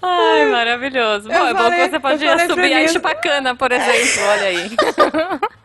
Ai, 0.00 0.44
maravilhoso. 0.46 1.28
Bom, 1.28 1.34
Eu 1.34 1.46
é 1.46 1.52
bom 1.52 1.58
falei- 1.60 1.78
que 1.84 1.90
você 1.90 2.00
pode 2.00 2.24
eu 2.24 2.30
falei 2.30 2.44
pro 2.46 2.54
assobiar 2.54 2.70
e 2.70 2.82
Nilson. 2.82 2.92
chupar 2.94 3.20
cana, 3.20 3.54
por 3.54 3.72
exemplo. 3.72 4.22
Olha 4.28 4.42
aí. 4.46 4.70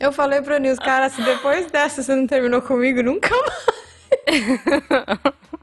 Eu 0.00 0.12
falei 0.12 0.40
pro 0.40 0.56
Nils, 0.58 0.78
cara, 0.78 1.08
se 1.10 1.20
depois 1.22 1.66
dessa 1.70 2.02
você 2.02 2.14
não 2.14 2.26
terminou 2.26 2.62
comigo, 2.62 3.02
nunca 3.02 3.28
mais. 3.34 3.52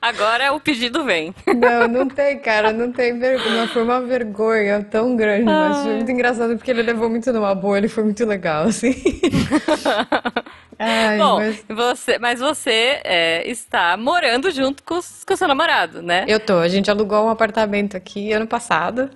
Agora 0.00 0.52
o 0.52 0.60
pedido 0.60 1.04
vem. 1.04 1.34
Não, 1.46 1.88
não 1.88 2.08
tem, 2.08 2.38
cara, 2.38 2.72
não 2.72 2.92
tem 2.92 3.18
vergonha. 3.18 3.66
Foi 3.68 3.82
uma 3.82 4.00
vergonha 4.00 4.86
tão 4.90 5.16
grande, 5.16 5.44
mas 5.44 5.82
foi 5.82 5.94
muito 5.94 6.10
engraçado 6.10 6.56
porque 6.56 6.70
ele 6.70 6.82
levou 6.82 7.08
muito 7.08 7.32
numa 7.32 7.54
boa, 7.54 7.78
ele 7.78 7.88
foi 7.88 8.04
muito 8.04 8.24
legal, 8.24 8.64
assim. 8.68 8.94
Ai, 10.78 11.18
Bom, 11.18 11.36
mas 11.38 11.64
você, 11.68 12.18
mas 12.18 12.40
você 12.40 13.00
é, 13.04 13.48
está 13.48 13.96
morando 13.96 14.50
junto 14.50 14.82
com, 14.82 14.98
com 15.26 15.36
seu 15.36 15.46
namorado, 15.48 16.02
né? 16.02 16.24
eu 16.26 16.40
tô. 16.40 16.58
A 16.58 16.68
gente 16.68 16.90
alugou 16.90 17.24
um 17.24 17.30
apartamento 17.30 17.96
aqui 17.96 18.32
ano 18.32 18.46
passado 18.46 19.08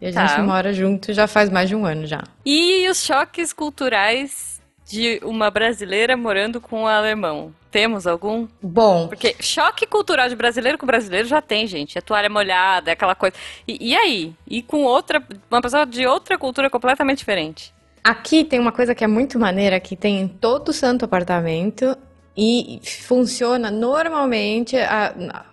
e 0.00 0.06
a 0.06 0.12
Tá. 0.12 0.26
gente 0.26 0.40
mora 0.42 0.72
junto 0.72 1.12
já 1.12 1.26
faz 1.26 1.50
mais 1.50 1.68
de 1.68 1.74
um 1.74 1.84
ano 1.84 2.06
já. 2.06 2.22
E 2.46 2.88
os 2.88 3.04
choques 3.04 3.52
culturais 3.52 4.51
de 4.86 5.20
uma 5.22 5.50
brasileira 5.50 6.16
morando 6.16 6.60
com 6.60 6.82
um 6.82 6.86
alemão? 6.86 7.54
Temos 7.70 8.06
algum? 8.06 8.46
Bom, 8.60 9.08
Porque 9.08 9.34
choque 9.40 9.86
cultural 9.86 10.28
de 10.28 10.36
brasileiro 10.36 10.76
com 10.76 10.84
brasileiro 10.84 11.26
já 11.26 11.40
tem, 11.40 11.66
gente. 11.66 11.96
É 11.96 12.00
toalha 12.02 12.28
molhada, 12.28 12.90
é 12.90 12.92
aquela 12.92 13.14
coisa. 13.14 13.34
E, 13.66 13.90
e 13.92 13.96
aí? 13.96 14.34
E 14.46 14.60
com 14.62 14.84
outra, 14.84 15.22
uma 15.50 15.62
pessoa 15.62 15.86
de 15.86 16.06
outra 16.06 16.36
cultura 16.36 16.68
completamente 16.68 17.18
diferente? 17.18 17.72
Aqui 18.04 18.44
tem 18.44 18.60
uma 18.60 18.72
coisa 18.72 18.94
que 18.94 19.02
é 19.04 19.06
muito 19.06 19.38
maneira, 19.38 19.80
que 19.80 19.96
tem 19.96 20.20
em 20.20 20.28
todo 20.28 20.72
santo 20.72 21.04
apartamento 21.04 21.96
e 22.36 22.80
funciona 23.06 23.70
normalmente 23.70 24.76
a- 24.76 25.44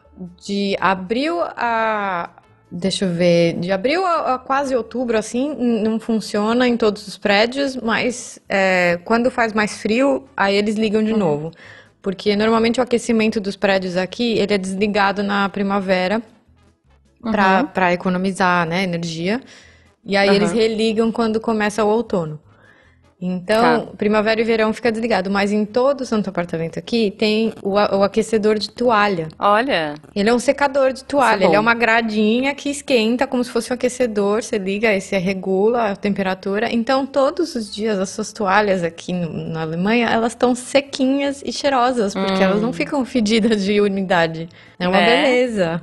de 0.46 0.76
abril 0.82 1.40
a. 1.42 2.30
Deixa 2.72 3.06
eu 3.06 3.12
ver, 3.12 3.54
de 3.60 3.72
abril 3.72 4.06
a, 4.06 4.36
a 4.36 4.38
quase 4.38 4.76
outubro, 4.76 5.18
assim, 5.18 5.56
não 5.56 6.00
funciona 6.00 6.68
em 6.68 6.78
todos 6.78 7.08
os 7.08 7.18
prédios, 7.18 7.76
mas 7.76 8.40
é, 8.48 9.00
quando 9.06 9.32
faz 9.32 9.54
mais 9.54 9.82
frio, 9.82 10.28
aí 10.38 10.56
eles 10.56 10.76
ligam 10.76 11.04
de 11.04 11.14
novo. 11.14 11.52
Porque 12.00 12.36
normalmente 12.36 12.80
o 12.80 12.84
aquecimento 12.84 13.40
dos 13.40 13.56
prédios 13.56 13.98
aqui, 13.98 14.38
ele 14.38 14.54
é 14.54 14.58
desligado 14.58 15.24
na 15.24 15.50
primavera 15.50 16.22
para 17.22 17.64
para 17.64 17.92
economizar, 17.92 18.68
né, 18.68 18.84
energia. 18.84 19.42
E 20.06 20.16
aí 20.16 20.30
Aham. 20.30 20.36
eles 20.36 20.52
religam 20.52 21.12
quando 21.12 21.40
começa 21.40 21.84
o 21.84 21.88
outono. 21.88 22.40
Então, 23.22 23.86
Tá. 23.88 23.92
primavera 23.98 24.40
e 24.40 24.44
verão 24.46 24.72
fica 24.72 24.90
desligado, 24.92 25.30
mas 25.30 25.52
em 25.52 25.66
todo 25.66 26.02
o 26.02 26.06
santo 26.06 26.30
apartamento 26.30 26.80
aqui 26.80 27.12
tem 27.12 27.54
o, 27.62 27.72
o 27.74 28.04
aquecedor 28.04 28.58
de 28.58 28.70
toalha. 28.70 29.28
Olha, 29.38 29.96
Ele 30.16 30.30
é 30.30 30.34
um 30.34 30.40
secador 30.40 30.94
de 30.94 31.04
toalha, 31.04 31.44
é 31.44 31.48
ele 31.48 31.56
é 31.56 31.60
uma 31.60 31.74
gradinha 31.74 32.56
que 32.56 32.70
esquenta 32.70 33.28
como 33.28 33.44
se 33.44 33.52
fosse 33.52 33.72
um 33.72 33.76
aquecedor, 33.76 34.42
você 34.42 34.58
liga, 34.58 34.88
aí 34.90 35.02
você 35.02 35.18
regula 35.18 35.92
a 35.92 35.96
temperatura. 35.98 36.74
Então, 36.74 37.06
todos 37.06 37.56
os 37.56 37.74
dias 37.74 38.00
as 38.00 38.10
suas 38.10 38.32
toalhas 38.32 38.84
aqui 38.84 39.12
no- 39.12 39.50
na 39.50 39.62
Alemanha, 39.64 40.08
elas 40.08 40.32
estão 40.32 40.56
sequinhas 40.56 41.42
e 41.46 41.52
cheirosas, 41.52 42.14
porque 42.14 42.42
elas 42.42 42.62
não 42.62 42.72
ficam 42.72 43.04
fedidas 43.04 43.64
de 43.66 43.82
umidade. 43.82 44.48
É 44.80 44.88
uma 44.88 44.98
Hum. 44.98 45.02
É. 45.02 45.24
beleza. 45.24 45.82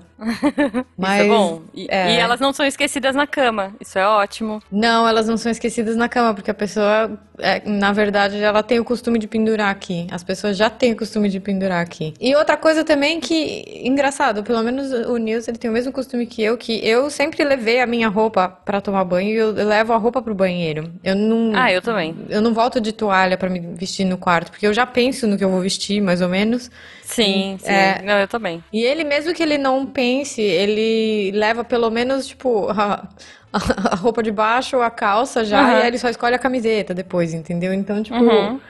Mas 0.96 1.20
isso 1.20 1.24
é 1.24 1.28
bom. 1.28 1.62
E, 1.74 1.86
é. 1.90 2.12
e 2.14 2.16
elas 2.16 2.40
não 2.40 2.50
são 2.52 2.64
esquecidas 2.64 3.14
na 3.14 3.26
cama. 3.26 3.74
Isso 3.78 3.98
é 3.98 4.06
ótimo. 4.06 4.62
Não, 4.72 5.06
elas 5.06 5.28
não 5.28 5.36
são 5.36 5.52
esquecidas 5.52 5.94
na 5.96 6.08
cama, 6.08 6.32
porque 6.32 6.50
a 6.50 6.54
pessoa, 6.54 7.18
é, 7.38 7.60
na 7.68 7.92
verdade, 7.92 8.38
ela 8.42 8.62
tem 8.62 8.80
o 8.80 8.84
costume 8.84 9.18
de 9.18 9.26
pendurar 9.28 9.68
aqui. 9.70 10.06
As 10.10 10.24
pessoas 10.24 10.56
já 10.56 10.70
têm 10.70 10.92
o 10.92 10.96
costume 10.96 11.28
de 11.28 11.38
pendurar 11.38 11.82
aqui. 11.82 12.14
E 12.18 12.34
outra 12.34 12.56
coisa 12.56 12.82
também 12.84 13.20
que, 13.20 13.82
engraçado, 13.84 14.42
pelo 14.42 14.62
menos 14.62 14.90
o 14.90 15.18
Nils, 15.18 15.46
ele 15.46 15.58
tem 15.58 15.68
o 15.70 15.74
mesmo 15.74 15.92
costume 15.92 16.24
que 16.26 16.42
eu, 16.42 16.56
que 16.56 16.72
eu 16.86 17.10
sempre 17.10 17.44
levei 17.44 17.80
a 17.82 17.86
minha 17.86 18.08
roupa 18.08 18.48
pra 18.48 18.80
tomar 18.80 19.04
banho 19.04 19.28
e 19.28 19.36
eu 19.36 19.52
levo 19.52 19.92
a 19.92 19.98
roupa 19.98 20.22
pro 20.22 20.34
banheiro. 20.34 20.90
Eu 21.04 21.14
não, 21.14 21.52
Ah, 21.54 21.70
eu 21.70 21.82
também. 21.82 22.16
eu 22.30 22.40
não 22.40 22.54
volto 22.54 22.80
de 22.80 22.92
toalha 22.92 23.36
pra 23.36 23.50
me 23.50 23.60
vestir 23.60 24.06
no 24.06 24.16
quarto, 24.16 24.50
porque 24.50 24.66
eu 24.66 24.72
já 24.72 24.86
penso 24.86 25.26
no 25.26 25.36
que 25.36 25.44
eu 25.44 25.50
vou 25.50 25.60
vestir, 25.60 26.00
mais 26.00 26.22
ou 26.22 26.28
menos. 26.30 26.70
Sim, 27.06 27.56
sim. 27.60 27.72
É. 27.72 28.02
Não, 28.02 28.18
eu 28.18 28.28
também. 28.28 28.62
E 28.72 28.82
ele, 28.82 29.04
mesmo 29.04 29.32
que 29.32 29.42
ele 29.42 29.56
não 29.58 29.86
pense, 29.86 30.40
ele 30.42 31.30
leva 31.32 31.62
pelo 31.64 31.90
menos, 31.90 32.26
tipo, 32.26 32.68
a, 32.70 33.08
a 33.52 33.94
roupa 33.94 34.22
de 34.22 34.30
baixo, 34.32 34.80
a 34.80 34.90
calça 34.90 35.44
já, 35.44 35.62
Uhum. 35.62 35.78
e 35.78 35.82
aí 35.82 35.86
ele 35.88 35.98
só 35.98 36.08
escolhe 36.08 36.34
a 36.34 36.38
camiseta 36.38 36.92
depois, 36.92 37.32
entendeu? 37.32 37.72
Então, 37.72 38.02
tipo, 38.02 38.16
Uhum. 38.16 38.60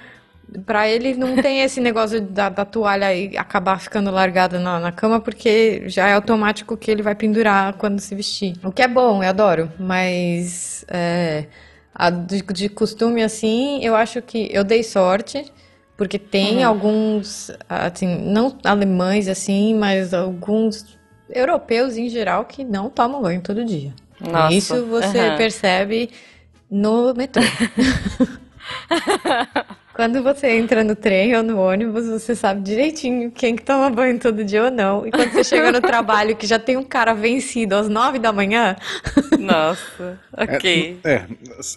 pra 0.64 0.86
ele 0.88 1.14
não 1.14 1.34
tem 1.36 1.62
esse 1.62 1.80
negócio 1.80 2.20
da, 2.20 2.48
da 2.50 2.64
toalha 2.64 3.12
e 3.14 3.36
acabar 3.36 3.80
ficando 3.80 4.10
largada 4.10 4.58
na, 4.60 4.78
na 4.78 4.92
cama, 4.92 5.18
porque 5.18 5.84
já 5.88 6.06
é 6.08 6.12
automático 6.14 6.76
que 6.76 6.90
ele 6.90 7.02
vai 7.02 7.14
pendurar 7.14 7.72
quando 7.74 7.98
se 8.00 8.14
vestir. 8.14 8.54
O 8.62 8.70
que 8.70 8.82
é 8.82 8.88
bom, 8.88 9.22
eu 9.24 9.28
adoro, 9.30 9.72
mas 9.78 10.84
é, 10.88 11.46
a- 11.94 12.10
de, 12.10 12.42
de 12.42 12.68
costume 12.68 13.22
assim, 13.24 13.82
eu 13.82 13.96
acho 13.96 14.20
que 14.22 14.48
eu 14.52 14.62
dei 14.62 14.82
sorte. 14.82 15.52
Porque 15.96 16.18
tem 16.18 16.58
Uhum. 16.62 16.68
alguns, 16.68 17.50
assim, 17.68 18.06
não 18.18 18.58
alemães 18.64 19.28
assim, 19.28 19.74
mas 19.74 20.12
alguns 20.12 20.98
europeus 21.30 21.96
em 21.96 22.08
geral 22.08 22.44
que 22.44 22.64
não 22.64 22.90
tomam 22.90 23.22
banho 23.22 23.40
todo 23.40 23.64
dia. 23.64 23.94
Nossa, 24.20 24.54
Isso 24.54 24.86
você 24.86 25.28
aham. 25.28 25.36
percebe 25.36 26.10
no 26.70 27.14
metrô. 27.14 27.42
Quando 29.96 30.22
você 30.22 30.48
entra 30.48 30.84
no 30.84 30.94
trem 30.94 31.34
ou 31.34 31.42
no 31.42 31.58
ônibus, 31.58 32.06
você 32.06 32.34
sabe 32.34 32.60
direitinho 32.60 33.30
quem 33.30 33.56
que 33.56 33.62
toma 33.62 33.88
banho 33.88 34.18
todo 34.18 34.44
dia 34.44 34.64
ou 34.64 34.70
não. 34.70 35.06
E 35.06 35.10
quando 35.10 35.32
você 35.32 35.42
chega 35.42 35.72
no 35.72 35.80
trabalho 35.80 36.36
que 36.36 36.46
já 36.46 36.58
tem 36.58 36.76
um 36.76 36.82
cara 36.82 37.14
vencido 37.14 37.74
às 37.74 37.88
nove 37.88 38.18
da 38.18 38.30
manhã. 38.30 38.76
Nossa, 39.40 40.20
ok. 40.36 41.00
É, 41.02 41.12
é, 41.12 41.26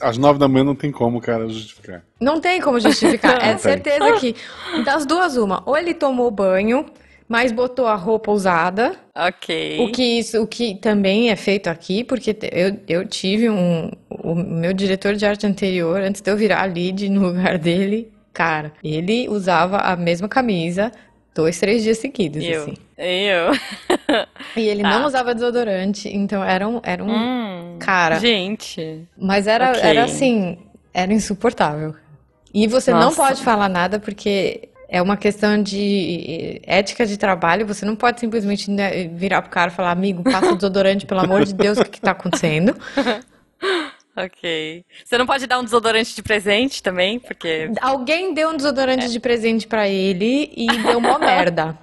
às 0.01 0.17
nove 0.17 0.37
da 0.37 0.49
manhã 0.49 0.65
não 0.65 0.75
tem 0.75 0.91
como 0.91 1.19
o 1.19 1.21
cara 1.21 1.47
justificar. 1.47 2.03
Não 2.19 2.41
tem 2.41 2.59
como 2.59 2.77
justificar. 2.77 3.41
é 3.41 3.57
certeza 3.57 4.11
que 4.19 4.35
das 4.83 5.05
duas, 5.05 5.37
uma. 5.37 5.63
Ou 5.65 5.77
ele 5.77 5.93
tomou 5.93 6.29
banho 6.29 6.85
mas 7.29 7.51
botou 7.51 7.85
a 7.85 7.93
roupa 7.93 8.31
usada. 8.31 8.95
Ok. 9.15 9.79
O 9.79 9.91
que 9.91 10.01
isso, 10.01 10.41
o 10.41 10.47
que 10.47 10.73
também 10.73 11.29
é 11.29 11.35
feito 11.35 11.67
aqui, 11.67 12.03
porque 12.03 12.35
eu, 12.51 12.79
eu 12.87 13.07
tive 13.07 13.47
um. 13.47 13.91
O 14.31 14.35
meu 14.35 14.73
diretor 14.73 15.15
de 15.15 15.25
arte 15.25 15.45
anterior, 15.47 16.01
antes 16.01 16.21
de 16.21 16.29
eu 16.29 16.37
virar 16.37 16.65
lead 16.65 17.09
no 17.09 17.21
lugar 17.27 17.57
dele, 17.57 18.11
cara, 18.33 18.71
ele 18.83 19.27
usava 19.29 19.77
a 19.77 19.95
mesma 19.95 20.27
camisa 20.27 20.91
dois, 21.33 21.59
três 21.59 21.83
dias 21.83 21.97
seguidos, 21.97 22.43
eu. 22.43 22.61
assim. 22.61 22.73
Eu. 22.97 23.51
E 24.55 24.67
ele 24.67 24.81
tá. 24.81 24.89
não 24.89 25.05
usava 25.05 25.33
desodorante, 25.33 26.09
então 26.09 26.43
era 26.43 26.67
um, 26.67 26.81
era 26.83 27.03
um 27.03 27.11
hum, 27.11 27.77
cara. 27.79 28.19
Gente. 28.19 29.07
Mas 29.17 29.47
era, 29.47 29.71
okay. 29.71 29.81
era 29.83 30.03
assim, 30.03 30.57
era 30.93 31.13
insuportável. 31.13 31.95
E 32.53 32.67
você 32.67 32.91
Nossa. 32.91 33.05
não 33.05 33.15
pode 33.15 33.43
falar 33.43 33.69
nada 33.69 33.99
porque 33.99 34.69
é 34.89 35.01
uma 35.01 35.15
questão 35.15 35.61
de 35.61 36.59
ética 36.63 37.05
de 37.05 37.15
trabalho. 37.15 37.65
Você 37.67 37.85
não 37.85 37.95
pode 37.95 38.19
simplesmente 38.19 38.69
né, 38.71 39.07
virar 39.07 39.43
pro 39.43 39.51
cara 39.51 39.71
e 39.71 39.73
falar, 39.73 39.91
amigo, 39.91 40.23
passa 40.23 40.55
desodorante, 40.55 41.05
pelo 41.05 41.21
amor 41.21 41.45
de 41.45 41.53
Deus, 41.53 41.77
o 41.77 41.83
que, 41.83 41.91
que 41.91 42.01
tá 42.01 42.11
acontecendo? 42.11 42.75
Ok. 44.25 44.83
Você 45.03 45.17
não 45.17 45.25
pode 45.25 45.47
dar 45.47 45.59
um 45.59 45.63
desodorante 45.63 46.13
de 46.13 46.21
presente 46.21 46.83
também, 46.83 47.19
porque. 47.19 47.71
Alguém 47.81 48.33
deu 48.33 48.49
um 48.49 48.57
desodorante 48.57 49.05
é. 49.05 49.07
de 49.07 49.19
presente 49.19 49.65
para 49.65 49.87
ele 49.87 50.51
e 50.55 50.67
deu 50.67 50.99
mó 50.99 51.17
merda. 51.19 51.77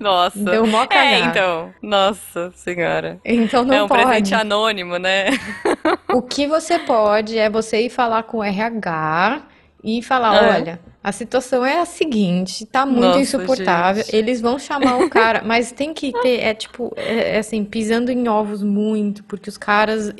Nossa. 0.00 0.38
Deu 0.38 0.66
mó 0.66 0.86
cagada. 0.86 1.08
É, 1.08 1.20
então. 1.20 1.74
Nossa 1.82 2.50
senhora. 2.54 3.20
Então 3.24 3.64
não 3.64 3.74
É 3.74 3.82
um 3.82 3.88
pode. 3.88 4.02
presente 4.02 4.34
anônimo, 4.34 4.96
né? 4.98 5.26
o 6.12 6.22
que 6.22 6.46
você 6.46 6.78
pode 6.78 7.36
é 7.36 7.50
você 7.50 7.82
ir 7.82 7.90
falar 7.90 8.22
com 8.22 8.38
o 8.38 8.44
RH 8.44 9.42
e 9.82 10.02
falar, 10.02 10.42
é. 10.42 10.56
olha, 10.56 10.80
a 11.02 11.12
situação 11.12 11.64
é 11.64 11.80
a 11.80 11.84
seguinte, 11.84 12.66
tá 12.66 12.84
muito 12.84 13.00
Nossa, 13.00 13.20
insuportável. 13.20 14.02
Gente. 14.04 14.16
Eles 14.16 14.40
vão 14.40 14.58
chamar 14.58 14.98
o 14.98 15.08
cara, 15.08 15.42
mas 15.46 15.70
tem 15.70 15.94
que 15.94 16.12
ter, 16.20 16.40
é 16.40 16.52
tipo, 16.52 16.92
é, 16.96 17.36
é, 17.36 17.38
assim, 17.38 17.64
pisando 17.64 18.10
em 18.10 18.28
ovos 18.28 18.62
muito, 18.62 19.22
porque 19.24 19.48
os 19.48 19.56
caras. 19.56 20.12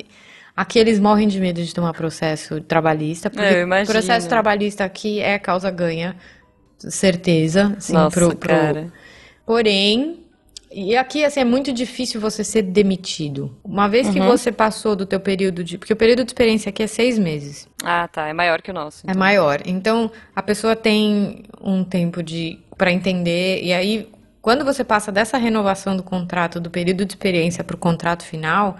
Aqui 0.59 0.77
eles 0.77 0.99
morrem 0.99 1.25
de 1.25 1.39
medo 1.39 1.63
de 1.63 1.73
tomar 1.73 1.93
processo 1.93 2.59
trabalhista, 2.59 3.29
porque 3.29 3.45
é, 3.45 3.85
processo 3.85 4.27
trabalhista 4.27 4.83
aqui 4.83 5.21
é 5.21 5.39
causa 5.39 5.71
ganha, 5.71 6.17
certeza, 6.77 7.73
assim, 7.77 7.93
Nossa, 7.93 8.19
pro, 8.19 8.35
pro... 8.35 8.49
Cara. 8.49 8.91
Porém, 9.45 10.19
e 10.69 10.97
aqui, 10.97 11.23
assim, 11.23 11.39
é 11.39 11.45
muito 11.45 11.71
difícil 11.71 12.19
você 12.19 12.43
ser 12.43 12.63
demitido. 12.63 13.55
Uma 13.63 13.87
vez 13.87 14.09
que 14.09 14.19
uhum. 14.19 14.27
você 14.27 14.51
passou 14.51 14.97
do 14.97 15.05
teu 15.05 15.21
período 15.21 15.63
de... 15.63 15.77
Porque 15.77 15.93
o 15.93 15.95
período 15.95 16.25
de 16.25 16.31
experiência 16.31 16.71
aqui 16.71 16.83
é 16.83 16.87
seis 16.87 17.17
meses. 17.17 17.65
Ah, 17.81 18.09
tá. 18.09 18.27
É 18.27 18.33
maior 18.33 18.61
que 18.61 18.69
o 18.69 18.73
nosso. 18.73 19.07
É 19.07 19.11
então. 19.11 19.15
É 19.15 19.17
maior. 19.17 19.61
Então, 19.65 20.11
a 20.35 20.43
pessoa 20.43 20.75
tem 20.75 21.43
um 21.61 21.85
tempo 21.85 22.21
de 22.21 22.59
para 22.77 22.91
entender. 22.91 23.63
E 23.63 23.71
aí, 23.71 24.09
quando 24.41 24.65
você 24.65 24.83
passa 24.83 25.09
dessa 25.09 25.37
renovação 25.37 25.95
do 25.95 26.03
contrato, 26.03 26.59
do 26.59 26.69
período 26.69 27.05
de 27.05 27.13
experiência 27.13 27.63
para 27.63 27.77
o 27.77 27.79
contrato 27.79 28.25
final, 28.25 28.77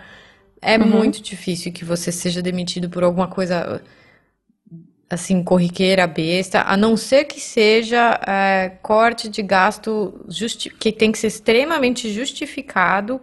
é 0.62 0.78
uhum. 0.78 0.88
muito 0.88 1.22
difícil 1.22 1.72
que 1.72 1.86
você 1.86 2.12
seja 2.12 2.42
demitido 2.42 2.90
por 2.90 3.04
alguma 3.04 3.28
coisa 3.28 3.82
assim, 5.10 5.44
corriqueira, 5.44 6.06
besta, 6.06 6.62
a 6.62 6.78
não 6.78 6.96
ser 6.96 7.26
que 7.26 7.40
seja 7.40 8.20
é, 8.28 8.70
corte 8.82 9.28
de 9.28 9.42
gasto 9.42 10.24
que 10.80 10.92
tem 10.92 11.12
que 11.12 11.18
ser 11.18 11.28
extremamente 11.28 12.14
justificado 12.14 13.20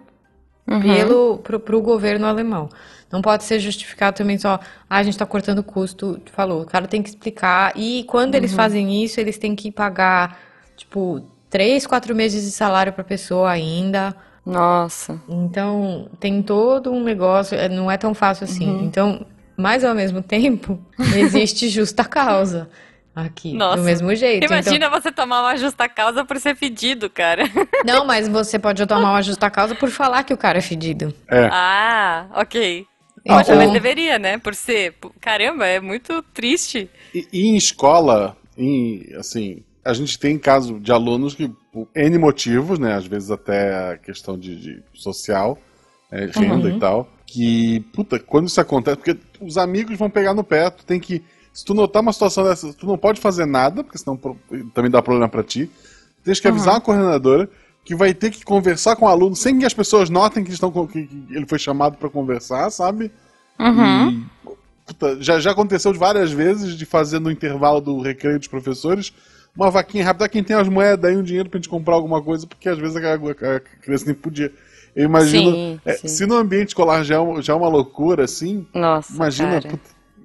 uhum. 0.67 0.81
pelo 0.81 1.39
pro, 1.39 1.61
pro 1.61 1.81
governo 1.81 2.27
alemão. 2.27 2.69
Não 3.11 3.23
pode 3.23 3.45
ser 3.45 3.61
justificado 3.61 4.17
também 4.17 4.37
só, 4.37 4.59
ah, 4.91 4.97
a 4.97 5.03
gente 5.05 5.15
está 5.15 5.25
cortando 5.25 5.63
custo, 5.63 6.21
falou. 6.33 6.63
O 6.63 6.67
cara 6.67 6.89
tem 6.89 7.01
que 7.01 7.09
explicar. 7.09 7.73
E 7.77 8.03
quando 8.05 8.35
uhum. 8.35 8.39
eles 8.39 8.53
fazem 8.53 9.05
isso, 9.05 9.21
eles 9.21 9.39
têm 9.39 9.55
que 9.55 9.71
pagar, 9.71 10.41
tipo, 10.77 11.23
três, 11.49 11.87
quatro 11.87 12.17
meses 12.17 12.45
de 12.45 12.51
salário 12.51 12.93
para 12.93 13.03
a 13.03 13.05
pessoa 13.05 13.49
ainda. 13.49 14.15
Nossa. 14.47 15.21
Então, 15.29 16.09
tem 16.21 16.41
todo 16.41 16.93
um 16.93 17.03
negócio, 17.03 17.59
é, 17.59 17.69
não 17.69 17.91
é 17.91 17.97
tão 17.97 18.15
fácil 18.15 18.45
assim. 18.45 18.69
Uhum. 18.69 18.85
Então, 18.85 19.27
mas 19.57 19.85
ao 19.85 19.95
mesmo 19.95 20.23
tempo, 20.23 20.79
existe 21.17 21.69
justa 21.71 22.05
causa 22.05 22.71
aqui. 23.15 23.55
Nossa. 23.55 23.79
Do 23.79 23.83
mesmo 23.83 24.15
jeito. 24.15 24.45
Imagina 24.45 24.87
então... 24.87 24.91
você 24.91 25.11
tomar 25.11 25.41
uma 25.41 25.57
justa 25.57 25.89
causa 25.89 26.25
por 26.25 26.39
ser 26.39 26.55
fedido, 26.55 27.11
cara. 27.11 27.45
Não, 27.85 28.07
mas 28.07 28.29
você 28.29 28.59
pode 28.59 28.87
tomar 28.87 29.11
uma 29.11 29.23
justa 29.23 29.51
causa 29.51 29.75
por 29.75 29.91
falar 29.91 30.23
que 30.23 30.35
o 30.35 30.37
cara 30.37 30.59
é 30.59 30.63
fedido. 30.63 31.13
É. 31.29 31.49
Ah, 31.51 32.27
ok. 32.35 32.87
Poxa, 33.27 33.41
então... 33.43 33.57
mas 33.57 33.73
deveria, 33.73 34.19
né? 34.19 34.39
Por 34.39 34.55
ser. 34.55 34.95
Caramba, 35.21 35.67
é 35.67 35.81
muito 35.81 36.23
triste. 36.35 36.89
E, 37.13 37.27
e 37.33 37.47
em 37.49 37.57
escola, 37.57 38.37
em, 38.57 39.13
assim, 39.19 39.65
a 39.87 39.93
gente 39.93 40.19
tem 40.19 40.39
caso 40.39 40.79
de 40.81 40.93
alunos 40.93 41.35
que, 41.35 41.49
por 41.73 41.89
N 41.95 42.19
motivos, 42.19 42.79
né? 42.79 42.95
Às 42.95 43.07
vezes 43.07 43.31
até 43.31 43.93
a 43.93 43.97
questão 43.97 44.39
de, 44.39 44.57
de 44.57 44.83
social, 44.93 45.59
é, 46.11 46.27
renda 46.27 46.69
uhum. 46.69 46.77
e 46.77 46.81
tal 46.81 47.09
que, 47.27 47.81
puta, 47.93 48.19
quando 48.19 48.47
isso 48.47 48.61
acontece, 48.61 48.97
porque 48.97 49.19
os 49.41 49.59
amigos 49.59 49.99
vão 49.99 50.09
pegar 50.09 50.33
no 50.33 50.45
pé, 50.45 50.71
tu 50.71 50.87
tem 50.87 51.01
que. 51.01 51.23
Se 51.53 51.65
tu 51.65 51.75
notar 51.75 52.03
uma 52.03 52.13
situação 52.13 52.45
dessa, 52.45 52.73
tu 52.73 52.87
não 52.87 52.97
pode 52.97 53.21
fazer 53.21 53.47
nada, 53.47 53.83
porque 53.83 53.99
senão 53.99 54.19
também 54.75 54.91
dá 54.91 55.03
problema 55.03 55.29
para 55.29 55.43
ti. 55.43 55.71
Tens 56.23 56.39
que 56.39 56.47
avisar 56.47 56.75
uhum. 56.75 56.79
a 56.79 56.81
coordenadora 56.81 57.51
que 57.85 57.95
vai 57.95 58.13
ter 58.13 58.31
que 58.31 58.45
conversar 58.45 58.97
com 58.97 59.07
o 59.07 59.09
aluno 59.09 59.35
sem 59.35 59.59
que 59.59 59.65
as 59.65 59.73
pessoas 59.73 60.11
notem 60.11 60.45
que, 60.45 60.51
estão, 60.51 60.71
que, 60.87 61.07
que 61.07 61.27
ele 61.31 61.47
foi 61.47 61.59
chamado 61.59 61.97
para 61.97 62.11
conversar, 62.11 62.69
sabe? 62.71 63.11
Uhum. 63.59 64.11
E, 64.11 64.27
puta, 64.87 65.17
já, 65.23 65.41
já 65.41 65.53
aconteceu 65.53 65.95
várias 65.95 66.31
vezes 66.31 66.77
de 66.77 66.85
fazer 66.85 67.21
no 67.21 67.31
intervalo 67.31 67.81
do 67.81 68.01
recreio 68.03 68.39
dos 68.39 68.49
professores 68.49 69.13
uma 69.57 69.71
vaquinha 69.71 70.05
rápida, 70.05 70.29
quem 70.29 70.45
tem 70.45 70.55
as 70.55 70.69
moedas 70.69 71.11
aí, 71.11 71.17
um 71.17 71.23
dinheiro 71.23 71.49
pra 71.49 71.59
gente 71.59 71.69
comprar 71.69 71.95
alguma 71.95 72.23
coisa, 72.23 72.47
porque 72.47 72.69
às 72.69 72.79
vezes 72.79 72.97
a, 72.97 73.15
a 73.15 73.61
criança 73.83 74.05
nem 74.05 74.15
podia. 74.15 74.53
Eu 74.95 75.05
imagino. 75.05 75.51
Sim, 75.51 75.81
é, 75.85 75.93
sim. 75.95 76.09
Se 76.09 76.27
no 76.27 76.37
ambiente 76.37 76.69
escolar 76.69 77.03
já, 77.05 77.17
é 77.17 77.43
já 77.43 77.53
é 77.53 77.57
uma 77.57 77.69
loucura, 77.69 78.25
assim. 78.25 78.67
Nossa. 78.73 79.15
Imagina. 79.15 79.61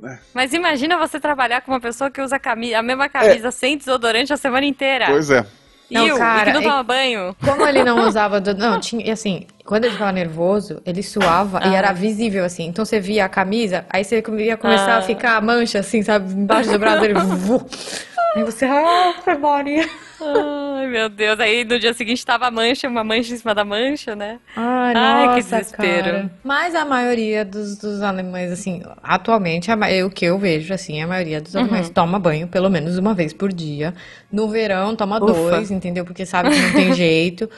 é. 0.04 0.20
Mas 0.34 0.54
imagina 0.54 0.98
você 0.98 1.20
trabalhar 1.20 1.62
com 1.62 1.72
uma 1.72 1.80
pessoa 1.80 2.10
que 2.10 2.22
usa 2.22 2.38
a, 2.38 2.40
camisa, 2.40 2.80
a 2.80 2.84
mesma 2.84 3.08
camisa 3.08 3.50
é. 3.50 3.52
sem 3.52 3.78
desodorante 3.78 4.34
a 4.34 4.38
semana 4.38 4.66
inteira. 4.66 5.08
Pois 5.08 5.30
é. 5.30 5.46
Não, 5.92 6.08
Iu, 6.08 6.18
cara, 6.18 6.50
e 6.50 6.54
que 6.54 6.60
não 6.60 6.64
toma 6.64 6.84
banho. 6.84 7.36
Como 7.44 7.68
ele 7.68 7.84
não 7.84 8.00
usava. 8.08 8.40
Do, 8.40 8.54
não, 8.56 8.80
tinha. 8.80 9.12
Assim, 9.12 9.46
quando 9.66 9.84
ele 9.84 9.94
ficava 9.94 10.12
nervoso, 10.14 10.82
ele 10.86 11.04
suava 11.04 11.60
ah. 11.62 11.68
e 11.68 11.76
era 11.76 11.92
visível, 11.92 12.46
assim. 12.46 12.66
Então 12.66 12.86
você 12.86 12.98
via 13.00 13.26
a 13.26 13.30
camisa, 13.30 13.86
aí 13.90 14.06
você 14.06 14.24
ia 14.40 14.58
começar 14.58 14.96
ah. 14.96 14.98
a 15.00 15.02
ficar 15.02 15.36
a 15.36 15.42
mancha, 15.42 15.80
assim, 15.80 16.02
sabe? 16.02 16.32
Embaixo 16.32 16.72
do 16.72 16.80
braço 16.80 17.02
dele. 17.02 17.14
aí 18.36 18.44
você. 18.44 18.66
Ah, 18.66 19.14
Maria. 19.40 19.90
Ai, 20.22 20.88
meu 20.88 21.10
Deus. 21.10 21.40
Aí 21.40 21.66
no 21.66 21.80
dia 21.80 21.94
seguinte 21.94 22.26
tava 22.26 22.48
a 22.48 22.52
mancha, 22.52 22.88
uma 22.88 23.04
mancha 23.04 23.34
em 23.34 23.38
cima 23.38 23.56
da 23.56 23.66
mancha, 23.66 24.16
né? 24.16 24.40
Ai, 24.56 24.94
Ai 24.96 25.26
nossa, 25.26 25.36
que 25.36 25.44
desespero. 25.44 26.04
Cara. 26.04 26.32
Mas 26.44 26.76
a 26.76 26.86
maioria 26.86 27.44
dos, 27.44 27.78
dos 27.78 28.02
alemães, 28.02 28.52
assim, 28.52 28.84
atualmente, 29.02 29.72
a, 29.72 29.78
o 30.06 30.10
que 30.10 30.26
eu 30.26 30.38
vejo, 30.38 30.74
assim, 30.74 31.02
a 31.02 31.08
maioria 31.08 31.42
dos 31.42 31.56
alemães 31.56 31.88
uhum. 31.88 31.94
toma 31.94 32.20
banho 32.20 32.48
pelo 32.48 32.70
menos 32.70 32.98
uma 32.98 33.14
vez 33.14 33.34
por 33.34 33.52
dia. 33.52 33.94
No 34.32 34.48
verão, 34.48 34.96
toma 34.96 35.18
Ufa. 35.18 35.34
dois, 35.34 35.72
entendeu? 35.72 36.06
Porque 36.06 36.26
sabe 36.26 36.50
que 36.52 36.60
não 36.60 36.74
tem 36.74 36.94
jeito. 36.96 37.50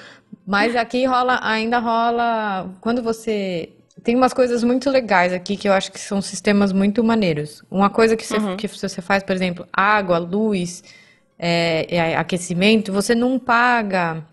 Mas 0.45 0.75
aqui 0.75 1.05
rola, 1.05 1.39
ainda 1.43 1.79
rola. 1.79 2.69
Quando 2.81 3.01
você 3.03 3.69
tem 4.01 4.15
umas 4.15 4.33
coisas 4.33 4.63
muito 4.63 4.89
legais 4.89 5.31
aqui 5.31 5.55
que 5.55 5.67
eu 5.67 5.73
acho 5.73 5.91
que 5.91 5.99
são 5.99 6.21
sistemas 6.21 6.71
muito 6.71 7.03
maneiros. 7.03 7.61
Uma 7.69 7.89
coisa 7.89 8.15
que 8.15 8.25
você, 8.25 8.37
uhum. 8.37 8.57
que 8.57 8.67
você 8.67 9.01
faz, 9.01 9.21
por 9.21 9.35
exemplo, 9.35 9.67
água, 9.71 10.17
luz, 10.17 10.83
é, 11.37 11.85
é, 11.89 12.15
aquecimento, 12.15 12.91
você 12.91 13.13
não 13.13 13.37
paga 13.37 14.25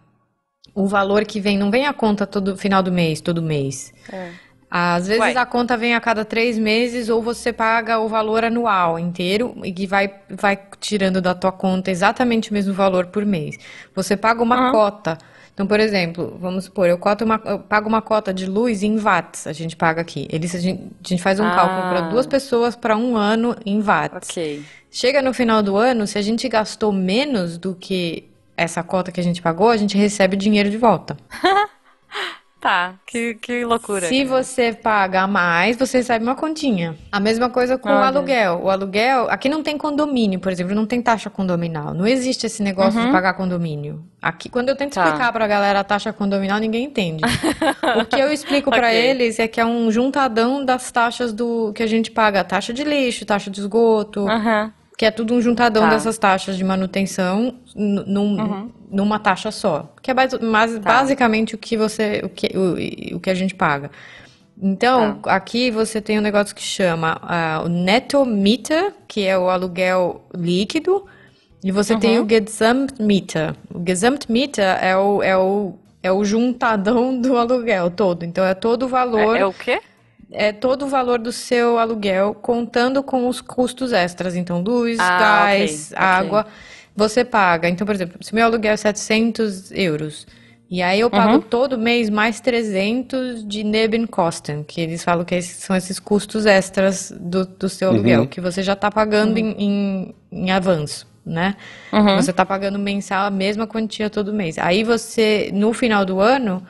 o 0.75 0.87
valor 0.87 1.25
que 1.25 1.41
vem, 1.41 1.59
não 1.59 1.71
vem 1.71 1.87
a 1.87 1.93
conta 1.93 2.27
todo 2.27 2.57
final 2.57 2.83
do 2.83 2.93
mês, 2.93 3.21
todo 3.21 3.43
mês. 3.43 3.93
É. 4.11 4.31
Às 4.71 5.09
vezes 5.09 5.37
a 5.37 5.45
conta 5.45 5.77
vem 5.77 5.97
a 5.97 6.01
cada 6.01 6.25
três 6.25 6.57
meses 6.57 7.09
ou 7.09 7.21
você 7.21 7.53
paga 7.53 7.99
o 7.99 8.07
valor 8.07 8.45
anual 8.45 9.01
inteiro 9.01 9.57
e 9.65 9.73
que 9.73 9.85
vai, 9.85 10.15
vai 10.31 10.57
tirando 10.79 11.21
da 11.21 11.35
tua 11.35 11.51
conta 11.51 11.91
exatamente 11.91 12.51
o 12.51 12.55
mesmo 12.55 12.73
valor 12.73 13.07
por 13.07 13.27
mês. 13.27 13.59
Você 13.97 14.17
paga 14.17 14.41
uma 14.41 14.67
uhum. 14.67 14.73
cota. 14.73 15.19
Então, 15.55 15.67
por 15.67 15.79
exemplo, 15.79 16.39
vamos 16.41 16.65
supor, 16.65 16.89
eu, 16.89 16.99
uma, 17.23 17.41
eu, 17.45 17.59
pago 17.59 17.89
uma 17.89 18.01
cota 18.01 18.33
de 18.33 18.47
luz 18.47 18.83
em 18.83 18.97
watts, 18.97 19.47
a 19.47 19.53
gente 19.53 19.77
paga 19.77 20.01
aqui. 20.01 20.27
Eles, 20.31 20.55
a, 20.55 20.59
gente, 20.59 20.83
a 21.05 21.09
gente 21.09 21.23
faz 21.23 21.39
um 21.39 21.45
ah. 21.45 21.55
cálculo 21.55 21.83
para 21.83 22.01
duas 22.09 22.27
pessoas 22.27 22.75
para 22.75 22.97
um 22.97 23.17
ano 23.17 23.55
em 23.67 23.81
watts. 23.81 24.31
Ok. 24.31 24.63
Chega 24.91 25.21
no 25.23 25.35
final 25.35 25.63
do 25.63 25.77
ano, 25.77 26.07
se 26.07 26.19
a 26.19 26.23
gente 26.23 26.49
gastou 26.49 26.93
menos 26.93 27.59
do 27.59 27.75
que 27.75 28.29
essa 28.57 28.83
cota 28.83 29.13
que 29.13 29.21
a 29.21 29.23
gente 29.23 29.41
pagou, 29.41 29.71
a 29.71 29.77
gente 29.77 29.97
recebe 29.97 30.35
o 30.35 30.39
dinheiro 30.39 30.71
de 30.71 30.77
volta. 30.77 31.17
Tá, 32.61 32.97
que, 33.07 33.35
que 33.37 33.65
loucura. 33.65 34.07
Se 34.07 34.25
cara. 34.25 34.29
você 34.43 34.73
paga 34.75 35.27
mais, 35.27 35.79
você 35.79 35.97
recebe 35.99 36.23
uma 36.23 36.35
continha. 36.35 36.95
A 37.11 37.19
mesma 37.19 37.49
coisa 37.49 37.79
com 37.79 37.89
o 37.89 37.93
Olha. 37.93 38.09
aluguel. 38.09 38.61
O 38.63 38.69
aluguel, 38.69 39.31
aqui 39.31 39.49
não 39.49 39.63
tem 39.63 39.79
condomínio, 39.79 40.39
por 40.39 40.53
exemplo, 40.53 40.75
não 40.75 40.85
tem 40.85 41.01
taxa 41.01 41.31
condominal. 41.31 41.95
Não 41.95 42.07
existe 42.07 42.45
esse 42.47 42.63
negócio 42.63 43.01
de 43.01 43.11
pagar 43.11 43.33
condomínio. 43.33 44.05
Aqui, 44.21 44.51
quando 44.51 44.69
eu 44.69 44.77
tento 44.77 44.95
Uhum. 44.97 45.03
Tá. 45.03 45.09
explicar 45.09 45.33
pra 45.33 45.47
galera 45.47 45.81
a 45.81 45.85
taxa 45.85 46.13
condominal, 46.13 46.59
ninguém 46.59 46.85
entende. 46.85 47.23
o 47.99 48.05
que 48.05 48.21
eu 48.21 48.31
explico 48.31 48.71
pra 48.71 48.89
Ok. 48.89 48.95
eles 48.95 49.39
é 49.39 49.49
que 49.49 49.59
é 49.59 49.65
um 49.65 49.91
juntadão 49.91 50.63
das 50.63 50.91
taxas 50.93 51.33
do 51.33 51.73
que 51.73 51.83
a 51.83 51.87
gente 51.87 52.11
paga, 52.11 52.45
taxa 52.45 52.75
de 52.75 52.85
lixo, 52.85 53.25
taxa 53.25 53.51
de 53.51 53.59
esgoto, 53.61 54.29
Aham. 54.29 54.71
Que 55.01 55.07
é 55.07 55.11
tudo 55.11 55.33
um 55.33 55.41
juntadão 55.41 55.85
Tá. 55.85 55.89
dessas 55.95 56.19
taxas 56.19 56.59
de 56.59 56.63
manutenção 56.63 57.55
num- 57.75 58.69
numa 58.91 59.19
taxa 59.19 59.51
só. 59.51 59.95
Que 60.03 60.11
é 60.11 60.15
bas- 60.15 60.39
mas 60.43 60.77
basicamente 60.77 61.55
o 61.55 61.59
que 61.59 61.75
você 61.75 62.21
o 62.23 62.29
que, 62.29 62.49
o, 62.55 63.17
o 63.17 63.19
que 63.21 63.31
a 63.31 63.35
gente 63.35 63.55
paga. 63.55 63.91
Então, 64.63 65.19
aqui 65.25 65.71
você 65.71 66.03
tem 66.03 66.19
um 66.19 66.21
negócio 66.21 66.55
que 66.55 66.61
chama 66.63 67.19
ah, 67.23 67.63
o 67.65 67.69
netto 67.71 68.27
meter, 68.27 68.93
que 69.09 69.27
é 69.27 69.39
o 69.39 69.49
aluguel 69.49 70.21
líquido, 70.37 71.07
e 71.65 71.73
você 71.73 71.97
tem 71.97 72.19
o 72.21 72.29
Gesamtmieter. 72.29 73.55
O 73.75 73.83
Gesamtmieter 73.87 74.85
é 74.85 74.95
o, 74.99 75.23
é 75.23 75.35
o 75.35 75.75
é 76.03 76.13
o 76.13 76.23
juntadão 76.25 77.19
do 77.19 77.37
aluguel 77.41 77.91
todo. 77.91 78.23
Então 78.23 78.45
é 78.45 78.53
todo 78.53 78.83
o 78.85 78.89
valor 78.89 79.35
É, 79.35 79.41
é 79.41 79.47
o 79.47 79.53
quê? 79.55 79.81
É 80.33 80.53
todo 80.53 80.85
o 80.85 80.89
valor 80.89 81.19
do 81.19 81.33
seu 81.33 81.79
aluguel, 81.79 82.35
contando 82.35 83.03
com 83.03 83.29
os 83.29 83.41
custos 83.41 83.93
extras. 83.93 84.37
Então, 84.37 84.61
luz, 84.61 84.99
Ah, 85.01 85.17
gás, 85.19 85.93
ok, 85.93 85.97
ok. 85.97 86.07
água, 86.07 86.47
você 86.95 87.25
paga. 87.25 87.69
Então, 87.69 87.87
por 87.87 87.95
exemplo, 87.95 88.17
se 88.23 88.35
meu 88.35 88.45
aluguel 88.45 88.73
é 88.73 88.77
700 88.77 89.73
euros, 89.73 90.27
e 90.71 90.83
aí 90.83 91.01
eu 91.01 91.11
pago 91.11 91.35
Uhum. 91.35 91.41
todo 91.41 91.77
mês 91.77 92.09
mais 92.09 92.39
300 92.41 93.45
de 93.47 93.65
Nebenkosten, 93.65 94.63
que 94.63 94.81
eles 94.81 95.03
falam 95.03 95.25
que 95.25 95.35
esses 95.35 95.57
são 95.57 95.75
esses 95.75 95.99
custos 95.99 96.47
extras 96.47 97.13
do, 97.19 97.45
do 97.45 97.69
seu 97.69 97.89
aluguel, 97.91 98.27
que 98.29 98.41
você 98.41 98.63
já 98.63 98.75
está 98.75 98.89
pagando 98.91 99.37
em, 99.39 99.51
em, 99.59 100.15
em 100.31 100.51
avanço. 100.53 101.09
Né? 101.27 101.55
Uhum. 101.93 102.17
Você 102.17 102.31
está 102.31 102.47
pagando 102.47 102.79
mensal 102.79 103.27
a 103.27 103.31
mesma 103.31 103.67
quantia 103.67 104.09
todo 104.09 104.33
mês. 104.33 104.59
Aí 104.59 104.83
você, 104.83 105.51
no 105.53 105.73
final 105.73 106.05
do 106.05 106.19
ano, 106.19 106.63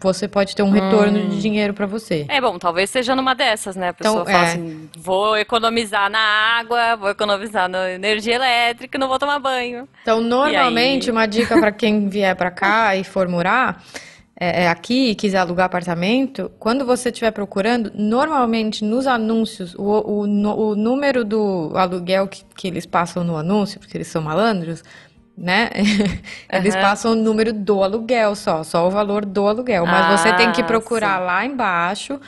você 0.00 0.26
pode 0.28 0.54
ter 0.56 0.62
um 0.62 0.70
retorno 0.70 1.18
Hum. 1.18 1.28
de 1.28 1.40
dinheiro 1.40 1.72
para 1.74 1.86
você. 1.86 2.24
É 2.28 2.40
bom, 2.40 2.58
talvez 2.58 2.90
seja 2.90 3.14
numa 3.14 3.34
dessas, 3.34 3.76
né? 3.76 3.88
A 3.88 3.94
pessoa 3.94 4.22
Então, 4.22 4.32
fala 4.32 4.44
é. 4.46 4.52
assim: 4.52 4.90
vou 4.96 5.36
economizar 5.36 6.10
na 6.10 6.18
água, 6.18 6.96
vou 6.96 7.10
economizar 7.10 7.68
na 7.68 7.90
energia 7.92 8.34
elétrica 8.34 8.98
não 8.98 9.08
vou 9.08 9.18
tomar 9.18 9.38
banho. 9.38 9.88
Então, 10.02 10.20
normalmente, 10.20 11.10
aí? 11.10 11.12
uma 11.16 11.26
dica 11.26 11.58
para 11.58 11.72
quem 11.72 12.08
vier 12.08 12.34
para 12.36 12.50
cá 12.50 12.94
e 12.96 13.04
for 13.04 13.28
morar 13.28 13.82
é, 14.38 14.64
é 14.64 14.68
aqui 14.68 15.10
e 15.10 15.14
quiser 15.14 15.38
alugar 15.38 15.64
apartamento, 15.66 16.50
quando 16.58 16.84
você 16.84 17.08
estiver 17.08 17.30
procurando, 17.30 17.90
normalmente 17.94 18.84
nos 18.84 19.06
anúncios, 19.06 19.74
o, 19.76 19.82
o, 20.20 20.26
no- 20.26 20.56
o 20.56 20.76
número 20.76 21.24
do 21.24 21.72
aluguel 21.74 22.28
que, 22.28 22.42
que 22.54 22.68
eles 22.68 22.84
passam 22.84 23.24
no 23.24 23.36
anúncio, 23.36 23.80
porque 23.80 23.96
eles 23.96 24.08
são 24.08 24.20
malandros, 24.20 24.84
né? 25.36 25.70
Eles 26.50 26.74
Aham. 26.74 26.82
passam 26.82 27.12
o 27.12 27.14
número 27.14 27.52
do 27.52 27.82
aluguel 27.82 28.34
só, 28.34 28.62
só 28.62 28.86
o 28.86 28.90
valor 28.90 29.24
do 29.24 29.46
aluguel. 29.46 29.86
Mas 29.86 30.06
você 30.06 30.32
tem 30.32 30.50
que 30.52 30.62
Ah, 30.62 30.64
procurar 30.64 31.18
sim. 31.20 31.26
lá 31.26 31.44
embaixo 31.44 32.20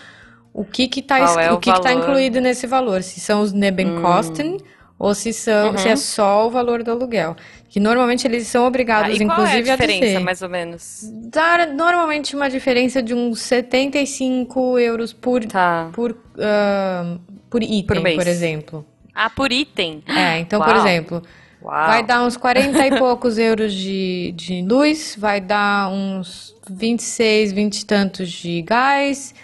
o 0.53 0.65
que 0.65 0.89
que 0.89 1.01
tá, 1.03 1.19
é 1.19 1.51
o 1.53 1.57
o 1.57 1.59
que 1.61 1.73
que 1.73 1.81
tá 1.81 1.93
incluído 1.93 2.41
nesse 2.41 2.67
valor. 2.67 3.03
Se 3.03 3.21
são 3.21 3.41
os 3.41 3.53
Nebenkosten 3.53 4.59
ou 4.99 5.15
se, 5.15 5.33
são, 5.33 5.71
Uhum. 5.71 5.79
se 5.79 5.89
é 5.89 5.97
só 5.97 6.47
o 6.47 6.51
valor 6.51 6.83
do 6.83 6.91
aluguel. 6.91 7.37
Que 7.69 7.79
normalmente 7.79 8.27
eles 8.27 8.47
são 8.49 8.67
obrigados, 8.67 9.11
Ah, 9.11 9.23
e 9.23 9.25
qual 9.27 9.39
é 9.39 9.43
a 9.43 9.45
inclusive, 9.45 9.71
a 9.71 9.77
diferença, 9.77 10.05
dizer. 10.07 10.21
mais 10.21 10.43
ou 10.43 10.49
menos? 10.49 11.01
Dá 11.31 11.67
normalmente 11.67 12.35
uma 12.35 12.51
diferença 12.51 13.01
de 13.03 13.15
uns 13.15 13.41
75 13.41 14.79
euros 14.79 15.13
por, 15.13 15.45
Tá. 15.45 15.91
por, 15.93 16.17
ah, 16.41 17.17
por 17.49 17.63
item, 17.63 17.85
Por 17.87 18.01
mês. 18.03 18.27
exemplo. 18.27 18.85
Ah, 19.15 19.31
por 19.31 19.53
item. 19.53 20.03
É, 20.09 20.39
então, 20.41 20.61
por 20.61 20.69
Uau. 20.75 20.79
exemplo, 20.79 21.23
Uau. 21.69 21.87
vai 21.87 22.03
dar 22.03 22.23
uns 22.25 22.37
40 22.37 22.87
e 22.87 22.99
poucos 22.99 23.37
euros 23.39 23.73
de, 23.75 24.33
de 24.35 24.63
luz, 24.63 25.15
vai 25.19 25.41
dar 25.41 25.91
uns 25.91 26.55
26, 26.71 27.53
20 27.53 27.81
e 27.81 27.85
tantos 27.87 28.31
de 28.31 28.63
gás, 28.63 29.35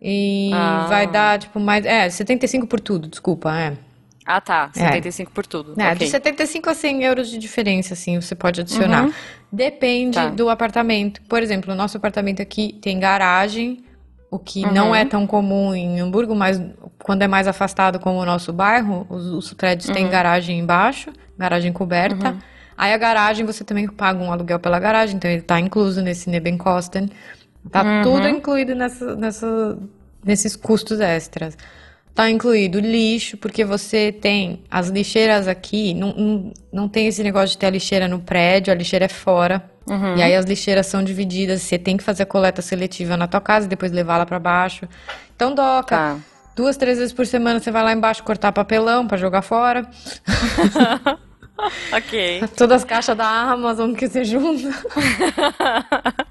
e 0.00 0.50
Ah. 0.54 0.86
vai 0.88 1.06
dar, 1.10 1.38
tipo, 1.38 1.58
mais. 1.58 1.84
É, 1.84 2.08
75 2.08 2.66
por 2.66 2.78
tudo, 2.80 3.08
desculpa, 3.08 3.56
é. 3.58 3.72
Ah, 4.26 4.40
tá. 4.40 4.70
É. 4.74 4.86
75 4.86 5.30
por 5.32 5.46
tudo. 5.46 5.74
É, 5.78 5.88
ok. 5.92 5.96
de 5.98 6.08
75 6.10 6.70
a 6.70 6.74
100 6.74 7.02
euros 7.04 7.28
de 7.30 7.36
diferença, 7.38 7.92
assim, 7.92 8.18
você 8.20 8.34
pode 8.34 8.60
adicionar. 8.62 9.10
Depende 9.52 10.14
Tá. 10.16 10.28
do 10.30 10.48
apartamento. 10.48 11.20
Por 11.28 11.42
exemplo, 11.42 11.72
o 11.72 11.76
nosso 11.76 11.96
apartamento 11.98 12.40
aqui 12.40 12.78
tem 12.80 12.98
garagem, 12.98 13.84
o 14.34 14.38
que 14.40 14.66
não 14.66 14.92
é 14.92 15.04
tão 15.04 15.28
comum 15.28 15.72
em 15.72 16.00
Hamburgo, 16.00 16.34
mas 16.34 16.60
quando 16.98 17.22
é 17.22 17.28
mais 17.28 17.46
afastado, 17.46 18.00
como 18.00 18.18
o 18.18 18.26
nosso 18.26 18.52
bairro, 18.52 19.06
os, 19.08 19.26
os 19.26 19.52
prédios 19.52 19.88
têm 19.88 20.08
garagem 20.08 20.58
embaixo, 20.58 21.12
garagem 21.38 21.72
coberta. 21.72 22.36
Aí 22.76 22.92
a 22.92 22.98
garagem, 22.98 23.46
você 23.46 23.62
também 23.62 23.86
paga 23.86 24.20
um 24.20 24.32
aluguel 24.32 24.58
pela 24.58 24.80
garagem, 24.80 25.14
então 25.14 25.30
ele 25.30 25.42
tá 25.42 25.60
incluso 25.60 26.02
nesse 26.02 26.28
Nebenkosten. 26.28 27.08
Tá 27.70 28.02
tudo 28.02 28.28
incluído 28.28 28.74
nessa, 28.74 29.14
nessa, 29.14 29.78
nesses 30.24 30.56
custos 30.56 30.98
extras. 30.98 31.56
Tá 32.12 32.28
incluído 32.28 32.80
lixo, 32.80 33.36
porque 33.36 33.64
você 33.64 34.10
tem 34.10 34.64
as 34.68 34.88
lixeiras 34.88 35.46
aqui, 35.46 35.94
não, 35.94 36.12
não, 36.12 36.52
não 36.72 36.88
tem 36.88 37.06
esse 37.06 37.22
negócio 37.22 37.50
de 37.50 37.58
ter 37.58 37.66
a 37.66 37.70
lixeira 37.70 38.08
no 38.08 38.18
prédio, 38.18 38.72
a 38.72 38.76
lixeira 38.76 39.04
é 39.04 39.08
fora. 39.08 39.62
E 40.16 40.22
aí 40.22 40.34
as 40.34 40.46
lixeiras 40.46 40.86
são 40.86 41.02
divididas, 41.04 41.62
você 41.62 41.78
tem 41.78 41.96
que 41.96 42.02
fazer 42.02 42.22
a 42.22 42.26
coleta 42.26 42.62
seletiva 42.62 43.16
na 43.16 43.26
tua 43.26 43.40
casa 43.40 43.66
e 43.66 43.68
depois 43.68 43.92
levar 43.92 44.16
lá 44.18 44.26
pra 44.26 44.38
baixo. 44.38 44.88
Então, 45.36 45.54
doca, 45.54 45.96
Tá. 45.96 46.16
duas, 46.56 46.76
três 46.76 46.98
vezes 46.98 47.12
por 47.12 47.26
semana 47.26 47.60
você 47.60 47.70
vai 47.70 47.82
lá 47.82 47.92
embaixo 47.92 48.22
cortar 48.22 48.52
papelão 48.52 49.06
pra 49.06 49.18
jogar 49.18 49.42
fora. 49.42 49.86
Ok. 51.92 52.42
Todas 52.56 52.82
as 52.82 52.84
caixas 52.84 53.16
da 53.16 53.26
Amazon 53.26 53.92
que 53.94 54.08
você 54.08 54.24
junta. 54.24 54.68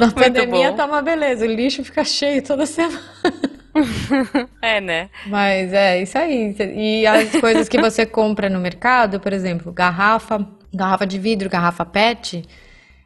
Na 0.00 0.10
pandemia 0.12 0.70
bom. 0.70 0.76
tá 0.76 0.86
uma 0.86 1.02
beleza, 1.02 1.44
o 1.44 1.48
lixo 1.48 1.82
fica 1.82 2.04
cheio 2.04 2.42
toda 2.42 2.64
semana. 2.66 3.00
É, 4.60 4.80
né? 4.80 5.08
Mas 5.26 5.72
é 5.72 6.02
isso 6.02 6.18
aí. 6.18 6.54
E 6.74 7.06
as 7.06 7.30
coisas 7.40 7.68
que 7.68 7.80
você 7.80 8.04
compra 8.04 8.48
no 8.48 8.58
mercado, 8.58 9.20
por 9.20 9.32
exemplo, 9.32 9.72
garrafa, 9.72 10.44
garrafa 10.72 11.06
de 11.06 11.18
vidro, 11.18 11.48
garrafa 11.48 11.84
PET, 11.84 12.44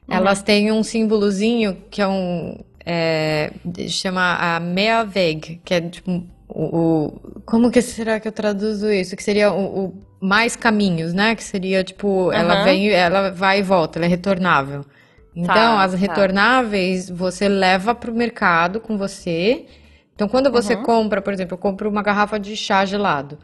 elas 0.08 0.42
têm 0.42 0.72
um 0.72 0.82
símbolozinho 0.82 1.76
que 1.90 2.02
é 2.02 2.08
um. 2.08 2.58
É, 2.84 3.52
chama 3.88 4.34
a 4.34 4.60
Mehrweg, 4.60 5.60
que 5.64 5.74
é 5.74 5.80
tipo. 5.80 6.24
O, 6.48 6.76
o- 6.76 7.40
como 7.46 7.70
que 7.70 7.80
será 7.80 8.20
que 8.20 8.28
eu 8.28 8.32
traduzo 8.32 8.90
isso? 8.92 9.16
Que 9.16 9.22
seria 9.22 9.50
o, 9.52 9.86
o 9.86 9.94
mais 10.20 10.54
caminhos, 10.54 11.14
né? 11.14 11.34
Que 11.34 11.42
seria 11.42 11.82
tipo, 11.82 12.30
ela 12.32 12.54
Aham. 12.54 12.64
vem, 12.64 12.90
ela 12.90 13.30
vai 13.30 13.60
e 13.60 13.62
volta, 13.62 13.98
ela 13.98 14.04
é 14.06 14.08
retornável. 14.08 14.84
Então, 15.34 15.76
Tá, 15.76 15.82
as 15.82 15.92
tá. 15.92 15.98
retornáveis 15.98 17.08
você 17.08 17.48
leva 17.48 17.94
para 17.94 18.10
o 18.10 18.14
mercado 18.14 18.80
com 18.80 18.98
você. 18.98 19.64
Então, 20.14 20.28
quando 20.28 20.50
você 20.52 20.76
Uhum. 20.76 20.82
compra, 20.82 21.22
por 21.22 21.32
exemplo, 21.32 21.54
eu 21.54 21.58
compro 21.58 21.88
uma 21.88 22.02
garrafa 22.02 22.38
de 22.38 22.54
chá 22.54 22.84
gelado. 22.84 23.38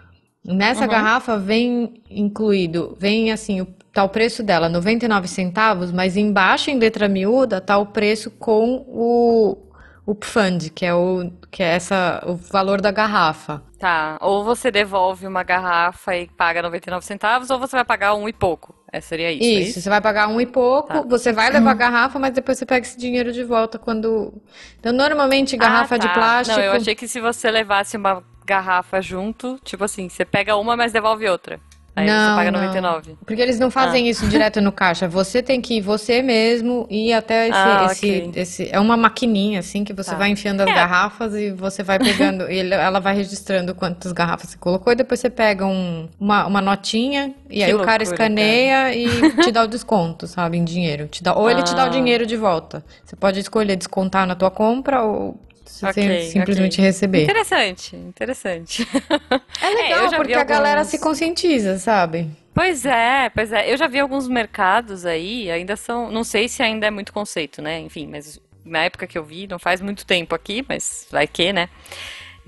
Nessa 0.45 0.85
Uhum. 0.85 0.91
garrafa 0.91 1.39
vem 1.39 2.03
incluído, 2.11 2.95
vem 3.01 3.33
assim, 3.33 3.63
o, 3.63 3.69
tá 3.99 4.05
o 4.05 4.09
preço 4.09 4.43
dela, 4.43 4.69
99 4.69 5.27
centavos, 5.27 5.91
mas 5.91 6.17
embaixo 6.17 6.71
em 6.71 6.79
letra 6.79 7.09
miúda 7.09 7.61
tá 7.61 7.77
o 7.79 7.87
preço 7.87 8.31
com 8.31 8.85
o, 8.87 9.59
o 10.07 10.15
Pfand, 10.15 10.71
que 10.75 10.87
é 10.87 10.95
o 10.95 11.31
que 11.51 11.63
é 11.63 11.75
essa 11.75 12.23
o 12.27 12.35
valor 12.37 12.81
da 12.81 12.91
garrafa. 12.93 13.63
Tá. 13.79 14.19
Ou 14.21 14.45
você 14.45 14.71
devolve 14.71 15.27
uma 15.27 15.43
garrafa 15.43 16.17
e 16.17 16.27
paga 16.29 16.63
99 16.63 17.05
centavos, 17.05 17.49
ou 17.51 17.59
você 17.59 17.77
vai 17.77 17.85
pagar 17.85 18.15
um 18.15 18.29
e 18.29 18.33
pouco. 18.33 18.75
É, 18.93 19.01
seria 19.01 19.31
isso, 19.33 19.43
é 19.45 19.47
Isso, 19.47 19.71
isso? 19.71 19.81
você 19.83 19.89
vai 19.91 20.01
pagar 20.01 20.29
um 20.29 20.41
e 20.41 20.47
pouco, 20.47 20.89
Tá. 20.89 21.03
você 21.03 21.33
vai 21.33 21.51
levar 21.51 21.73
a 21.73 21.75
garrafa, 21.75 22.19
mas 22.19 22.33
depois 22.33 22.57
você 22.59 22.65
pega 22.67 22.87
esse 22.87 22.97
dinheiro 22.99 23.33
de 23.33 23.45
volta 23.45 23.79
quando. 23.79 24.33
Então, 24.79 24.93
normalmente, 24.93 25.57
garrafa 25.57 25.97
Ah, 25.97 25.99
de 25.99 26.07
tá. 26.09 26.15
plástico. 26.15 26.59
Não, 26.59 26.65
eu 26.65 26.73
achei 26.73 26.95
que 26.95 27.07
se 27.09 27.21
você 27.21 27.51
levasse 27.51 27.97
uma 27.97 28.23
garrafa 28.47 29.01
junto, 29.03 29.59
tipo 29.63 29.85
assim, 29.85 30.09
você 30.09 30.25
pega 30.25 30.57
uma, 30.57 30.77
mas 30.77 30.91
devolve 30.93 31.29
outra. 31.29 31.61
Aí 31.99 32.07
você 32.09 32.15
Não, 32.15 32.37
paga 32.37 32.51
não. 32.51 32.61
99. 32.61 33.17
Porque 33.27 33.43
eles 33.43 33.59
não 33.59 33.71
fazem 33.71 34.07
Ah. 34.07 34.11
isso 34.11 34.27
direto 34.29 34.61
no 34.61 34.71
caixa. 34.73 35.09
Você 35.09 35.43
tem 35.43 35.61
que 35.61 35.75
ir 35.79 35.81
você 35.81 36.23
mesmo 36.23 36.87
ir 36.91 37.13
até 37.13 37.49
esse, 37.49 37.57
Ah, 37.59 37.87
esse, 37.91 38.07
ok. 38.07 38.33
esse- 38.37 38.69
É 38.71 38.79
uma 38.81 38.97
maquininha, 38.97 39.61
assim, 39.61 39.85
que 39.85 39.93
você 39.93 40.11
Tá. 40.13 40.17
vai 40.17 40.31
enfiando 40.31 40.61
as 40.61 40.69
É. 40.69 40.73
garrafas 40.75 41.35
e 41.35 41.51
você 41.51 41.83
vai 41.83 41.99
pegando. 41.99 42.49
e 42.51 42.59
ela 42.73 43.01
vai 43.01 43.15
registrando 43.15 43.75
quantas 43.75 44.13
garrafas 44.13 44.51
você 44.51 44.59
colocou 44.59 44.93
e 44.93 44.97
depois 44.97 45.21
você 45.21 45.31
pega 45.31 45.67
um- 45.67 46.09
uma, 46.21 46.47
uma 46.47 46.61
notinha 46.61 47.35
e 47.51 47.57
Que 47.57 47.63
aí 47.65 47.75
o 47.75 47.79
cara 47.79 48.03
loucura, 48.03 48.03
escaneia 48.05 48.95
e 48.95 49.07
te 49.51 49.53
dá 49.53 49.63
o 49.65 49.67
desconto, 49.67 50.27
sabe, 50.27 50.57
em 50.59 50.65
dinheiro. 50.65 51.07
Te 51.09 51.23
dá, 51.23 51.35
ou 51.35 51.51
ele 51.51 51.63
te 51.63 51.75
dá 51.75 51.85
o 51.85 51.87
Ah. 51.87 51.91
dinheiro 51.91 52.27
de 52.27 52.37
volta. 52.37 52.85
Você 53.05 53.17
pode 53.17 53.41
escolher 53.41 53.77
descontar 53.77 54.27
na 54.27 54.35
tua 54.35 54.51
compra 54.51 55.03
ou 55.03 55.39
se 55.69 55.85
Ok, 55.85 56.03
você 56.03 56.31
simplesmente 56.31 56.75
ok. 56.75 56.85
receber. 56.85 57.23
Interessante, 57.25 57.97
interessante. 57.97 58.89
É 59.63 59.67
É, 59.69 59.75
legal, 59.75 60.11
vi 60.11 60.17
porque 60.17 60.35
a 60.35 60.45
galera 60.45 60.85
se 60.85 60.99
conscientiza, 60.99 61.79
sabe? 61.79 62.31
Pois 62.55 62.85
é, 62.85 63.31
pois 63.31 63.53
é. 63.53 63.73
Eu 63.73 63.77
já 63.77 63.87
vi 63.87 64.01
alguns 64.01 64.27
mercados 64.27 65.07
aí, 65.07 65.51
ainda 65.51 65.77
são. 65.77 66.11
Não 66.11 66.25
sei 66.25 66.49
se 66.49 66.63
ainda 66.63 66.87
é 66.87 66.91
muito 66.91 67.13
conceito, 67.13 67.63
né? 67.63 67.81
Enfim, 67.81 68.07
mas 68.09 68.41
na 68.65 68.85
época 68.85 69.07
que 69.07 69.17
eu 69.17 69.25
vi, 69.25 69.47
não 69.47 69.59
faz 69.59 69.81
muito 69.81 70.05
tempo 70.05 70.35
aqui, 70.35 70.65
mas 70.69 71.07
vai 71.11 71.27
que, 71.27 71.53
né? 71.53 71.69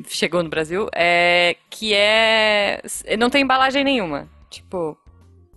Chegou 0.09 0.43
no 0.43 0.49
Brasil, 0.49 0.89
é 0.95 1.57
que 1.69 1.95
é. 1.95 2.81
Não 3.19 3.31
tem 3.31 3.43
embalagem 3.43 3.85
nenhuma. 3.85 4.29
Tipo, 4.49 4.99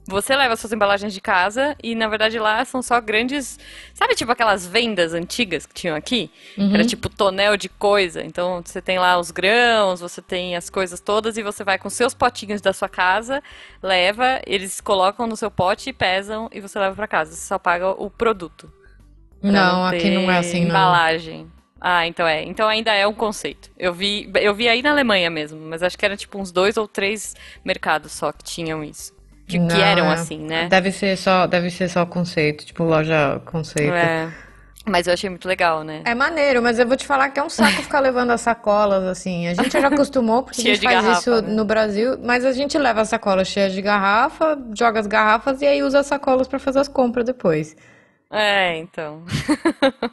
você 0.05 0.35
leva 0.35 0.55
suas 0.55 0.73
embalagens 0.73 1.13
de 1.13 1.21
casa 1.21 1.75
e, 1.81 1.95
na 1.95 2.07
verdade, 2.07 2.37
lá 2.37 2.63
são 2.65 2.81
só 2.81 2.99
grandes. 2.99 3.57
Sabe, 3.93 4.15
tipo 4.15 4.31
aquelas 4.31 4.67
vendas 4.67 5.13
antigas 5.13 5.65
que 5.65 5.73
tinham 5.73 5.95
aqui? 5.95 6.29
Uhum. 6.57 6.73
Era 6.73 6.83
tipo 6.83 7.07
tonel 7.07 7.55
de 7.55 7.69
coisa. 7.69 8.23
Então 8.23 8.61
você 8.63 8.81
tem 8.81 8.99
lá 8.99 9.17
os 9.17 9.31
grãos, 9.31 10.01
você 10.01 10.21
tem 10.21 10.55
as 10.55 10.69
coisas 10.69 10.99
todas 10.99 11.37
e 11.37 11.43
você 11.43 11.63
vai 11.63 11.77
com 11.77 11.89
seus 11.89 12.13
potinhos 12.13 12.61
da 12.61 12.73
sua 12.73 12.89
casa, 12.89 13.41
leva, 13.81 14.41
eles 14.45 14.81
colocam 14.81 15.25
no 15.25 15.37
seu 15.37 15.49
pote 15.49 15.89
e 15.89 15.93
pesam 15.93 16.49
e 16.51 16.59
você 16.59 16.77
leva 16.79 16.95
para 16.95 17.07
casa. 17.07 17.31
Você 17.31 17.47
só 17.47 17.57
paga 17.57 17.91
o 17.91 18.09
produto. 18.09 18.71
Não, 19.41 19.85
aqui 19.85 20.09
não 20.09 20.31
é 20.31 20.37
assim, 20.37 20.63
embalagem. 20.63 21.43
não. 21.43 21.63
Ah, 21.85 22.07
então 22.07 22.25
é. 22.25 22.41
Então 22.43 22.67
ainda 22.69 22.93
é 22.93 23.05
um 23.05 23.13
conceito. 23.13 23.69
Eu 23.77 23.93
vi, 23.93 24.31
eu 24.35 24.55
vi 24.55 24.69
aí 24.69 24.81
na 24.81 24.91
Alemanha 24.91 25.29
mesmo, 25.29 25.59
mas 25.59 25.83
acho 25.83 25.97
que 25.97 26.05
era 26.05 26.15
tipo 26.15 26.39
uns 26.39 26.49
dois 26.49 26.77
ou 26.77 26.87
três 26.87 27.35
mercados 27.63 28.13
só 28.13 28.31
que 28.31 28.41
tinham 28.41 28.81
isso. 28.81 29.12
Que, 29.47 29.59
Não, 29.59 29.67
que 29.67 29.81
eram 29.81 30.05
é. 30.05 30.13
assim, 30.13 30.39
né? 30.39 30.67
Deve 30.67 30.91
ser 30.91 31.17
só, 31.17 31.45
deve 31.45 31.69
ser 31.69 31.89
só 31.89 32.05
conceito, 32.05 32.65
tipo 32.65 32.83
loja 32.83 33.41
conceito. 33.45 33.93
É. 33.93 34.31
Mas 34.85 35.07
eu 35.07 35.13
achei 35.13 35.29
muito 35.29 35.47
legal, 35.47 35.81
né? 35.83 36.01
É 36.03 36.13
maneiro, 36.13 36.61
mas 36.61 36.77
eu 36.77 36.85
vou 36.85 36.97
te 36.97 37.05
falar 37.05 37.29
que 37.29 37.39
é 37.39 37.43
um 37.43 37.49
saco 37.49 37.81
ficar 37.81 38.01
levando 38.01 38.31
as 38.31 38.41
sacolas, 38.41 39.03
assim. 39.05 39.47
A 39.47 39.53
gente 39.53 39.71
já 39.71 39.87
acostumou, 39.87 40.43
porque 40.43 40.59
a 40.59 40.63
gente 40.63 40.83
faz 40.83 40.95
garrafa, 40.95 41.19
isso 41.19 41.41
né? 41.41 41.53
no 41.53 41.63
Brasil, 41.63 42.19
mas 42.21 42.43
a 42.43 42.51
gente 42.51 42.77
leva 42.77 43.01
as 43.01 43.07
sacolas 43.07 43.47
cheias 43.47 43.71
de 43.71 43.81
garrafa, 43.81 44.57
joga 44.75 44.99
as 44.99 45.07
garrafas 45.07 45.61
e 45.61 45.65
aí 45.65 45.81
usa 45.81 45.99
as 45.99 46.07
sacolas 46.07 46.47
para 46.49 46.59
fazer 46.59 46.79
as 46.79 46.89
compras 46.89 47.25
depois. 47.25 47.77
É, 48.33 48.79
então. 48.79 49.21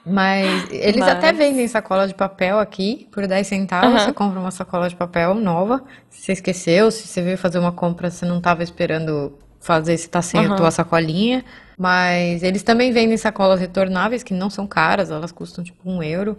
Mas 0.05 0.71
eles 0.71 1.01
Mas... 1.01 1.09
até 1.09 1.33
vendem 1.33 1.67
sacola 1.67 2.07
de 2.07 2.15
papel 2.15 2.59
aqui 2.59 3.09
por 3.11 3.27
10 3.27 3.47
centavos. 3.47 3.93
Uhum. 3.93 3.99
Você 3.99 4.13
compra 4.13 4.39
uma 4.39 4.51
sacola 4.51 4.91
de 4.91 4.95
papel 4.95 5.35
nova. 5.35 5.83
Se 6.11 6.27
você 6.27 6.33
esqueceu, 6.33 6.91
se 6.91 7.09
você 7.09 7.23
veio 7.23 7.39
fazer 7.39 7.59
uma 7.59 7.73
compra, 7.73 8.11
você 8.11 8.27
não 8.27 8.37
estava 8.37 8.63
esperando 8.63 9.39
fazer, 9.59 9.97
você 9.97 10.07
tá 10.07 10.21
sem 10.21 10.47
uhum. 10.47 10.53
a 10.53 10.57
tua 10.57 10.71
sacolinha. 10.71 11.43
Mas 11.79 12.43
eles 12.43 12.63
também 12.63 12.93
vendem 12.93 13.17
sacolas 13.17 13.59
retornáveis, 13.59 14.23
que 14.23 14.35
não 14.35 14.51
são 14.51 14.67
caras, 14.67 15.11
elas 15.11 15.33
custam 15.33 15.65
tipo 15.65 15.91
um 15.91 16.03
euro. 16.03 16.37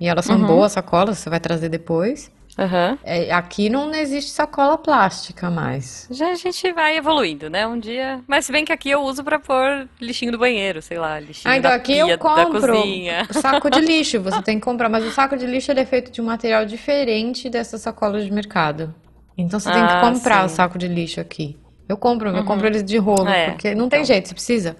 E 0.00 0.08
elas 0.08 0.24
são 0.24 0.40
uhum. 0.40 0.46
boas 0.46 0.72
sacolas, 0.72 1.18
você 1.18 1.28
vai 1.28 1.38
trazer 1.38 1.68
depois. 1.68 2.32
Uhum. 2.60 2.98
É, 3.02 3.32
aqui 3.32 3.70
não 3.70 3.92
existe 3.94 4.30
sacola 4.30 4.76
plástica 4.76 5.50
mais. 5.50 6.06
Já 6.10 6.28
a 6.28 6.34
gente 6.34 6.70
vai 6.74 6.94
evoluindo, 6.98 7.48
né? 7.48 7.66
Um 7.66 7.78
dia. 7.78 8.20
Mas 8.26 8.44
se 8.44 8.52
bem 8.52 8.66
que 8.66 8.72
aqui 8.72 8.90
eu 8.90 9.00
uso 9.00 9.24
para 9.24 9.38
pôr 9.38 9.88
lixinho 9.98 10.30
do 10.30 10.36
banheiro, 10.36 10.82
sei 10.82 10.98
lá, 10.98 11.18
lixinho 11.18 11.50
ah, 11.50 11.56
então 11.56 11.70
da 11.70 11.76
aqui 11.78 11.94
pia, 11.94 12.06
eu 12.06 12.18
compro 12.18 12.60
saco 13.32 13.70
de 13.70 13.80
lixo. 13.80 14.20
Você 14.20 14.42
tem 14.42 14.58
que 14.58 14.64
comprar, 14.64 14.90
mas 14.90 15.04
o 15.04 15.10
saco 15.10 15.38
de 15.38 15.46
lixo 15.46 15.72
é 15.72 15.84
feito 15.86 16.12
de 16.12 16.20
um 16.20 16.24
material 16.26 16.66
diferente 16.66 17.48
dessas 17.48 17.80
sacolas 17.80 18.24
de 18.24 18.30
mercado. 18.30 18.94
Então 19.38 19.58
você 19.58 19.72
tem 19.72 19.86
que 19.86 19.92
ah, 19.92 20.00
comprar 20.02 20.40
sim. 20.40 20.52
o 20.52 20.56
saco 20.56 20.76
de 20.76 20.86
lixo 20.86 21.18
aqui. 21.18 21.58
Eu 21.88 21.96
compro, 21.96 22.28
uhum. 22.28 22.36
eu 22.36 22.44
compro 22.44 22.66
eles 22.66 22.84
de 22.84 22.98
rolo, 22.98 23.26
é, 23.26 23.50
porque 23.50 23.74
não 23.74 23.88
tem 23.88 24.00
então. 24.00 24.04
jeito, 24.04 24.28
você 24.28 24.34
precisa 24.34 24.76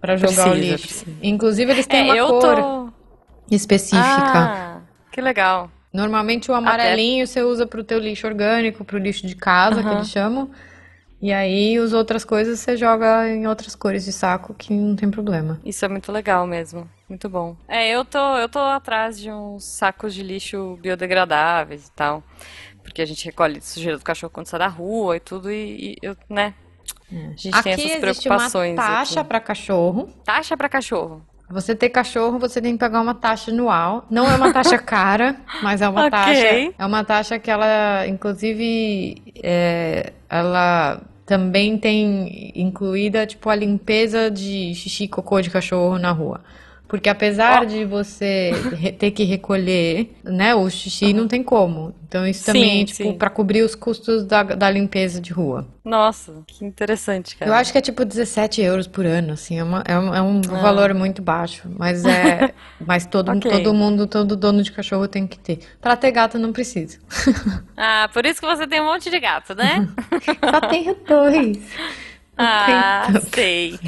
para 0.00 0.16
jogar 0.16 0.44
precisa, 0.44 0.50
o 0.50 0.54
lixo. 0.54 0.86
Precisa. 0.86 1.16
Inclusive 1.22 1.72
eles 1.72 1.86
têm 1.86 2.08
é, 2.16 2.22
uma 2.22 2.40
cor 2.40 2.56
tô... 2.56 2.88
específica. 3.50 3.98
Ah, 4.00 4.80
que 5.10 5.20
legal. 5.20 5.70
Normalmente 5.92 6.50
o 6.50 6.54
amarelinho 6.54 7.24
Até... 7.24 7.32
você 7.32 7.42
usa 7.42 7.66
para 7.66 7.80
o 7.80 7.84
teu 7.84 7.98
lixo 7.98 8.26
orgânico, 8.26 8.84
para 8.84 8.96
o 8.96 8.98
lixo 8.98 9.26
de 9.26 9.34
casa, 9.34 9.80
uhum. 9.80 9.88
que 9.88 9.94
eles 9.94 10.08
chamam. 10.08 10.50
E 11.20 11.32
aí 11.32 11.76
as 11.76 11.92
outras 11.92 12.24
coisas 12.24 12.60
você 12.60 12.76
joga 12.76 13.28
em 13.28 13.46
outras 13.48 13.74
cores 13.74 14.04
de 14.04 14.12
saco 14.12 14.54
que 14.54 14.72
não 14.72 14.94
tem 14.94 15.10
problema. 15.10 15.60
Isso 15.64 15.84
é 15.84 15.88
muito 15.88 16.12
legal 16.12 16.46
mesmo. 16.46 16.88
Muito 17.08 17.28
bom. 17.28 17.56
É, 17.66 17.88
eu 17.88 18.04
tô, 18.04 18.36
eu 18.36 18.48
tô 18.48 18.60
atrás 18.60 19.18
de 19.18 19.30
uns 19.30 19.64
sacos 19.64 20.14
de 20.14 20.22
lixo 20.22 20.78
biodegradáveis 20.80 21.88
e 21.88 21.92
tal. 21.92 22.22
Porque 22.82 23.02
a 23.02 23.06
gente 23.06 23.24
recolhe 23.24 23.60
sujeira 23.60 23.98
do 23.98 24.04
cachorro 24.04 24.30
quando 24.30 24.46
sai 24.46 24.60
da 24.60 24.68
rua 24.68 25.16
e 25.16 25.20
tudo, 25.20 25.50
e, 25.50 25.92
e 25.92 25.96
eu, 26.00 26.16
né? 26.28 26.54
É. 27.12 27.16
A 27.16 27.36
gente 27.36 27.54
aqui 27.54 27.62
tem 27.62 27.72
essas 27.72 27.98
preocupações. 27.98 28.72
Uma 28.74 28.82
taxa 28.82 29.24
para 29.24 29.40
cachorro. 29.40 30.08
Taxa 30.24 30.56
para 30.56 30.68
cachorro. 30.68 31.26
Você 31.50 31.74
ter 31.74 31.88
cachorro, 31.88 32.38
você 32.38 32.60
tem 32.60 32.72
que 32.72 32.78
pagar 32.78 33.00
uma 33.00 33.14
taxa 33.14 33.50
anual. 33.50 34.04
Não 34.10 34.30
é 34.30 34.34
uma 34.34 34.52
taxa 34.52 34.76
cara, 34.78 35.36
mas 35.62 35.80
é 35.80 35.88
uma 35.88 36.06
okay. 36.06 36.10
taxa. 36.10 36.74
É 36.78 36.86
uma 36.86 37.04
taxa 37.04 37.38
que 37.38 37.50
ela, 37.50 38.06
inclusive, 38.06 39.22
é, 39.42 40.12
ela 40.28 41.00
também 41.24 41.76
tem 41.76 42.52
incluída 42.54 43.26
tipo 43.26 43.50
a 43.50 43.54
limpeza 43.54 44.30
de 44.30 44.74
xixi 44.74 45.04
e 45.04 45.08
cocô 45.08 45.40
de 45.40 45.50
cachorro 45.50 45.98
na 45.98 46.10
rua. 46.10 46.40
Porque 46.88 47.08
apesar 47.08 47.62
oh. 47.62 47.66
de 47.66 47.84
você 47.84 48.50
ter 48.98 49.10
que 49.10 49.22
recolher, 49.22 50.10
né, 50.24 50.54
o 50.54 50.68
xixi 50.70 51.12
não 51.12 51.28
tem 51.28 51.42
como. 51.42 51.94
Então 52.08 52.26
isso 52.26 52.46
também, 52.46 52.86
sim, 52.86 53.04
tipo, 53.04 53.14
para 53.18 53.28
cobrir 53.28 53.60
os 53.60 53.74
custos 53.74 54.24
da, 54.24 54.42
da 54.42 54.70
limpeza 54.70 55.20
de 55.20 55.30
rua. 55.30 55.68
Nossa, 55.84 56.42
que 56.46 56.64
interessante, 56.64 57.36
cara. 57.36 57.50
Eu 57.50 57.54
acho 57.54 57.70
que 57.70 57.76
é 57.76 57.80
tipo 57.82 58.02
17 58.02 58.62
euros 58.62 58.86
por 58.86 59.04
ano, 59.04 59.34
assim, 59.34 59.58
é, 59.58 59.62
uma, 59.62 59.84
é 59.86 59.98
um, 59.98 60.14
é 60.14 60.22
um 60.22 60.40
ah. 60.50 60.60
valor 60.62 60.94
muito 60.94 61.20
baixo. 61.20 61.68
Mas 61.78 62.06
é. 62.06 62.54
mas 62.80 63.04
todo, 63.04 63.30
okay. 63.32 63.50
todo 63.50 63.74
mundo, 63.74 64.06
todo 64.06 64.34
dono 64.34 64.62
de 64.62 64.72
cachorro 64.72 65.06
tem 65.06 65.26
que 65.26 65.38
ter. 65.38 65.58
Pra 65.82 65.94
ter 65.94 66.10
gato 66.10 66.38
não 66.38 66.52
precisa. 66.52 66.98
ah, 67.76 68.08
por 68.14 68.24
isso 68.24 68.40
que 68.40 68.46
você 68.46 68.66
tem 68.66 68.80
um 68.80 68.86
monte 68.86 69.10
de 69.10 69.20
gato, 69.20 69.54
né? 69.54 69.86
Só 70.50 70.60
tenho 70.62 70.96
dois. 71.06 71.58
Ah, 72.38 73.08
sei. 73.34 73.78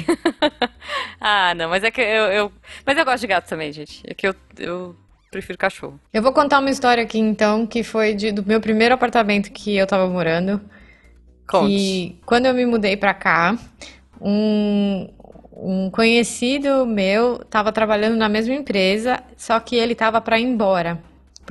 ah, 1.19 1.53
não, 1.55 1.69
mas 1.69 1.83
é 1.83 1.89
que 1.89 2.01
eu, 2.01 2.25
eu, 2.25 2.51
Mas 2.85 2.97
eu 2.97 3.05
gosto 3.05 3.21
de 3.21 3.27
gato 3.27 3.47
também, 3.47 3.71
gente. 3.71 4.03
É 4.05 4.13
que 4.13 4.27
eu, 4.27 4.35
eu 4.59 4.95
prefiro 5.31 5.57
cachorro. 5.57 5.99
Eu 6.13 6.21
vou 6.21 6.33
contar 6.33 6.59
uma 6.59 6.69
história 6.69 7.01
aqui, 7.01 7.17
então, 7.17 7.65
que 7.65 7.81
foi 7.81 8.13
de, 8.13 8.31
do 8.31 8.45
meu 8.45 8.59
primeiro 8.59 8.93
apartamento 8.93 9.51
que 9.51 9.75
eu 9.75 9.87
tava 9.87 10.07
morando. 10.07 10.59
Conte. 11.47 11.67
Que 11.67 12.19
quando 12.25 12.45
eu 12.47 12.53
me 12.53 12.65
mudei 12.65 12.97
pra 12.97 13.13
cá, 13.13 13.57
um, 14.19 15.09
um 15.53 15.89
conhecido 15.89 16.85
meu 16.85 17.39
tava 17.45 17.71
trabalhando 17.71 18.17
na 18.17 18.27
mesma 18.27 18.53
empresa, 18.53 19.23
só 19.37 19.59
que 19.59 19.77
ele 19.77 19.95
tava 19.95 20.19
para 20.19 20.39
ir 20.39 20.43
embora 20.43 21.01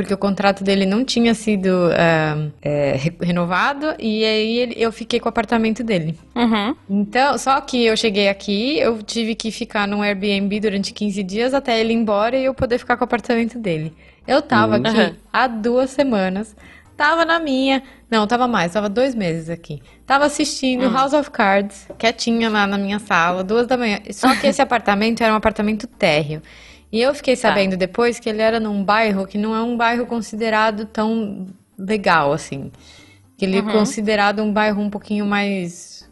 porque 0.01 0.15
o 0.15 0.19
contrato 0.19 0.65
dele 0.65 0.87
não 0.87 1.05
tinha 1.05 1.35
sido 1.35 1.67
uh, 1.67 2.51
é, 2.63 2.99
renovado 3.21 3.95
e 3.99 4.25
aí 4.25 4.59
ele, 4.59 4.75
eu 4.79 4.91
fiquei 4.91 5.21
com 5.21 5.27
o 5.27 5.29
apartamento 5.29 5.85
dele. 5.85 6.19
Uhum. 6.35 6.75
Então, 6.89 7.37
só 7.37 7.61
que 7.61 7.85
eu 7.85 7.95
cheguei 7.99 8.31
aqui, 8.31 8.79
eu 8.79 9.03
tive 9.03 9.35
que 9.35 9.51
ficar 9.51 9.87
num 9.87 10.01
Airbnb 10.01 10.59
durante 10.59 10.95
15 10.95 11.23
dias 11.23 11.53
até 11.53 11.79
ele 11.79 11.93
ir 11.93 11.97
embora 11.97 12.35
e 12.35 12.47
eu 12.47 12.55
poder 12.55 12.79
ficar 12.79 12.97
com 12.97 13.03
o 13.03 13.05
apartamento 13.05 13.59
dele. 13.59 13.93
Eu 14.27 14.41
tava 14.41 14.79
uhum. 14.79 14.87
aqui 14.87 15.17
há 15.31 15.47
duas 15.47 15.91
semanas, 15.91 16.57
tava 16.97 17.27
na 17.27 17.39
minha, 17.39 17.83
não, 18.11 18.27
tava 18.27 18.49
mais, 18.49 18.73
tava 18.73 18.89
dois 18.89 19.15
meses 19.15 19.51
aqui. 19.51 19.83
Tava 20.07 20.25
assistindo 20.25 20.87
uhum. 20.87 20.93
House 20.93 21.13
of 21.13 21.31
Cards, 21.31 21.89
quietinha 21.99 22.49
lá 22.49 22.67
na 22.67 22.79
minha 22.79 22.99
sala, 22.99 23.45
duas 23.45 23.67
da 23.67 23.77
manhã. 23.77 23.99
Só 24.13 24.35
que 24.35 24.47
esse 24.47 24.63
apartamento 24.63 25.23
era 25.23 25.33
um 25.33 25.37
apartamento 25.37 25.87
térreo. 25.87 26.41
E 26.93 27.01
eu 27.01 27.15
fiquei 27.15 27.37
tá. 27.37 27.43
sabendo 27.43 27.73
tá. 27.73 27.77
depois 27.77 28.19
que 28.19 28.29
ele 28.29 28.43
era 28.43 28.61
num 28.61 28.85
bairro 28.85 29.27
que 29.27 29.39
não 29.39 29.55
é 29.55 29.63
um 29.63 29.77
bairro 29.77 30.07
considerado 30.07 30.87
tão 30.87 31.47
legal 31.79 32.33
assim. 32.33 32.71
Que 33.37 33.45
ele 33.45 33.57
é 33.57 33.63
uhum. 33.63 33.71
é 33.71 33.73
considerado 33.73 34.43
um 34.43 34.53
bairro 34.53 34.83
um 34.83 34.91
pouquinho 34.91 35.25
mais, 35.25 36.09